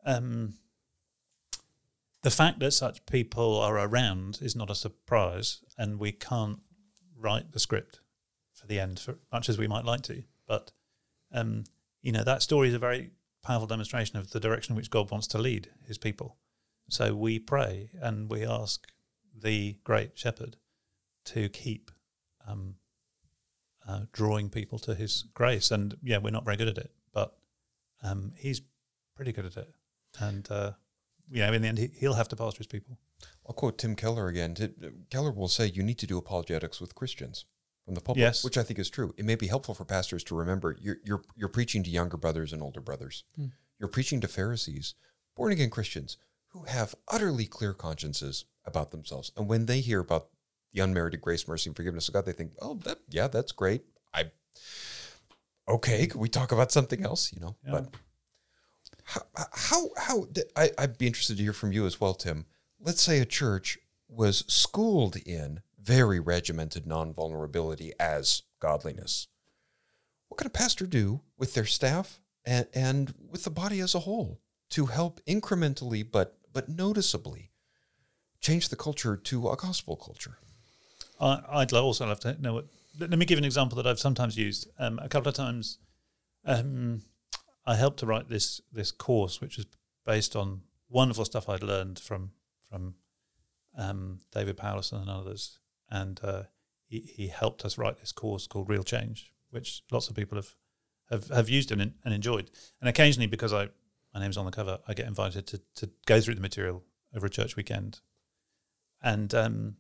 Um, 0.04 0.54
the 2.22 2.30
fact 2.30 2.58
that 2.60 2.72
such 2.72 3.06
people 3.06 3.58
are 3.58 3.78
around 3.78 4.38
is 4.42 4.56
not 4.56 4.70
a 4.70 4.74
surprise, 4.74 5.60
and 5.76 5.98
we 5.98 6.12
can't 6.12 6.60
write 7.16 7.52
the 7.52 7.60
script 7.60 8.00
for 8.52 8.66
the 8.66 8.80
end 8.80 8.98
for 8.98 9.18
much 9.32 9.48
as 9.48 9.58
we 9.58 9.68
might 9.68 9.84
like 9.84 10.02
to. 10.02 10.24
But 10.46 10.72
um, 11.32 11.64
you 12.02 12.12
know 12.12 12.24
that 12.24 12.42
story 12.42 12.68
is 12.68 12.74
a 12.74 12.78
very 12.78 13.10
powerful 13.42 13.66
demonstration 13.66 14.18
of 14.18 14.30
the 14.30 14.40
direction 14.40 14.74
which 14.74 14.90
God 14.90 15.10
wants 15.10 15.26
to 15.28 15.38
lead 15.38 15.70
His 15.86 15.98
people. 15.98 16.36
So 16.88 17.14
we 17.14 17.38
pray 17.38 17.90
and 18.00 18.30
we 18.30 18.44
ask 18.44 18.86
the 19.34 19.76
Great 19.84 20.18
Shepherd 20.18 20.56
to 21.26 21.48
keep 21.48 21.90
um, 22.46 22.76
uh, 23.86 24.02
drawing 24.12 24.48
people 24.48 24.78
to 24.80 24.94
His 24.94 25.24
grace. 25.34 25.70
And 25.70 25.96
yeah, 26.02 26.18
we're 26.18 26.30
not 26.30 26.44
very 26.44 26.56
good 26.56 26.68
at 26.68 26.78
it, 26.78 26.90
but 27.12 27.36
um, 28.02 28.32
He's 28.36 28.62
pretty 29.14 29.32
good 29.32 29.46
at 29.46 29.56
it. 29.56 29.72
And 30.20 30.50
uh, 30.50 30.72
you 31.30 31.40
know, 31.40 31.52
in 31.52 31.62
the 31.62 31.68
end, 31.68 31.78
he, 31.78 31.90
he'll 31.98 32.14
have 32.14 32.28
to 32.28 32.36
pastor 32.36 32.58
his 32.58 32.66
people. 32.66 32.98
I'll 33.46 33.54
quote 33.54 33.78
Tim 33.78 33.94
Keller 33.96 34.28
again. 34.28 34.54
Keller 35.10 35.32
will 35.32 35.48
say 35.48 35.66
you 35.66 35.82
need 35.82 35.98
to 35.98 36.06
do 36.06 36.18
apologetics 36.18 36.80
with 36.80 36.94
Christians 36.94 37.44
from 37.84 37.94
the 37.94 38.00
pulpit, 38.00 38.20
Yes. 38.20 38.44
which 38.44 38.58
I 38.58 38.62
think 38.62 38.78
is 38.78 38.90
true. 38.90 39.14
It 39.16 39.24
may 39.24 39.34
be 39.36 39.46
helpful 39.46 39.74
for 39.74 39.84
pastors 39.84 40.22
to 40.24 40.34
remember 40.36 40.76
you're 40.80 40.98
you're, 41.04 41.22
you're 41.36 41.48
preaching 41.48 41.82
to 41.84 41.90
younger 41.90 42.16
brothers 42.16 42.52
and 42.52 42.62
older 42.62 42.80
brothers. 42.80 43.24
You're 43.78 43.88
preaching 43.88 44.20
to 44.20 44.28
Pharisees, 44.28 44.94
born 45.36 45.52
again 45.52 45.70
Christians 45.70 46.16
who 46.48 46.64
have 46.64 46.94
utterly 47.08 47.46
clear 47.46 47.72
consciences 47.74 48.44
about 48.64 48.90
themselves, 48.90 49.32
and 49.36 49.48
when 49.48 49.66
they 49.66 49.80
hear 49.80 50.00
about 50.00 50.28
the 50.72 50.80
unmerited 50.80 51.20
grace, 51.22 51.46
mercy, 51.48 51.70
and 51.70 51.76
forgiveness 51.76 52.08
of 52.08 52.14
God, 52.14 52.26
they 52.26 52.32
think, 52.32 52.52
"Oh, 52.60 52.74
that 52.84 52.98
yeah, 53.08 53.28
that's 53.28 53.52
great." 53.52 53.82
I 54.12 54.30
okay, 55.68 56.06
could 56.06 56.20
we 56.20 56.28
talk 56.28 56.52
about 56.52 56.72
something 56.72 57.02
else? 57.04 57.32
You 57.32 57.40
know, 57.40 57.56
Yeah. 57.64 57.70
but 57.72 57.94
how 59.08 59.22
how 59.52 59.88
how 59.96 60.26
I, 60.54 60.70
I'd 60.76 60.98
be 60.98 61.06
interested 61.06 61.38
to 61.38 61.42
hear 61.42 61.52
from 61.52 61.72
you 61.72 61.86
as 61.86 62.00
well, 62.00 62.14
Tim. 62.14 62.44
Let's 62.80 63.02
say 63.02 63.18
a 63.20 63.24
church 63.24 63.78
was 64.08 64.44
schooled 64.46 65.16
in 65.16 65.60
very 65.82 66.20
regimented 66.20 66.86
non-vulnerability 66.86 67.92
as 67.98 68.42
godliness. 68.60 69.26
What 70.28 70.36
could 70.38 70.46
a 70.46 70.50
pastor 70.50 70.86
do 70.86 71.22
with 71.38 71.54
their 71.54 71.64
staff 71.64 72.20
and, 72.44 72.66
and 72.74 73.14
with 73.30 73.44
the 73.44 73.50
body 73.50 73.80
as 73.80 73.94
a 73.94 74.00
whole 74.00 74.40
to 74.70 74.86
help 74.86 75.20
incrementally 75.26 76.06
but 76.08 76.38
but 76.52 76.68
noticeably 76.68 77.50
change 78.40 78.68
the 78.68 78.76
culture 78.76 79.16
to 79.16 79.48
a 79.48 79.56
gospel 79.56 79.96
culture? 79.96 80.38
I, 81.18 81.40
I'd 81.50 81.72
also 81.72 82.06
love 82.06 82.20
to 82.20 82.40
know 82.40 82.54
what. 82.54 82.66
Let 83.00 83.18
me 83.18 83.26
give 83.26 83.38
an 83.38 83.44
example 83.44 83.76
that 83.76 83.86
I've 83.86 84.00
sometimes 84.00 84.36
used. 84.36 84.68
Um, 84.78 84.98
a 84.98 85.08
couple 85.08 85.28
of 85.28 85.34
times, 85.34 85.78
um, 86.44 87.02
I 87.68 87.74
helped 87.74 87.98
to 87.98 88.06
write 88.06 88.30
this 88.30 88.62
this 88.72 88.90
course, 88.90 89.42
which 89.42 89.58
was 89.58 89.66
based 90.06 90.34
on 90.34 90.62
wonderful 90.88 91.26
stuff 91.26 91.50
I'd 91.50 91.62
learned 91.62 91.98
from 91.98 92.30
from 92.70 92.94
um, 93.76 94.20
David 94.32 94.56
Powlison 94.56 95.02
and 95.02 95.10
others, 95.10 95.58
and 95.90 96.18
uh, 96.24 96.44
he, 96.86 97.00
he 97.00 97.28
helped 97.28 97.66
us 97.66 97.76
write 97.76 97.98
this 97.98 98.10
course 98.10 98.46
called 98.46 98.70
Real 98.70 98.82
Change, 98.82 99.34
which 99.50 99.82
lots 99.90 100.08
of 100.08 100.16
people 100.16 100.36
have 100.36 100.54
have, 101.10 101.28
have 101.28 101.50
used 101.50 101.70
and, 101.70 101.82
and 101.82 102.14
enjoyed. 102.14 102.50
And 102.80 102.88
occasionally, 102.88 103.26
because 103.26 103.52
I 103.52 103.68
my 104.14 104.20
name's 104.20 104.38
on 104.38 104.46
the 104.46 104.50
cover, 104.50 104.78
I 104.88 104.94
get 104.94 105.06
invited 105.06 105.46
to 105.48 105.60
to 105.76 105.90
go 106.06 106.22
through 106.22 106.36
the 106.36 106.40
material 106.40 106.84
over 107.14 107.26
a 107.26 107.30
church 107.30 107.54
weekend, 107.54 108.00
and 109.02 109.34
um, 109.34 109.76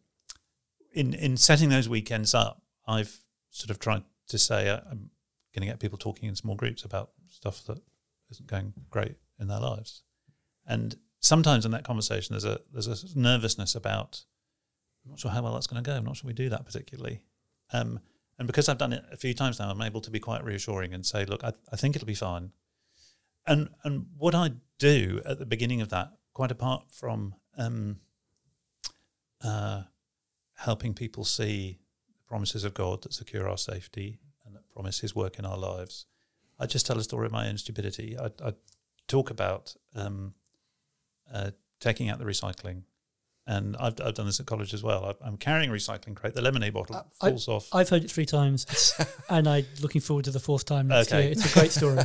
in 0.92 1.14
in 1.14 1.38
setting 1.38 1.70
those 1.70 1.88
weekends 1.88 2.34
up, 2.34 2.60
I've 2.86 3.24
sort 3.48 3.70
of 3.70 3.78
tried 3.78 4.02
to 4.26 4.36
say 4.36 4.68
uh, 4.68 4.80
I'm 4.90 5.08
going 5.54 5.62
to 5.62 5.66
get 5.66 5.80
people 5.80 5.96
talking 5.96 6.28
in 6.28 6.36
small 6.36 6.54
groups 6.54 6.84
about 6.84 7.12
stuff 7.30 7.64
that 7.64 7.78
isn't 8.30 8.46
going 8.46 8.72
great 8.90 9.16
in 9.38 9.48
their 9.48 9.60
lives, 9.60 10.02
and 10.66 10.96
sometimes 11.20 11.64
in 11.64 11.70
that 11.72 11.84
conversation 11.84 12.34
there's 12.34 12.44
a 12.44 12.60
there's 12.72 13.14
a 13.14 13.18
nervousness 13.18 13.74
about 13.74 14.24
I'm 15.04 15.10
not 15.10 15.20
sure 15.20 15.30
how 15.30 15.42
well 15.42 15.54
that's 15.54 15.66
going 15.66 15.82
to 15.82 15.88
go. 15.88 15.96
I'm 15.96 16.04
not 16.04 16.16
sure 16.16 16.28
we 16.28 16.34
do 16.34 16.48
that 16.48 16.64
particularly, 16.64 17.22
um, 17.72 18.00
and 18.38 18.46
because 18.46 18.68
I've 18.68 18.78
done 18.78 18.92
it 18.92 19.04
a 19.10 19.16
few 19.16 19.34
times 19.34 19.58
now, 19.58 19.70
I'm 19.70 19.82
able 19.82 20.00
to 20.00 20.10
be 20.10 20.20
quite 20.20 20.44
reassuring 20.44 20.94
and 20.94 21.04
say, 21.04 21.24
look, 21.24 21.42
I, 21.42 21.52
I 21.72 21.76
think 21.76 21.96
it'll 21.96 22.06
be 22.06 22.14
fine. 22.14 22.52
And 23.46 23.70
and 23.82 24.06
what 24.16 24.34
I 24.34 24.52
do 24.78 25.20
at 25.24 25.38
the 25.38 25.46
beginning 25.46 25.80
of 25.80 25.88
that, 25.90 26.12
quite 26.34 26.50
apart 26.50 26.84
from 26.90 27.34
um, 27.56 27.98
uh, 29.42 29.82
helping 30.56 30.94
people 30.94 31.24
see 31.24 31.80
the 32.12 32.22
promises 32.28 32.64
of 32.64 32.74
God 32.74 33.02
that 33.02 33.12
secure 33.12 33.48
our 33.48 33.58
safety 33.58 34.20
and 34.46 34.54
that 34.54 34.68
promise 34.70 35.00
His 35.00 35.16
work 35.16 35.38
in 35.38 35.44
our 35.44 35.56
lives. 35.56 36.06
I 36.58 36.66
just 36.66 36.86
tell 36.86 36.98
a 36.98 37.02
story 37.02 37.26
of 37.26 37.32
my 37.32 37.48
own 37.48 37.56
stupidity. 37.58 38.16
I, 38.18 38.26
I 38.44 38.52
talk 39.06 39.30
about 39.30 39.74
um, 39.94 40.34
uh, 41.32 41.50
taking 41.80 42.08
out 42.08 42.18
the 42.18 42.24
recycling, 42.24 42.82
and 43.46 43.76
I've, 43.78 43.94
I've 44.04 44.14
done 44.14 44.26
this 44.26 44.40
at 44.40 44.46
college 44.46 44.74
as 44.74 44.82
well. 44.82 45.04
I, 45.04 45.26
I'm 45.26 45.36
carrying 45.36 45.70
a 45.70 45.72
recycling 45.72 46.14
crate. 46.16 46.34
The 46.34 46.42
lemonade 46.42 46.74
bottle 46.74 46.96
Uh, 46.96 47.02
I- 47.22 47.30
falls 47.30 47.48
off. 47.48 47.68
I've 47.72 47.88
heard 47.88 48.04
it 48.04 48.10
three 48.10 48.26
times, 48.26 48.92
and 49.30 49.48
I'm 49.48 49.64
looking 49.80 50.00
forward 50.00 50.24
to 50.26 50.30
the 50.30 50.40
fourth 50.40 50.64
time 50.64 50.88
next 50.88 51.12
Okay. 51.12 51.22
year. 51.24 51.32
It's 51.32 51.50
a 51.50 51.58
great 51.58 51.70
story. 51.70 51.98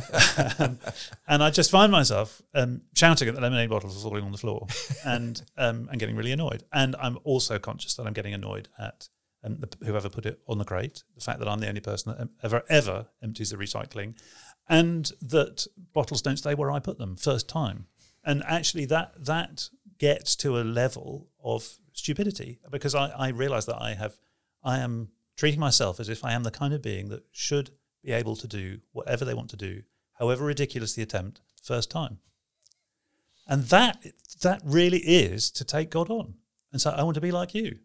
um, 0.58 0.78
and 1.28 1.42
I 1.42 1.50
just 1.50 1.70
find 1.70 1.90
myself 1.90 2.40
um, 2.54 2.82
shouting 2.94 3.28
at 3.28 3.34
the 3.34 3.40
lemonade 3.40 3.70
bottles 3.70 4.00
falling 4.02 4.24
on 4.24 4.32
the 4.32 4.38
floor 4.38 4.66
and 5.04 5.42
um, 5.58 5.88
and 5.90 5.98
getting 5.98 6.16
really 6.16 6.32
annoyed. 6.32 6.62
And 6.72 6.94
I'm 7.00 7.18
also 7.24 7.58
conscious 7.58 7.94
that 7.94 8.06
I'm 8.06 8.12
getting 8.14 8.34
annoyed 8.34 8.68
at 8.78 9.08
um, 9.44 9.58
the, 9.58 9.86
whoever 9.86 10.08
put 10.08 10.26
it 10.26 10.40
on 10.48 10.58
the 10.58 10.64
crate, 10.64 11.02
the 11.14 11.20
fact 11.20 11.38
that 11.38 11.48
I'm 11.48 11.60
the 11.60 11.68
only 11.68 11.80
person 11.80 12.14
that 12.16 12.28
ever 12.42 12.62
ever 12.68 13.06
empties 13.22 13.50
the 13.50 13.56
recycling, 13.56 14.16
and 14.68 15.10
that 15.20 15.66
bottles 15.92 16.22
don't 16.22 16.36
stay 16.36 16.54
where 16.54 16.70
I 16.70 16.78
put 16.78 16.98
them 16.98 17.16
first 17.16 17.48
time. 17.48 17.86
And 18.24 18.42
actually, 18.46 18.86
that 18.86 19.24
that 19.24 19.68
gets 19.98 20.34
to 20.36 20.58
a 20.58 20.62
level 20.62 21.28
of 21.42 21.68
stupidity 21.92 22.58
because 22.70 22.94
I, 22.94 23.08
I 23.10 23.28
realize 23.28 23.66
that 23.66 23.80
I 23.80 23.94
have 23.94 24.16
I 24.62 24.78
am 24.78 25.10
treating 25.36 25.60
myself 25.60 26.00
as 26.00 26.08
if 26.08 26.24
I 26.24 26.32
am 26.32 26.42
the 26.42 26.50
kind 26.50 26.72
of 26.72 26.82
being 26.82 27.08
that 27.08 27.24
should 27.32 27.70
be 28.02 28.12
able 28.12 28.36
to 28.36 28.46
do 28.46 28.80
whatever 28.92 29.24
they 29.24 29.34
want 29.34 29.50
to 29.50 29.56
do, 29.56 29.82
however 30.18 30.44
ridiculous 30.44 30.94
the 30.94 31.02
attempt, 31.02 31.40
first 31.62 31.90
time. 31.90 32.18
And 33.46 33.64
that 33.64 34.04
that 34.42 34.62
really 34.64 34.98
is 35.00 35.50
to 35.52 35.64
take 35.64 35.90
God 35.90 36.10
on. 36.10 36.34
And 36.72 36.80
so 36.80 36.90
I 36.90 37.02
want 37.02 37.14
to 37.14 37.20
be 37.20 37.30
like 37.30 37.54
you. 37.54 37.78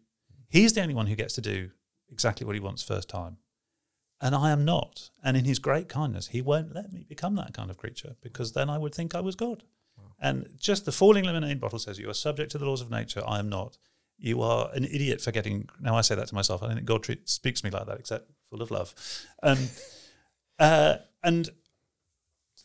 He's 0.50 0.74
the 0.74 0.82
only 0.82 0.94
one 0.94 1.06
who 1.06 1.16
gets 1.16 1.34
to 1.34 1.40
do 1.40 1.70
exactly 2.10 2.44
what 2.44 2.56
he 2.56 2.60
wants 2.60 2.82
first 2.82 3.08
time. 3.08 3.38
And 4.20 4.34
I 4.34 4.50
am 4.50 4.64
not. 4.66 5.10
And 5.24 5.36
in 5.36 5.46
his 5.46 5.58
great 5.58 5.88
kindness, 5.88 6.28
he 6.28 6.42
won't 6.42 6.74
let 6.74 6.92
me 6.92 7.06
become 7.08 7.36
that 7.36 7.54
kind 7.54 7.70
of 7.70 7.78
creature 7.78 8.16
because 8.20 8.52
then 8.52 8.68
I 8.68 8.76
would 8.76 8.94
think 8.94 9.14
I 9.14 9.20
was 9.20 9.34
God. 9.34 9.62
And 10.20 10.48
just 10.58 10.84
the 10.84 10.92
falling 10.92 11.24
lemonade 11.24 11.60
bottle 11.60 11.78
says 11.78 11.98
you 11.98 12.10
are 12.10 12.14
subject 12.14 12.50
to 12.52 12.58
the 12.58 12.66
laws 12.66 12.82
of 12.82 12.90
nature. 12.90 13.22
I 13.26 13.38
am 13.38 13.48
not. 13.48 13.78
You 14.18 14.42
are 14.42 14.70
an 14.74 14.84
idiot 14.84 15.22
for 15.22 15.32
getting. 15.32 15.68
Now 15.80 15.96
I 15.96 16.02
say 16.02 16.14
that 16.14 16.28
to 16.28 16.34
myself. 16.34 16.62
I 16.62 16.66
don't 16.66 16.76
think 16.76 16.86
God 16.86 17.02
treat, 17.02 17.28
speaks 17.28 17.62
to 17.62 17.66
me 17.66 17.70
like 17.70 17.86
that, 17.86 17.98
except 17.98 18.30
full 18.50 18.60
of 18.60 18.70
love. 18.70 18.94
Um, 19.42 19.68
uh, 20.58 20.96
and 21.22 21.48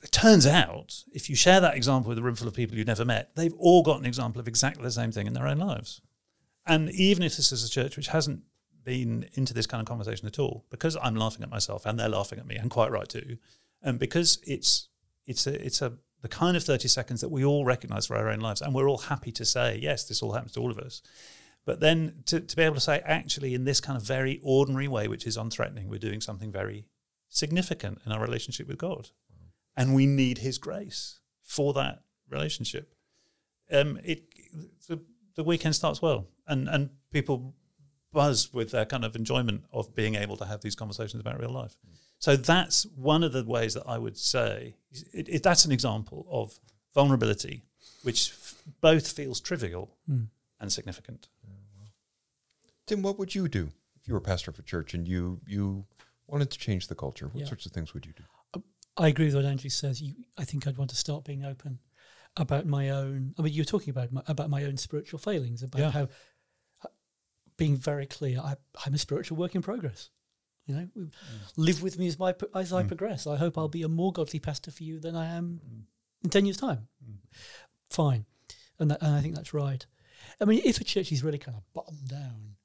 it 0.04 0.12
turns 0.12 0.46
out, 0.46 1.04
if 1.14 1.30
you 1.30 1.36
share 1.36 1.62
that 1.62 1.76
example 1.76 2.10
with 2.10 2.18
a 2.18 2.22
room 2.22 2.36
full 2.36 2.48
of 2.48 2.54
people 2.54 2.78
you've 2.78 2.88
never 2.88 3.06
met, 3.06 3.34
they've 3.36 3.54
all 3.58 3.84
got 3.84 4.00
an 4.00 4.06
example 4.06 4.42
of 4.42 4.50
exactly 4.50 4.84
the 4.84 4.92
same 4.92 5.14
thing 5.14 5.28
in 5.28 5.34
their 5.34 5.48
own 5.48 5.58
lives. 5.58 6.02
And 6.66 6.90
even 6.92 7.24
if 7.24 7.38
this 7.38 7.52
is 7.52 7.64
a 7.64 7.70
church 7.70 7.96
which 7.96 8.08
hasn't 8.08 8.44
been 8.84 9.28
into 9.34 9.54
this 9.54 9.68
kind 9.68 9.82
of 9.82 9.88
conversation 9.88 10.28
at 10.28 10.40
all, 10.40 10.66
because 10.70 10.98
I'm 11.02 11.16
laughing 11.16 11.44
at 11.44 11.50
myself 11.50 11.86
and 11.86 12.00
they're 12.00 12.10
laughing 12.10 12.40
at 12.40 12.48
me, 12.48 12.56
and 12.56 12.70
quite 12.70 12.92
right 12.92 13.08
too, 13.08 13.38
and 13.82 14.00
because 14.00 14.40
it's 14.46 14.90
it's 15.26 15.48
a 15.48 15.66
it's 15.66 15.82
a 15.82 15.94
the 16.22 16.30
kind 16.30 16.58
of 16.58 16.64
30 16.64 16.88
seconds 16.88 17.22
that 17.22 17.30
we 17.30 17.46
all 17.46 17.66
recognize 17.66 18.08
for 18.08 18.16
our 18.16 18.30
own 18.30 18.40
lives, 18.40 18.62
and 18.62 18.74
we're 18.74 18.90
all 18.90 18.98
happy 18.98 19.32
to 19.32 19.46
say, 19.46 19.78
yes, 19.80 20.08
this 20.08 20.24
all 20.24 20.32
happens 20.32 20.54
to 20.54 20.60
all 20.60 20.72
of 20.72 20.80
us. 20.80 21.04
But 21.66 21.82
then 21.82 22.24
to, 22.26 22.40
to 22.40 22.56
be 22.56 22.64
able 22.64 22.76
to 22.76 22.82
say, 22.82 23.02
actually, 23.06 23.54
in 23.54 23.66
this 23.66 23.80
kind 23.80 23.96
of 23.96 24.04
very 24.04 24.40
ordinary 24.44 24.88
way, 24.88 25.08
which 25.08 25.28
is 25.28 25.38
unthreatening, 25.38 25.88
we're 25.88 26.00
doing 26.00 26.22
something 26.22 26.52
very 26.52 26.88
significant 27.30 28.00
in 28.06 28.12
our 28.12 28.22
relationship 28.22 28.68
with 28.68 28.80
God. 28.80 29.10
And 29.78 29.94
we 29.94 30.06
need 30.06 30.40
His 30.40 30.58
grace 30.58 31.20
for 31.44 31.74
that 31.74 32.02
relationship. 32.30 32.96
Um, 33.72 34.00
it 34.04 34.24
the, 34.88 35.02
the 35.36 35.44
weekend 35.44 35.76
starts 35.76 36.02
well, 36.02 36.28
and, 36.48 36.68
and 36.70 36.90
people 37.12 37.54
buzz 38.12 38.54
with 38.54 38.72
their 38.72 38.86
kind 38.86 39.04
of 39.04 39.16
enjoyment 39.16 39.66
of 39.74 39.94
being 39.94 40.16
able 40.16 40.38
to 40.38 40.46
have 40.46 40.62
these 40.62 40.76
conversations 40.76 41.20
about 41.20 41.40
real 41.40 41.50
life. 41.52 41.76
So 42.20 42.36
that's 42.38 42.86
one 42.96 43.24
of 43.24 43.34
the 43.34 43.44
ways 43.44 43.74
that 43.74 43.84
I 43.86 43.98
would 43.98 44.18
say 44.18 44.76
it, 45.14 45.28
it, 45.30 45.44
that's 45.44 45.66
an 45.66 45.72
example 45.74 46.26
of 46.32 46.58
vulnerability, 46.94 47.64
which 48.04 48.30
f- 48.32 48.64
both 48.82 49.12
feels 49.12 49.42
trivial 49.42 49.98
Mm. 50.10 50.28
and 50.62 50.72
significant. 50.72 51.28
Tim, 52.88 53.02
what 53.02 53.18
would 53.20 53.34
you 53.36 53.48
do 53.48 53.72
if 54.00 54.08
you 54.08 54.14
were 54.14 54.22
pastor 54.22 54.52
of 54.52 54.60
a 54.60 54.62
church 54.62 54.94
and 54.94 55.08
you 55.08 55.42
you 55.48 55.86
wanted 56.28 56.52
to 56.52 56.58
change 56.58 56.88
the 56.88 56.96
culture? 56.96 57.28
What 57.28 57.42
Yeah. 57.42 57.48
sorts 57.48 57.66
of 57.66 57.72
things 57.72 57.94
would 57.94 58.06
you 58.06 58.14
do? 58.14 58.64
I 58.98 59.10
agree 59.10 59.26
with 59.26 59.36
what 59.36 59.46
Andrew 59.46 59.70
says. 59.70 60.02
You, 60.02 60.14
I 60.38 60.46
think 60.46 60.68
I'd 60.68 60.78
want 60.78 60.90
to 60.92 60.96
start 60.96 61.26
being 61.26 61.44
open 61.44 61.80
about 62.38 62.66
my 62.66 62.90
own. 62.90 63.34
I 63.38 63.42
mean, 63.42 63.54
you're 63.54 63.66
talking 63.66 63.92
about 63.92 64.12
my, 64.12 64.22
about 64.28 64.50
my 64.50 64.64
own 64.66 64.78
spiritual 64.78 65.20
failings, 65.20 65.64
about 65.64 65.80
Yeah. 65.80 65.92
how 65.92 66.04
uh, 66.84 66.88
being 67.58 67.78
very 67.78 68.06
clear. 68.06 68.40
I, 68.40 68.56
I'm 68.86 68.94
a 68.94 68.98
spiritual 68.98 69.38
work 69.38 69.56
in 69.56 69.62
progress. 69.62 70.10
You 70.68 70.76
know, 70.76 70.90
Mm. 70.98 71.12
live 71.58 71.84
with 71.84 72.00
me 72.00 72.08
as 72.08 72.18
my 72.18 72.34
as 72.56 72.74
I 72.74 72.82
progress. 72.84 73.28
I 73.28 73.36
hope 73.38 73.56
I'll 73.58 73.68
be 73.68 73.84
a 73.84 73.88
more 73.88 74.12
godly 74.12 74.40
pastor 74.40 74.72
for 74.72 74.84
you 74.84 75.00
than 75.00 75.16
I 75.16 75.26
am 75.28 75.62
in 76.24 76.30
ten 76.32 76.46
years' 76.46 76.58
time. 76.58 76.88
Mm. 77.08 77.18
Fine, 77.92 78.26
and 78.80 78.90
that, 78.90 79.02
and 79.04 79.14
I 79.16 79.22
think 79.22 79.36
that's 79.36 79.54
right. 79.54 79.86
I 80.42 80.46
mean, 80.46 80.62
if 80.66 80.82
a 80.82 80.84
church 80.84 81.12
is 81.12 81.24
really 81.24 81.38
kind 81.38 81.56
of 81.56 81.64
bottomed 81.74 82.08
down, 82.08 82.56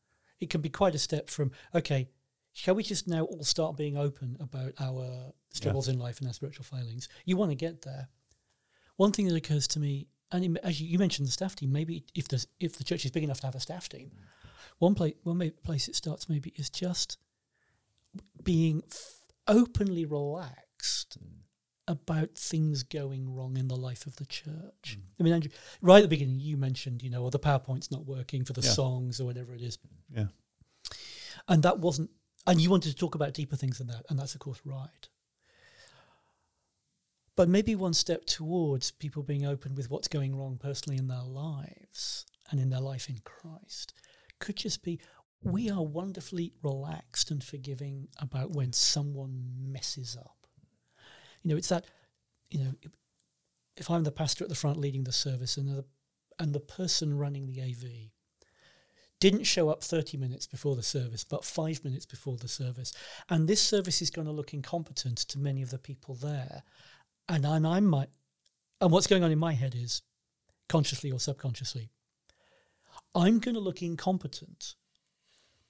it 0.40 0.48
can 0.48 0.62
be 0.62 0.70
quite 0.70 0.94
a 0.94 0.98
step 0.98 1.28
from 1.28 1.52
okay. 1.74 2.08
Shall 2.52 2.74
we 2.74 2.82
just 2.82 3.06
now 3.06 3.24
all 3.24 3.44
start 3.44 3.76
being 3.76 3.96
open 3.96 4.36
about 4.40 4.72
our 4.80 5.32
struggles 5.50 5.86
in 5.86 5.98
life 6.00 6.18
and 6.18 6.26
our 6.26 6.32
spiritual 6.34 6.64
failings? 6.64 7.06
You 7.24 7.36
want 7.36 7.50
to 7.52 7.54
get 7.54 7.82
there. 7.82 8.08
One 9.00 9.12
thing 9.12 9.28
that 9.28 9.34
occurs 9.34 9.66
to 9.68 9.80
me, 9.80 10.08
and 10.30 10.44
it- 10.44 10.60
as 10.62 10.78
you, 10.78 10.98
mentioned 10.98 11.26
the 11.26 11.32
staff 11.32 11.56
team, 11.56 11.72
maybe 11.72 12.04
if 12.14 12.28
there's 12.28 12.46
if 12.58 12.76
the 12.76 12.84
church 12.84 13.06
is 13.06 13.10
big 13.10 13.24
enough 13.24 13.40
to 13.40 13.46
have 13.46 13.54
a 13.54 13.60
staff 13.60 13.88
team, 13.88 14.10
one 14.78 14.94
place 14.94 15.14
one 15.22 15.38
place 15.62 15.88
it 15.88 15.96
starts 15.96 16.28
maybe 16.28 16.52
is 16.56 16.68
just 16.68 17.16
being 18.42 18.82
f- 18.90 19.24
openly 19.48 20.04
relaxed 20.04 21.16
mm. 21.18 21.38
about 21.88 22.34
things 22.34 22.82
going 22.82 23.34
wrong 23.34 23.56
in 23.56 23.68
the 23.68 23.76
life 23.88 24.04
of 24.04 24.16
the 24.16 24.26
church. 24.26 24.98
Mm. 24.98 25.02
I 25.18 25.22
mean, 25.22 25.32
Andrew, 25.32 25.50
right 25.80 26.00
at 26.00 26.02
the 26.02 26.08
beginning, 26.16 26.38
you 26.38 26.58
mentioned, 26.58 27.02
you 27.02 27.08
know, 27.08 27.22
or 27.24 27.30
the 27.30 27.38
PowerPoint's 27.38 27.90
not 27.90 28.04
working 28.04 28.44
for 28.44 28.52
the 28.52 28.60
Yeah. 28.60 28.72
songs 28.72 29.18
or 29.18 29.24
whatever 29.24 29.54
it 29.54 29.62
is, 29.62 29.78
Yeah. 30.14 30.28
and 31.48 31.62
that 31.62 31.78
wasn't. 31.78 32.10
And 32.46 32.60
you 32.60 32.68
wanted 32.68 32.90
to 32.90 32.96
talk 32.96 33.14
about 33.14 33.32
deeper 33.32 33.56
things 33.56 33.78
than 33.78 33.86
that, 33.86 34.04
and 34.10 34.18
that's 34.18 34.34
of 34.34 34.40
course 34.40 34.60
right. 34.62 35.08
But 37.40 37.48
maybe 37.48 37.74
one 37.74 37.94
step 37.94 38.26
towards 38.26 38.90
people 38.90 39.22
being 39.22 39.46
open 39.46 39.74
with 39.74 39.90
what's 39.90 40.08
going 40.08 40.36
wrong 40.36 40.58
personally 40.62 40.98
in 40.98 41.08
their 41.08 41.22
lives 41.22 42.26
and 42.50 42.60
in 42.60 42.68
their 42.68 42.82
life 42.82 43.08
in 43.08 43.16
Christ 43.24 43.94
could 44.40 44.56
just 44.56 44.82
be 44.82 45.00
we 45.42 45.70
are 45.70 45.82
wonderfully 45.82 46.52
relaxed 46.62 47.30
and 47.30 47.42
forgiving 47.42 48.08
about 48.18 48.50
when 48.50 48.74
someone 48.74 49.54
messes 49.58 50.18
up. 50.20 50.46
You 51.42 51.48
know, 51.48 51.56
it's 51.56 51.70
that, 51.70 51.86
you 52.50 52.62
know, 52.62 52.74
if- 53.74 53.90
I'm 53.90 54.04
the 54.04 54.12
pastor 54.12 54.44
at 54.44 54.50
the 54.50 54.54
front 54.54 54.76
leading 54.76 55.04
the 55.04 55.10
service 55.10 55.56
and 55.56 55.66
the, 55.66 55.86
and 56.38 56.54
the 56.54 56.60
person 56.60 57.16
running 57.16 57.46
the 57.46 57.62
AV 57.62 58.10
didn't 59.18 59.44
show 59.44 59.70
up 59.70 59.82
30 59.82 60.18
minutes 60.18 60.46
before 60.46 60.76
the 60.76 60.82
service, 60.82 61.24
but 61.24 61.44
five 61.44 61.84
minutes 61.84 62.04
before 62.04 62.36
the 62.36 62.48
service, 62.48 62.92
and 63.30 63.48
this 63.48 63.62
service 63.62 64.02
is 64.02 64.10
going 64.10 64.26
to 64.26 64.32
look 64.32 64.52
incompetent 64.52 65.18
to 65.18 65.38
many 65.38 65.62
of 65.62 65.70
the 65.70 65.78
people 65.78 66.14
there, 66.14 66.64
and, 67.30 67.46
and 67.46 67.66
I 67.66 67.80
might, 67.80 68.08
and 68.80 68.90
what's 68.90 69.06
going 69.06 69.24
on 69.24 69.30
in 69.30 69.38
my 69.38 69.52
head 69.52 69.74
is, 69.74 70.02
consciously 70.68 71.10
or 71.10 71.18
subconsciously, 71.18 71.90
I'm 73.14 73.38
going 73.38 73.54
to 73.54 73.60
look 73.60 73.82
incompetent 73.82 74.74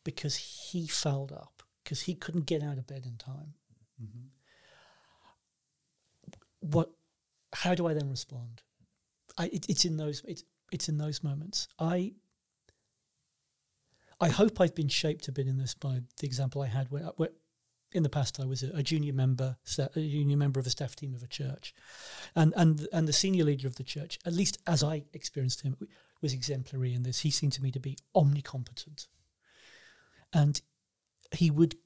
because 0.05 0.37
he 0.37 0.87
fouled 0.87 1.33
up, 1.33 1.63
because 1.85 2.03
he 2.03 2.15
couldn't 2.15 2.47
get 2.47 2.63
out 2.63 2.79
of 2.79 2.87
bed 2.87 3.05
in 3.07 3.17
time. 3.17 3.55
Mm-hmm. 4.03 4.27
What? 6.61 6.91
How 7.53 7.75
do 7.75 7.87
I 7.87 7.95
then 7.95 8.11
respond? 8.11 8.63
I, 9.39 9.47
it, 9.47 9.67
it's 9.69 9.85
in 9.85 9.97
those 9.97 10.23
it's 10.27 10.45
it's 10.71 10.89
in 10.89 10.99
those 10.99 11.25
moments. 11.25 11.69
I 11.79 12.13
I 14.21 14.29
hope 14.29 14.61
I've 14.61 14.75
been 14.75 14.89
shaped 14.89 15.29
a 15.29 15.33
bit 15.33 15.47
in 15.47 15.57
this 15.57 15.75
by 15.75 16.01
the 16.19 16.27
example 16.27 16.61
I 16.61 16.67
had 16.67 16.91
where, 16.91 17.05
where 17.17 17.31
in 17.93 18.03
the 18.03 18.09
past 18.09 18.41
I 18.41 18.45
was 18.45 18.63
a, 18.63 18.71
a 18.77 18.83
junior 18.83 19.13
member, 19.13 19.57
a 19.79 19.89
junior 20.01 20.37
member 20.37 20.61
of 20.61 20.67
a 20.67 20.71
staff 20.71 20.97
team 20.97 21.15
of 21.15 21.23
a 21.23 21.27
church, 21.27 21.75
and 22.35 22.53
and 22.57 22.87
and 22.93 23.09
the 23.09 23.13
senior 23.13 23.45
leader 23.45 23.67
of 23.67 23.77
the 23.77 23.85
church, 23.85 24.19
at 24.25 24.33
least 24.33 24.59
as 24.67 24.83
I 24.83 25.05
experienced 25.13 25.63
him, 25.63 25.77
was 26.21 26.33
exemplary 26.33 26.95
in 26.95 27.03
this. 27.03 27.21
He 27.21 27.31
seemed 27.31 27.53
to 27.55 27.63
me 27.63 27.71
to 27.73 27.81
be 27.81 27.99
omnicompetent, 28.15 29.07
and 30.33 30.61
he 31.33 31.51
would 31.51 31.77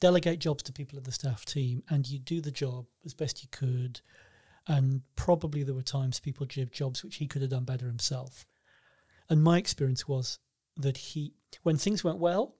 delegate 0.00 0.38
jobs 0.38 0.62
to 0.64 0.72
people 0.72 0.98
in 0.98 1.04
the 1.04 1.12
staff 1.12 1.44
team, 1.44 1.82
and 1.88 2.08
you 2.08 2.18
do 2.18 2.40
the 2.40 2.50
job 2.50 2.86
as 3.04 3.14
best 3.14 3.42
you 3.42 3.48
could. 3.50 4.00
And 4.66 5.02
probably 5.14 5.62
there 5.62 5.74
were 5.74 5.82
times 5.82 6.20
people 6.20 6.46
did 6.46 6.72
jobs 6.72 7.04
which 7.04 7.16
he 7.16 7.26
could 7.26 7.42
have 7.42 7.50
done 7.50 7.64
better 7.64 7.86
himself. 7.86 8.46
And 9.28 9.42
my 9.42 9.58
experience 9.58 10.08
was 10.08 10.38
that 10.76 10.96
he, 10.96 11.34
when 11.62 11.76
things 11.76 12.02
went 12.02 12.18
well, 12.18 12.56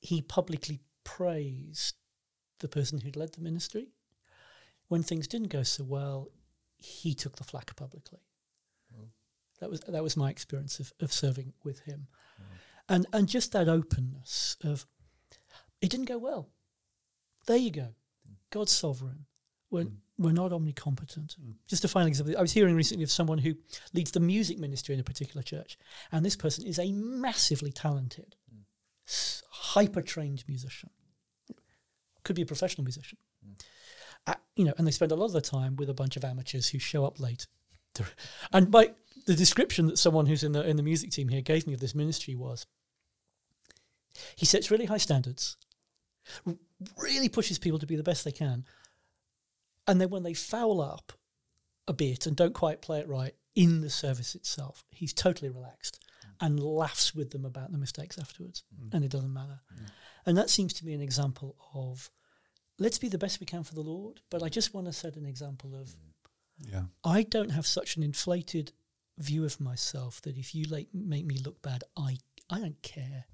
he 0.00 0.22
publicly 0.22 0.80
praised 1.04 1.94
the 2.60 2.68
person 2.68 3.00
who'd 3.00 3.16
led 3.16 3.32
the 3.34 3.40
ministry. 3.40 3.88
When 4.88 5.02
things 5.02 5.26
didn't 5.26 5.48
go 5.48 5.62
so 5.62 5.84
well, 5.84 6.30
he 6.76 7.14
took 7.14 7.36
the 7.36 7.44
flack 7.44 7.74
publicly. 7.76 8.20
Mm. 8.94 9.08
That 9.60 9.70
was 9.70 9.80
that 9.80 10.02
was 10.02 10.16
my 10.16 10.30
experience 10.30 10.80
of, 10.80 10.92
of 11.00 11.12
serving 11.12 11.52
with 11.62 11.80
him, 11.80 12.08
mm. 12.40 12.44
and 12.88 13.06
and 13.12 13.28
just 13.28 13.52
that 13.52 13.68
openness 13.68 14.56
of 14.62 14.86
it 15.80 15.90
didn't 15.90 16.06
go 16.06 16.18
well. 16.18 16.50
There 17.46 17.56
you 17.56 17.70
go, 17.70 17.94
mm. 18.28 18.36
God's 18.50 18.72
sovereign. 18.72 19.26
We're 19.70 19.86
we're 20.18 20.32
not 20.32 20.52
omnicompetent. 20.52 21.34
Just 21.66 21.84
a 21.84 21.88
final 21.88 22.08
example. 22.08 22.36
I 22.38 22.42
was 22.42 22.52
hearing 22.52 22.76
recently 22.76 23.04
of 23.04 23.10
someone 23.10 23.38
who 23.38 23.54
leads 23.92 24.12
the 24.12 24.20
music 24.20 24.58
ministry 24.58 24.94
in 24.94 25.00
a 25.00 25.04
particular 25.04 25.42
church, 25.42 25.78
and 26.12 26.24
this 26.24 26.36
person 26.36 26.64
is 26.66 26.78
a 26.78 26.92
massively 26.92 27.72
talented, 27.72 28.36
hyper 29.74 30.02
trained 30.02 30.44
musician. 30.46 30.90
Could 32.22 32.36
be 32.36 32.42
a 32.42 32.46
professional 32.46 32.84
musician. 32.84 33.18
Uh, 34.26 34.34
you 34.56 34.64
know, 34.64 34.72
and 34.78 34.86
they 34.86 34.92
spend 34.92 35.12
a 35.12 35.16
lot 35.16 35.26
of 35.26 35.32
the 35.32 35.40
time 35.40 35.76
with 35.76 35.90
a 35.90 35.94
bunch 35.94 36.16
of 36.16 36.24
amateurs 36.24 36.68
who 36.68 36.78
show 36.78 37.04
up 37.04 37.20
late. 37.20 37.46
And 38.52 38.70
by 38.70 38.90
the 39.26 39.34
description 39.34 39.86
that 39.86 39.98
someone 39.98 40.26
who's 40.26 40.42
in 40.42 40.52
the 40.52 40.66
in 40.68 40.76
the 40.76 40.82
music 40.82 41.10
team 41.10 41.28
here 41.28 41.40
gave 41.40 41.66
me 41.66 41.74
of 41.74 41.80
this 41.80 41.94
ministry 41.94 42.34
was, 42.34 42.66
he 44.36 44.46
sets 44.46 44.70
really 44.70 44.86
high 44.86 44.98
standards, 44.98 45.56
r- 46.46 46.54
really 46.96 47.28
pushes 47.28 47.58
people 47.58 47.78
to 47.78 47.86
be 47.86 47.96
the 47.96 48.02
best 48.02 48.24
they 48.24 48.32
can, 48.32 48.64
and 49.86 50.00
then 50.00 50.10
when 50.10 50.22
they 50.22 50.34
foul 50.34 50.80
up 50.80 51.12
a 51.86 51.92
bit 51.92 52.26
and 52.26 52.36
don't 52.36 52.54
quite 52.54 52.82
play 52.82 53.00
it 53.00 53.08
right 53.08 53.34
in 53.54 53.80
the 53.80 53.90
service 53.90 54.34
itself, 54.34 54.84
he's 54.90 55.12
totally 55.12 55.50
relaxed 55.50 56.03
and 56.40 56.60
laughs 56.60 57.14
with 57.14 57.30
them 57.30 57.44
about 57.44 57.72
the 57.72 57.78
mistakes 57.78 58.18
afterwards, 58.18 58.64
mm. 58.74 58.92
and 58.92 59.04
it 59.04 59.10
doesn't 59.10 59.32
matter. 59.32 59.60
Mm. 59.72 59.90
And 60.26 60.38
that 60.38 60.50
seems 60.50 60.72
to 60.74 60.84
be 60.84 60.94
an 60.94 61.00
example 61.00 61.56
of 61.74 62.10
let's 62.78 62.98
be 62.98 63.08
the 63.08 63.18
best 63.18 63.40
we 63.40 63.46
can 63.46 63.62
for 63.62 63.74
the 63.74 63.80
Lord. 63.80 64.20
But 64.30 64.42
I 64.42 64.48
just 64.48 64.74
want 64.74 64.86
to 64.86 64.92
set 64.92 65.16
an 65.16 65.26
example 65.26 65.74
of 65.74 65.88
mm. 65.88 66.14
Yeah. 66.58 66.82
I 67.04 67.22
don't 67.22 67.50
have 67.50 67.66
such 67.66 67.96
an 67.96 68.02
inflated 68.02 68.72
view 69.18 69.44
of 69.44 69.60
myself 69.60 70.20
that 70.22 70.36
if 70.36 70.54
you 70.54 70.64
like 70.64 70.88
make 70.92 71.24
me 71.24 71.38
look 71.38 71.62
bad, 71.62 71.84
I 71.96 72.18
I 72.50 72.60
don't 72.60 72.80
care. 72.82 73.24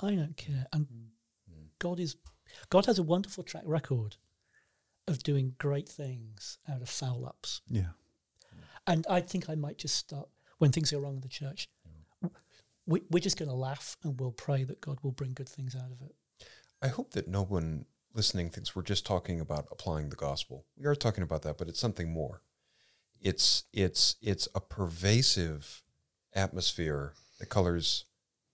I 0.00 0.14
don't 0.14 0.36
care. 0.36 0.66
And 0.72 0.86
God 1.78 2.00
is 2.00 2.16
God 2.70 2.86
has 2.86 2.98
a 2.98 3.02
wonderful 3.02 3.44
track 3.44 3.64
record 3.66 4.16
of 5.06 5.22
doing 5.22 5.54
great 5.58 5.88
things 5.88 6.58
out 6.70 6.82
of 6.82 6.88
foul 6.88 7.26
ups. 7.26 7.62
Yeah. 7.68 7.92
And 8.86 9.06
I 9.08 9.20
think 9.20 9.48
I 9.48 9.54
might 9.54 9.78
just 9.78 9.96
start 9.96 10.28
when 10.58 10.72
things 10.72 10.90
go 10.90 10.98
wrong 10.98 11.16
in 11.16 11.20
the 11.20 11.28
church. 11.28 11.68
We, 12.88 13.02
we're 13.10 13.20
just 13.20 13.38
going 13.38 13.50
to 13.50 13.54
laugh 13.54 13.96
and 14.02 14.18
we'll 14.18 14.32
pray 14.32 14.64
that 14.64 14.80
God 14.80 14.98
will 15.02 15.12
bring 15.12 15.32
good 15.34 15.48
things 15.48 15.76
out 15.76 15.90
of 15.92 16.00
it. 16.02 16.14
I 16.82 16.88
hope 16.88 17.12
that 17.12 17.28
no 17.28 17.42
one 17.42 17.84
listening 18.14 18.48
thinks 18.50 18.74
we're 18.74 18.82
just 18.82 19.04
talking 19.06 19.40
about 19.40 19.66
applying 19.70 20.08
the 20.08 20.16
gospel. 20.16 20.64
We 20.76 20.86
are 20.86 20.94
talking 20.94 21.22
about 21.22 21.42
that, 21.42 21.58
but 21.58 21.68
it's 21.68 21.78
something 21.78 22.10
more. 22.10 22.42
It's 23.20 23.64
it's 23.72 24.16
it's 24.22 24.48
a 24.54 24.60
pervasive 24.60 25.82
atmosphere 26.34 27.14
that 27.38 27.46
colors 27.48 28.04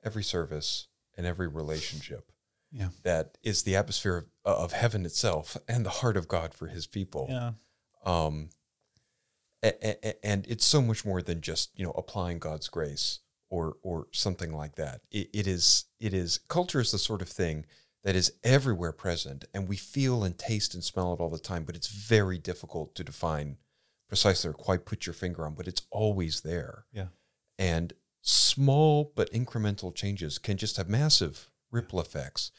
every 0.03 0.23
service 0.25 0.89
and 1.17 1.27
every 1.27 1.49
relationship. 1.49 2.33
Yeah. 2.73 2.89
That 3.05 3.39
is 3.43 3.63
the 3.63 3.77
atmosphere 3.77 4.27
of, 4.45 4.57
of 4.57 4.73
heaven 4.73 5.05
itself 5.07 5.57
and 5.69 5.85
the 5.87 5.91
heart 5.91 6.17
of 6.17 6.27
God 6.29 6.55
for 6.55 6.67
His 6.67 6.87
people. 6.87 7.27
Yeah. 7.31 7.53
Um, 8.05 8.49
a- 9.63 10.07
a- 10.09 10.27
and 10.27 10.47
it's 10.49 10.65
so 10.67 10.83
much 10.83 11.05
more 11.05 11.23
than 11.23 11.41
just 11.41 11.71
you 11.79 11.85
know 11.85 11.93
applying 11.93 12.39
God's 12.39 12.69
grace 12.69 13.21
or 13.55 13.77
or 13.83 14.07
something 14.13 14.53
like 14.63 14.75
that. 14.77 15.01
It, 15.11 15.29
it 15.33 15.47
is 15.47 15.85
it 16.01 16.13
is 16.15 16.39
culture 16.49 16.81
is 16.81 16.91
the 16.91 16.99
sort 16.99 17.23
of 17.23 17.29
thing 17.29 17.67
that 18.03 18.17
is 18.17 18.33
everywhere 18.43 18.93
present, 18.93 19.45
and 19.55 19.69
we 19.69 19.77
feel 19.77 20.25
and 20.25 20.37
taste 20.37 20.75
and 20.75 20.83
smell 20.85 21.13
it 21.15 21.21
all 21.21 21.31
the 21.31 21.39
time. 21.39 21.65
But 21.65 21.77
it's 21.77 21.89
very 21.89 22.39
difficult 22.39 22.95
to 22.97 23.05
define 23.05 23.57
precisely 24.09 24.51
or 24.51 24.55
quite 24.55 24.85
put 24.85 25.07
your 25.07 25.15
finger 25.15 25.47
on. 25.47 25.55
But 25.55 25.69
it's 25.69 25.83
always 25.91 26.41
there, 26.43 26.85
Yeah. 26.93 27.09
and 27.59 27.93
small 28.21 29.13
but 29.15 29.31
incremental 29.33 29.95
changes 29.95 30.39
can 30.39 30.57
just 30.57 30.77
have 30.77 30.89
massive 30.89 31.51
ripple 31.71 32.01
effects. 32.01 32.51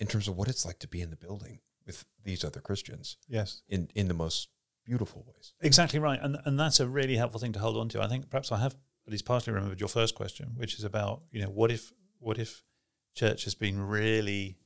in 0.00 0.06
terms 0.06 0.28
of 0.28 0.36
what 0.36 0.46
it's 0.48 0.64
like 0.64 0.78
to 0.78 0.86
be 0.86 1.00
in 1.00 1.10
the 1.10 1.16
building 1.16 1.58
with 1.84 2.04
these 2.22 2.44
other 2.44 2.60
Christians 2.60 3.16
Yes. 3.26 3.62
in 3.68 3.88
in 3.96 4.06
the 4.06 4.14
most 4.14 4.48
beautiful 4.84 5.24
ways. 5.26 5.54
Exactly 5.60 5.98
right, 5.98 6.20
and 6.22 6.36
and 6.46 6.58
that's 6.60 6.78
a 6.80 6.86
really 6.86 7.16
helpful 7.16 7.40
thing 7.40 7.52
to 7.54 7.58
hold 7.58 7.76
on 7.76 7.88
to. 7.90 8.00
I 8.00 8.08
think 8.08 8.30
perhaps 8.30 8.52
I 8.52 8.58
have 8.58 8.76
at 9.08 9.12
least 9.12 9.24
partially 9.24 9.54
remembered 9.54 9.80
your 9.80 9.88
first 9.88 10.14
question, 10.14 10.52
which 10.56 10.78
is 10.78 10.84
about 10.84 11.22
you 11.32 11.40
know 11.40 11.48
what 11.48 11.70
if 11.70 11.92
what 12.18 12.38
if 12.38 12.62
church 13.14 13.44
has 13.44 13.54
been 13.54 13.80
really 13.80 14.58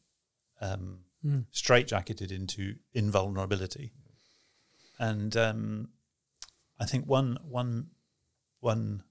um, 0.60 1.04
Mm. 1.24 1.46
straitjacketed 1.52 2.32
into 2.32 2.74
invulnerability, 2.92 3.92
and 4.98 5.36
um, 5.36 5.90
I 6.80 6.84
think 6.84 7.06
one 7.06 7.38
one 7.44 7.90
one 8.58 9.04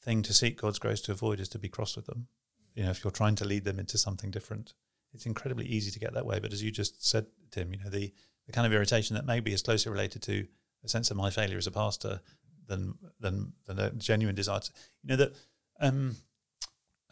thing 0.00 0.22
to 0.22 0.32
seek 0.32 0.60
God's 0.60 0.78
grace 0.78 1.00
to 1.00 1.12
avoid 1.12 1.40
is 1.40 1.48
to 1.48 1.58
be 1.58 1.68
cross 1.68 1.96
with 1.96 2.06
them. 2.06 2.28
You 2.74 2.84
know, 2.84 2.90
if 2.90 3.02
you're 3.02 3.10
trying 3.10 3.34
to 3.36 3.44
lead 3.44 3.64
them 3.64 3.80
into 3.80 3.98
something 3.98 4.30
different, 4.30 4.74
it's 5.12 5.26
incredibly 5.26 5.66
easy 5.66 5.90
to 5.90 5.98
get 5.98 6.14
that 6.14 6.26
way. 6.26 6.38
But 6.38 6.52
as 6.52 6.62
you 6.62 6.70
just 6.70 7.04
said, 7.04 7.26
Tim, 7.50 7.72
you 7.72 7.80
know 7.82 7.90
the 7.90 8.14
the 8.46 8.52
kind 8.52 8.64
of 8.64 8.72
irritation 8.72 9.16
that 9.16 9.26
maybe 9.26 9.52
is 9.52 9.62
closely 9.62 9.90
related 9.90 10.22
to 10.22 10.46
a 10.84 10.88
sense 10.88 11.10
of 11.10 11.16
my 11.16 11.28
failure 11.30 11.58
as 11.58 11.66
a 11.66 11.72
pastor 11.72 12.20
than 12.68 12.94
than 13.20 13.52
than 13.66 13.78
a 13.78 13.90
genuine 13.90 14.34
desire. 14.34 14.60
To, 14.60 14.70
you 15.02 15.08
know 15.08 15.16
that 15.16 15.32
um, 15.80 16.16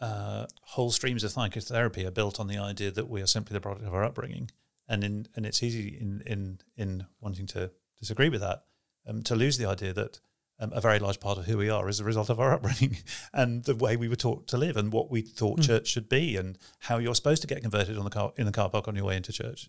uh, 0.00 0.46
whole 0.62 0.90
streams 0.90 1.24
of 1.24 1.30
psychotherapy 1.30 2.04
are 2.04 2.11
built 2.11 2.38
on 2.38 2.46
the 2.46 2.59
idea 2.59 2.90
that 2.90 3.09
we 3.09 3.22
are 3.22 3.26
simply 3.26 3.54
the 3.54 3.61
product 3.61 3.86
of 3.86 3.94
our 3.94 4.04
upbringing, 4.04 4.50
and 4.88 5.02
in 5.02 5.26
and 5.34 5.46
it's 5.46 5.62
easy 5.62 5.96
in 6.00 6.22
in 6.26 6.61
in 6.76 7.07
wanting 7.20 7.46
to 7.48 7.70
disagree 7.98 8.28
with 8.28 8.40
that 8.40 8.64
um, 9.07 9.22
to 9.22 9.34
lose 9.34 9.59
the 9.59 9.66
idea 9.66 9.92
that. 9.92 10.20
Um, 10.59 10.72
a 10.72 10.80
very 10.80 10.98
large 10.98 11.20
part 11.20 11.36
of 11.36 11.44
who 11.44 11.59
we 11.59 11.68
are 11.68 11.86
is 11.86 12.00
a 12.00 12.04
result 12.04 12.30
of 12.30 12.40
our 12.40 12.50
upbringing 12.54 12.96
and 13.34 13.62
the 13.64 13.74
way 13.74 13.94
we 13.94 14.09
were 14.09 14.16
taught 14.16 14.48
to 14.48 14.57
live 14.57 14.78
and 14.78 14.90
what 14.90 15.11
we 15.11 15.20
thought 15.20 15.59
Mm. 15.61 15.66
church 15.66 15.86
should 15.86 16.09
be 16.09 16.34
and 16.38 16.57
how 16.78 16.96
you're 16.96 17.14
supposed 17.14 17.42
to 17.42 17.46
get 17.46 17.61
converted 17.61 17.98
on 17.98 18.04
the 18.04 18.11
car 18.11 18.32
in 18.38 18.46
the 18.46 18.52
car 18.52 18.70
park 18.70 18.88
on 18.88 18.96
your 18.96 19.04
way 19.04 19.18
into 19.18 19.34
church 19.34 19.68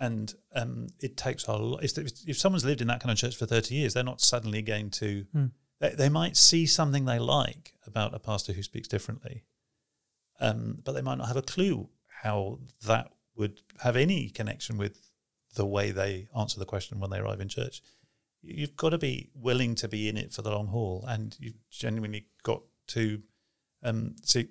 and 0.00 0.34
um, 0.54 0.88
it 1.00 1.16
takes 1.16 1.46
a 1.46 1.52
lot. 1.52 1.84
If, 1.84 1.96
if 2.26 2.38
someone's 2.38 2.64
lived 2.64 2.80
in 2.80 2.88
that 2.88 3.00
kind 3.00 3.12
of 3.12 3.18
church 3.18 3.36
for 3.36 3.46
thirty 3.46 3.74
years, 3.74 3.94
they're 3.94 4.04
not 4.04 4.20
suddenly 4.20 4.62
going 4.62 4.90
to. 4.90 5.26
Hmm. 5.32 5.46
They, 5.80 5.90
they 5.90 6.08
might 6.08 6.36
see 6.36 6.66
something 6.66 7.04
they 7.04 7.18
like 7.18 7.74
about 7.86 8.14
a 8.14 8.18
pastor 8.18 8.52
who 8.52 8.62
speaks 8.62 8.88
differently, 8.88 9.44
um, 10.40 10.78
but 10.84 10.92
they 10.92 11.02
might 11.02 11.18
not 11.18 11.28
have 11.28 11.36
a 11.36 11.42
clue 11.42 11.88
how 12.22 12.60
that 12.86 13.10
would 13.36 13.60
have 13.82 13.96
any 13.96 14.30
connection 14.30 14.78
with 14.78 15.10
the 15.56 15.66
way 15.66 15.90
they 15.90 16.28
answer 16.36 16.58
the 16.58 16.64
question 16.64 17.00
when 17.00 17.10
they 17.10 17.18
arrive 17.18 17.40
in 17.40 17.48
church. 17.48 17.82
You've 18.42 18.76
got 18.76 18.90
to 18.90 18.98
be 18.98 19.30
willing 19.34 19.74
to 19.76 19.88
be 19.88 20.08
in 20.08 20.16
it 20.16 20.32
for 20.32 20.42
the 20.42 20.50
long 20.50 20.68
haul, 20.68 21.04
and 21.08 21.36
you've 21.40 21.58
genuinely 21.70 22.26
got 22.42 22.62
to 22.88 23.22
um, 23.82 24.16
seek 24.22 24.48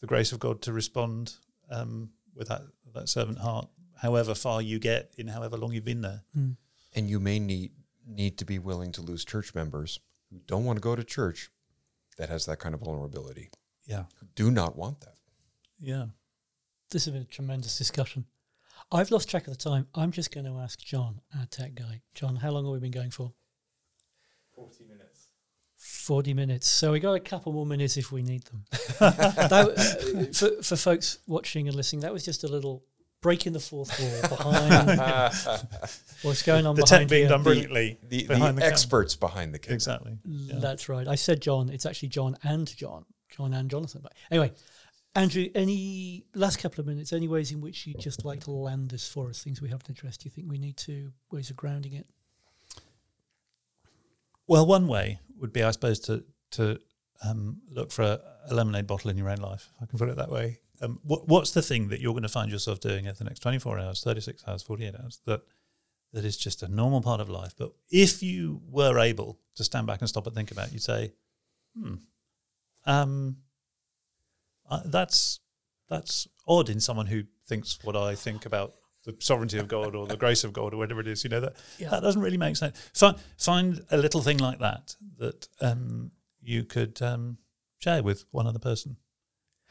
the 0.00 0.06
grace 0.06 0.32
of 0.32 0.38
God 0.38 0.62
to 0.62 0.72
respond 0.72 1.34
um, 1.70 2.10
with 2.34 2.48
that 2.48 2.62
that 2.94 3.08
servant 3.08 3.38
heart 3.38 3.68
however 3.98 4.34
far 4.34 4.62
you 4.62 4.78
get 4.78 5.12
in 5.16 5.28
however 5.28 5.56
long 5.56 5.72
you've 5.72 5.84
been 5.84 6.02
there. 6.02 6.22
Mm. 6.36 6.56
And 6.94 7.08
you 7.10 7.20
may 7.20 7.38
need 7.38 7.72
need 8.06 8.38
to 8.38 8.44
be 8.44 8.58
willing 8.58 8.90
to 8.92 9.02
lose 9.02 9.24
church 9.24 9.54
members 9.54 10.00
who 10.30 10.40
don't 10.46 10.64
want 10.64 10.78
to 10.78 10.80
go 10.80 10.96
to 10.96 11.04
church 11.04 11.50
that 12.16 12.28
has 12.28 12.46
that 12.46 12.58
kind 12.58 12.74
of 12.74 12.80
vulnerability. 12.80 13.50
Yeah. 13.84 14.04
Who 14.20 14.26
do 14.34 14.50
not 14.50 14.76
want 14.76 15.00
that. 15.00 15.14
Yeah. 15.80 16.06
This 16.90 17.04
has 17.04 17.12
been 17.12 17.22
a 17.22 17.26
tremendous 17.26 17.76
discussion. 17.76 18.24
I've 18.90 19.10
lost 19.10 19.28
track 19.28 19.46
of 19.46 19.56
the 19.56 19.62
time. 19.62 19.86
I'm 19.94 20.10
just 20.10 20.32
going 20.32 20.46
to 20.46 20.58
ask 20.58 20.78
John, 20.78 21.20
our 21.38 21.46
tech 21.46 21.74
guy. 21.74 22.00
John, 22.14 22.36
how 22.36 22.50
long 22.50 22.64
have 22.64 22.72
we 22.72 22.78
been 22.78 22.90
going 22.90 23.10
for? 23.10 23.32
40 24.54 24.84
minutes. 24.84 25.28
40 25.76 26.34
minutes. 26.34 26.66
So 26.66 26.92
we 26.92 27.00
got 27.00 27.12
a 27.12 27.20
couple 27.20 27.52
more 27.52 27.66
minutes 27.66 27.96
if 27.96 28.10
we 28.10 28.22
need 28.22 28.44
them. 28.44 28.64
that, 28.98 29.52
uh, 29.52 30.32
for, 30.32 30.62
for 30.62 30.76
folks 30.76 31.18
watching 31.26 31.68
and 31.68 31.76
listening, 31.76 32.00
that 32.00 32.12
was 32.12 32.24
just 32.24 32.44
a 32.44 32.48
little 32.48 32.82
breaking 33.20 33.52
the 33.52 33.60
fourth 33.60 33.98
wall 34.00 34.28
behind 34.36 34.88
what's 36.22 36.42
going 36.42 36.66
on 36.66 36.76
The 36.76 36.82
behind 36.82 37.00
tech 37.02 37.08
being 37.08 37.22
here. 37.22 37.28
done 37.30 37.42
brilliantly. 37.42 37.98
The, 38.02 38.22
the 38.22 38.26
behind 38.28 38.56
the 38.56 38.60
camera. 38.62 38.72
experts 38.72 39.16
behind 39.16 39.54
the 39.54 39.58
camera. 39.58 39.74
Exactly. 39.74 40.18
Yeah. 40.24 40.58
That's 40.58 40.88
right. 40.88 41.06
I 41.08 41.14
said 41.16 41.40
John. 41.42 41.68
It's 41.68 41.86
actually 41.86 42.08
John 42.08 42.36
and 42.42 42.66
John. 42.76 43.04
John 43.28 43.52
and 43.54 43.70
Jonathan. 43.70 44.00
But 44.02 44.12
anyway, 44.30 44.52
Andrew, 45.14 45.48
any 45.54 46.24
last 46.34 46.58
couple 46.58 46.80
of 46.80 46.86
minutes, 46.86 47.12
any 47.12 47.28
ways 47.28 47.50
in 47.50 47.60
which 47.60 47.86
you'd 47.86 47.98
just 47.98 48.24
like 48.24 48.40
to 48.44 48.50
land 48.52 48.90
this 48.90 49.08
for 49.08 49.28
us, 49.28 49.42
things 49.42 49.60
we 49.60 49.68
haven't 49.68 49.88
addressed, 49.88 50.20
do 50.22 50.26
you 50.26 50.30
think 50.30 50.48
we 50.48 50.58
need 50.58 50.76
to, 50.78 51.12
ways 51.30 51.50
of 51.50 51.56
grounding 51.56 51.94
it? 51.94 52.06
Well, 54.46 54.64
one 54.66 54.86
way 54.88 55.20
would 55.38 55.52
be, 55.52 55.62
I 55.62 55.70
suppose, 55.72 55.98
to 56.00 56.24
to 56.52 56.78
um, 57.28 57.58
look 57.70 57.90
for 57.92 58.02
a, 58.02 58.20
a 58.48 58.54
lemonade 58.54 58.86
bottle 58.86 59.10
in 59.10 59.18
your 59.18 59.28
own 59.28 59.38
life. 59.38 59.68
If 59.76 59.82
I 59.82 59.86
can 59.86 59.98
put 59.98 60.08
it 60.08 60.16
that 60.16 60.30
way. 60.30 60.60
Um, 60.80 61.00
what, 61.02 61.26
what's 61.28 61.50
the 61.50 61.62
thing 61.62 61.88
that 61.88 62.00
you're 62.00 62.12
going 62.12 62.22
to 62.22 62.28
find 62.28 62.50
yourself 62.50 62.80
doing 62.80 63.08
over 63.08 63.16
the 63.18 63.24
next 63.24 63.40
24 63.40 63.78
hours, 63.78 64.02
36 64.02 64.44
hours, 64.46 64.62
48 64.62 64.94
hours 65.02 65.20
that 65.26 65.42
that 66.12 66.24
is 66.24 66.36
just 66.36 66.62
a 66.62 66.68
normal 66.68 67.00
part 67.00 67.20
of 67.20 67.28
life? 67.28 67.54
But 67.58 67.72
if 67.90 68.22
you 68.22 68.60
were 68.70 68.98
able 68.98 69.38
to 69.56 69.64
stand 69.64 69.86
back 69.86 70.00
and 70.00 70.08
stop 70.08 70.26
and 70.26 70.34
think 70.34 70.50
about, 70.50 70.68
it, 70.68 70.72
you'd 70.74 70.82
say, 70.82 71.12
"Hmm, 71.78 71.94
um, 72.86 73.38
uh, 74.70 74.80
that's 74.84 75.40
that's 75.88 76.28
odd 76.46 76.68
in 76.68 76.80
someone 76.80 77.06
who 77.06 77.24
thinks 77.46 77.78
what 77.82 77.96
I 77.96 78.14
think 78.14 78.46
about." 78.46 78.72
The 79.04 79.16
sovereignty 79.20 79.56
of 79.58 79.68
God 79.68 79.94
or 79.94 80.06
the 80.06 80.18
grace 80.18 80.44
of 80.44 80.52
God 80.52 80.74
or 80.74 80.76
whatever 80.76 81.00
it 81.00 81.06
is, 81.06 81.24
you 81.24 81.30
know 81.30 81.40
that 81.40 81.54
Yeah. 81.78 81.88
that 81.90 82.02
doesn't 82.02 82.20
really 82.20 82.36
make 82.36 82.56
sense. 82.56 82.78
Find 82.92 83.16
find 83.38 83.84
a 83.90 83.96
little 83.96 84.20
thing 84.20 84.36
like 84.38 84.58
that 84.58 84.96
that 85.18 85.48
um, 85.60 86.10
you 86.42 86.64
could 86.64 87.00
um, 87.00 87.38
share 87.78 88.02
with 88.02 88.26
one 88.32 88.46
other 88.46 88.58
person. 88.58 88.96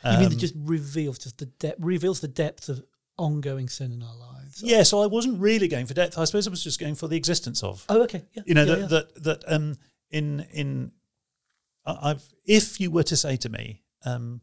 You 0.03 0.11
mean 0.11 0.23
Um, 0.25 0.29
that 0.29 0.37
just 0.37 0.53
reveals 0.57 1.17
just 1.19 1.37
the 1.39 1.47
depth, 1.47 1.79
reveals 1.79 2.19
the 2.19 2.27
depth 2.27 2.69
of 2.69 2.83
ongoing 3.17 3.67
sin 3.67 3.91
in 3.91 4.03
our 4.03 4.15
lives? 4.15 4.61
yeah. 4.61 4.83
So 4.83 5.01
I 5.01 5.07
wasn't 5.07 5.39
really 5.39 5.67
going 5.67 5.85
for 5.87 5.93
depth. 5.93 6.17
I 6.17 6.25
suppose 6.25 6.47
I 6.47 6.51
was 6.51 6.63
just 6.63 6.79
going 6.79 6.95
for 6.95 7.07
the 7.07 7.17
existence 7.17 7.63
of. 7.63 7.85
Oh, 7.89 8.03
okay. 8.03 8.25
Yeah. 8.33 8.43
You 8.45 8.53
know 8.53 8.63
yeah, 8.63 8.75
that, 8.75 8.79
yeah. 8.79 8.87
that 8.87 9.23
that 9.23 9.43
um 9.47 9.77
in 10.11 10.45
in 10.51 10.91
I've 11.85 12.23
if 12.45 12.79
you 12.79 12.91
were 12.91 13.03
to 13.03 13.15
say 13.15 13.37
to 13.37 13.49
me 13.49 13.83
um 14.05 14.41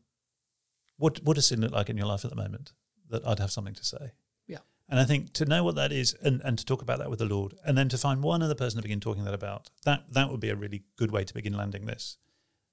what 0.97 1.23
what 1.23 1.35
does 1.35 1.47
sin 1.47 1.61
look 1.61 1.73
like 1.73 1.89
in 1.89 1.97
your 1.97 2.07
life 2.07 2.25
at 2.25 2.31
the 2.31 2.37
moment 2.37 2.73
that 3.11 3.27
I'd 3.27 3.39
have 3.39 3.53
something 3.53 3.75
to 3.75 3.85
say. 3.85 4.13
Yeah. 4.49 4.59
And 4.89 4.99
I 4.99 5.05
think 5.05 5.33
to 5.35 5.45
know 5.45 5.63
what 5.63 5.77
that 5.77 5.93
is 5.93 6.15
and, 6.23 6.41
and 6.43 6.59
to 6.59 6.65
talk 6.65 6.83
about 6.83 6.99
that 6.99 7.11
with 7.11 7.19
the 7.21 7.27
Lord 7.27 7.55
and 7.65 7.77
then 7.79 7.89
to 7.91 7.99
find 7.99 8.23
one 8.23 8.43
other 8.43 8.55
person 8.55 8.79
to 8.79 8.83
begin 8.83 9.01
talking 9.01 9.25
that 9.25 9.35
about, 9.35 9.71
that 9.85 10.05
that 10.13 10.31
would 10.31 10.41
be 10.41 10.51
a 10.51 10.57
really 10.57 10.83
good 10.97 11.11
way 11.11 11.23
to 11.25 11.35
begin 11.35 11.55
landing 11.57 11.87
this. 11.87 12.17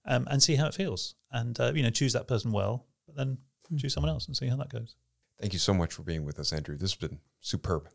Um, 0.05 0.27
and 0.31 0.41
see 0.41 0.55
how 0.55 0.65
it 0.67 0.73
feels. 0.73 1.15
And 1.31 1.59
uh, 1.59 1.71
you 1.75 1.83
know, 1.83 1.89
choose 1.91 2.13
that 2.13 2.27
person 2.27 2.51
well, 2.51 2.87
but 3.05 3.15
then 3.15 3.37
Hmm. 3.69 3.77
choose 3.77 3.93
someone 3.93 4.09
else 4.09 4.27
and 4.27 4.35
see 4.35 4.47
how 4.47 4.57
that 4.57 4.69
goes. 4.69 4.95
Thank 5.39 5.53
you 5.53 5.59
so 5.59 5.73
much 5.73 5.93
for 5.93 6.03
being 6.03 6.25
with 6.25 6.39
us, 6.39 6.51
Andrew. 6.51 6.75
This 6.75 6.91
has 6.91 6.95
been 7.09 7.19
superb. 7.39 7.87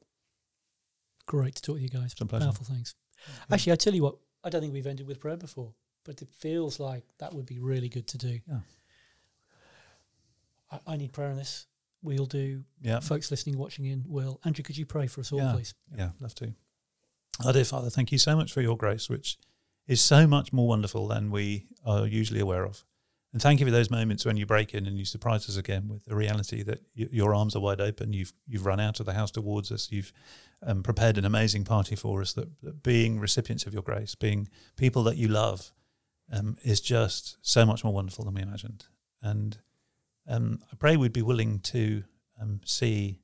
Great 1.27 1.55
to 1.57 1.63
talk 1.63 1.77
to 1.77 1.83
you 1.83 1.89
guys. 1.89 2.13
It's 2.13 2.21
a 2.21 2.27
pleasure. 2.27 2.45
Powerful 2.47 2.65
things. 2.65 2.95
Actually, 3.53 3.73
I 3.73 3.77
tell 3.77 3.95
you 3.95 4.03
what, 4.03 4.17
I 4.43 4.49
don't 4.51 4.61
think 4.63 4.73
we've 4.73 4.87
ended 4.87 5.07
with 5.07 5.21
prayer 5.21 5.37
before, 5.37 5.75
but 6.05 6.23
it 6.23 6.29
feels 6.33 6.81
like 6.81 7.05
that 7.19 7.35
would 7.35 7.45
be 7.47 7.59
really 7.59 7.89
good 7.89 8.07
to 8.09 8.19
do. 8.19 8.39
Yeah. 8.49 8.61
I, 10.71 10.79
I 10.87 10.97
need 10.97 11.13
prayer 11.13 11.29
on 11.31 11.37
this. 11.37 11.67
We'll 12.03 12.27
do. 12.27 12.65
Yeah. 12.81 13.01
Folks 13.01 13.31
listening, 13.31 13.59
watching 13.59 13.87
in, 13.87 14.05
will. 14.07 14.41
Andrew, 14.45 14.63
could 14.63 14.77
you 14.77 14.87
pray 14.87 15.07
for 15.09 15.21
us 15.21 15.33
all, 15.33 15.39
Yeah. 15.41 15.53
please? 15.53 15.75
Yeah, 15.97 16.11
love 16.21 16.35
to. 16.37 16.55
Our 17.45 17.53
dear 17.53 17.65
Father, 17.65 17.91
thank 17.91 18.13
you 18.13 18.19
so 18.19 18.37
much 18.37 18.53
for 18.53 18.61
your 18.63 18.77
grace, 18.77 19.09
which 19.11 19.39
is 19.87 20.01
so 20.01 20.27
much 20.27 20.53
more 20.53 20.69
wonderful 20.69 21.07
than 21.09 21.31
we 21.31 21.67
are 21.85 22.07
usually 22.07 22.41
aware 22.41 22.65
of. 22.65 22.85
And 23.33 23.43
thank 23.43 23.61
you 23.61 23.67
for 23.67 23.73
those 23.73 23.91
moments 23.91 24.25
when 24.25 24.37
you 24.37 24.47
break 24.47 24.73
in 24.73 24.87
and 24.87 24.97
you 24.97 25.05
surprise 25.05 25.49
us 25.49 25.57
again 25.57 25.89
with 25.89 26.07
the 26.07 26.15
reality 26.15 26.63
that 26.63 26.81
y- 26.97 27.09
your 27.11 27.35
arms 27.35 27.55
are 27.55 27.61
wide 27.61 27.81
open. 27.81 28.13
You've 28.13 28.33
you've 28.47 28.65
run 28.65 28.81
out 28.81 28.99
of 28.99 29.07
the 29.07 29.13
house 29.13 29.31
towards 29.31 29.71
us. 29.71 29.93
You've 29.93 30.13
um, 30.63 30.83
prepared 30.83 31.19
an 31.19 31.25
amazing 31.25 31.65
party 31.65 31.97
for 31.97 32.23
us. 32.23 32.33
That, 32.33 32.49
that 32.63 32.83
being 32.83 33.21
recipients 33.21 33.67
of 33.67 33.75
your 33.75 33.83
grace, 33.83 34.15
being 34.15 34.49
people 34.77 35.03
that 35.05 35.17
you 35.17 35.29
love, 35.29 35.73
um, 36.33 36.57
is 36.65 36.81
just 36.81 37.37
so 37.43 37.67
much 37.67 37.85
more 37.85 37.93
wonderful 37.93 38.25
than 38.25 38.35
we 38.35 38.43
imagined. 38.43 38.87
And 39.23 39.59
um, 40.27 40.61
I 40.73 40.77
pray 40.77 40.97
we'd 40.97 41.13
be 41.13 41.23
willing 41.23 41.61
to 41.61 42.05
um, 42.41 42.61
see 42.65 43.21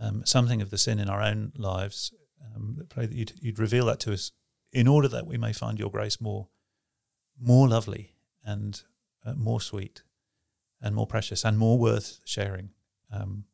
um, 0.00 0.22
something 0.24 0.62
of 0.62 0.70
the 0.70 0.78
sin 0.78 0.98
in 0.98 1.08
our 1.08 1.22
own 1.22 1.52
lives. 1.56 2.12
Um, 2.54 2.78
pray 2.88 3.06
that 3.06 3.14
you'd, 3.14 3.32
you'd 3.40 3.58
reveal 3.58 3.86
that 3.86 4.00
to 4.00 4.12
us, 4.12 4.32
in 4.76 4.86
order 4.86 5.08
that 5.08 5.26
we 5.26 5.38
may 5.38 5.54
find 5.54 5.78
your 5.78 5.90
grace 5.90 6.20
more, 6.20 6.48
more 7.40 7.66
lovely 7.66 8.12
and 8.44 8.82
uh, 9.24 9.32
more 9.32 9.58
sweet, 9.58 10.02
and 10.82 10.94
more 10.94 11.06
precious 11.06 11.46
and 11.46 11.56
more 11.56 11.78
worth 11.78 12.20
sharing. 12.26 12.68
Um, 13.10 13.44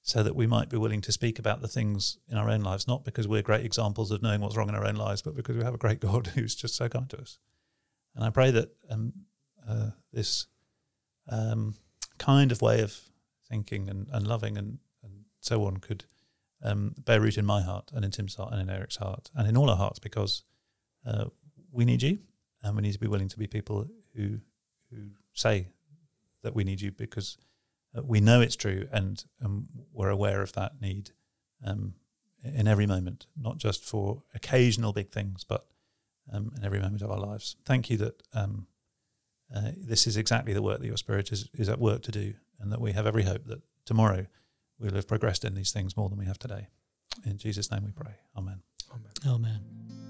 so 0.00 0.22
that 0.22 0.34
we 0.36 0.46
might 0.46 0.70
be 0.70 0.76
willing 0.76 1.00
to 1.02 1.12
speak 1.12 1.38
about 1.38 1.60
the 1.60 1.68
things 1.68 2.18
in 2.28 2.36
our 2.36 2.48
own 2.50 2.60
lives, 2.60 2.88
not 2.88 3.04
because 3.04 3.28
we're 3.28 3.42
great 3.42 3.64
examples 3.64 4.10
of 4.10 4.22
knowing 4.22 4.40
what's 4.40 4.56
wrong 4.56 4.68
in 4.68 4.74
our 4.74 4.86
own 4.86 4.96
lives, 4.96 5.22
but 5.22 5.34
because 5.34 5.56
we 5.56 5.64
have 5.64 5.74
a 5.74 5.78
great 5.78 6.00
God 6.00 6.26
who's 6.34 6.54
just 6.54 6.76
so 6.76 6.88
kind 6.88 7.08
to 7.10 7.20
us. 7.20 7.38
And 8.14 8.24
I 8.24 8.30
pray 8.30 8.50
that 8.50 8.70
um, 8.90 9.12
uh, 9.68 9.90
this 10.12 10.46
um, 11.28 11.74
kind 12.18 12.52
of 12.52 12.62
way 12.62 12.80
of 12.80 12.98
thinking 13.48 13.88
and, 13.90 14.06
and 14.12 14.26
loving 14.26 14.56
and, 14.56 14.78
and 15.02 15.24
so 15.40 15.64
on 15.64 15.78
could 15.78 16.04
um, 16.62 16.94
bear 16.98 17.20
root 17.20 17.36
in 17.36 17.44
my 17.44 17.62
heart 17.62 17.90
and 17.94 18.04
in 18.04 18.10
Tim's 18.10 18.34
heart 18.34 18.52
and 18.52 18.60
in 18.60 18.70
Eric's 18.70 18.96
heart 18.96 19.30
and 19.34 19.46
in 19.46 19.56
all 19.56 19.70
our 19.70 19.76
hearts 19.76 19.98
because 19.98 20.42
uh, 21.06 21.26
we 21.72 21.84
need 21.84 22.02
you 22.02 22.18
and 22.62 22.76
we 22.76 22.82
need 22.82 22.92
to 22.92 23.00
be 23.00 23.06
willing 23.06 23.28
to 23.28 23.38
be 23.38 23.46
people 23.46 23.86
who 24.16 24.38
who 24.90 25.08
say 25.32 25.68
that 26.42 26.54
we 26.54 26.64
need 26.64 26.80
you 26.80 26.92
because 26.92 27.38
uh, 27.96 28.02
we 28.02 28.20
know 28.20 28.40
it's 28.40 28.56
true, 28.56 28.88
and 28.92 29.24
um, 29.44 29.68
we're 29.92 30.10
aware 30.10 30.42
of 30.42 30.52
that 30.54 30.80
need 30.80 31.10
um, 31.64 31.94
in 32.42 32.66
every 32.66 32.86
moment, 32.86 33.26
not 33.36 33.58
just 33.58 33.84
for 33.84 34.22
occasional 34.34 34.92
big 34.92 35.10
things, 35.10 35.44
but 35.44 35.66
um, 36.32 36.52
in 36.56 36.64
every 36.64 36.80
moment 36.80 37.02
of 37.02 37.10
our 37.10 37.20
lives. 37.20 37.56
Thank 37.64 37.90
you 37.90 37.96
that 37.98 38.22
um, 38.34 38.66
uh, 39.54 39.70
this 39.76 40.06
is 40.06 40.16
exactly 40.16 40.52
the 40.52 40.62
work 40.62 40.80
that 40.80 40.86
your 40.86 40.96
Spirit 40.96 41.30
is, 41.32 41.48
is 41.54 41.68
at 41.68 41.78
work 41.78 42.02
to 42.02 42.12
do, 42.12 42.34
and 42.60 42.72
that 42.72 42.80
we 42.80 42.92
have 42.92 43.06
every 43.06 43.22
hope 43.22 43.46
that 43.46 43.62
tomorrow 43.84 44.26
we'll 44.78 44.94
have 44.94 45.08
progressed 45.08 45.44
in 45.44 45.54
these 45.54 45.70
things 45.70 45.96
more 45.96 46.08
than 46.08 46.18
we 46.18 46.26
have 46.26 46.38
today. 46.38 46.68
In 47.24 47.38
Jesus' 47.38 47.70
name 47.70 47.84
we 47.84 47.92
pray. 47.92 48.14
Amen. 48.36 48.60
Amen. 48.92 49.12
Amen. 49.26 50.03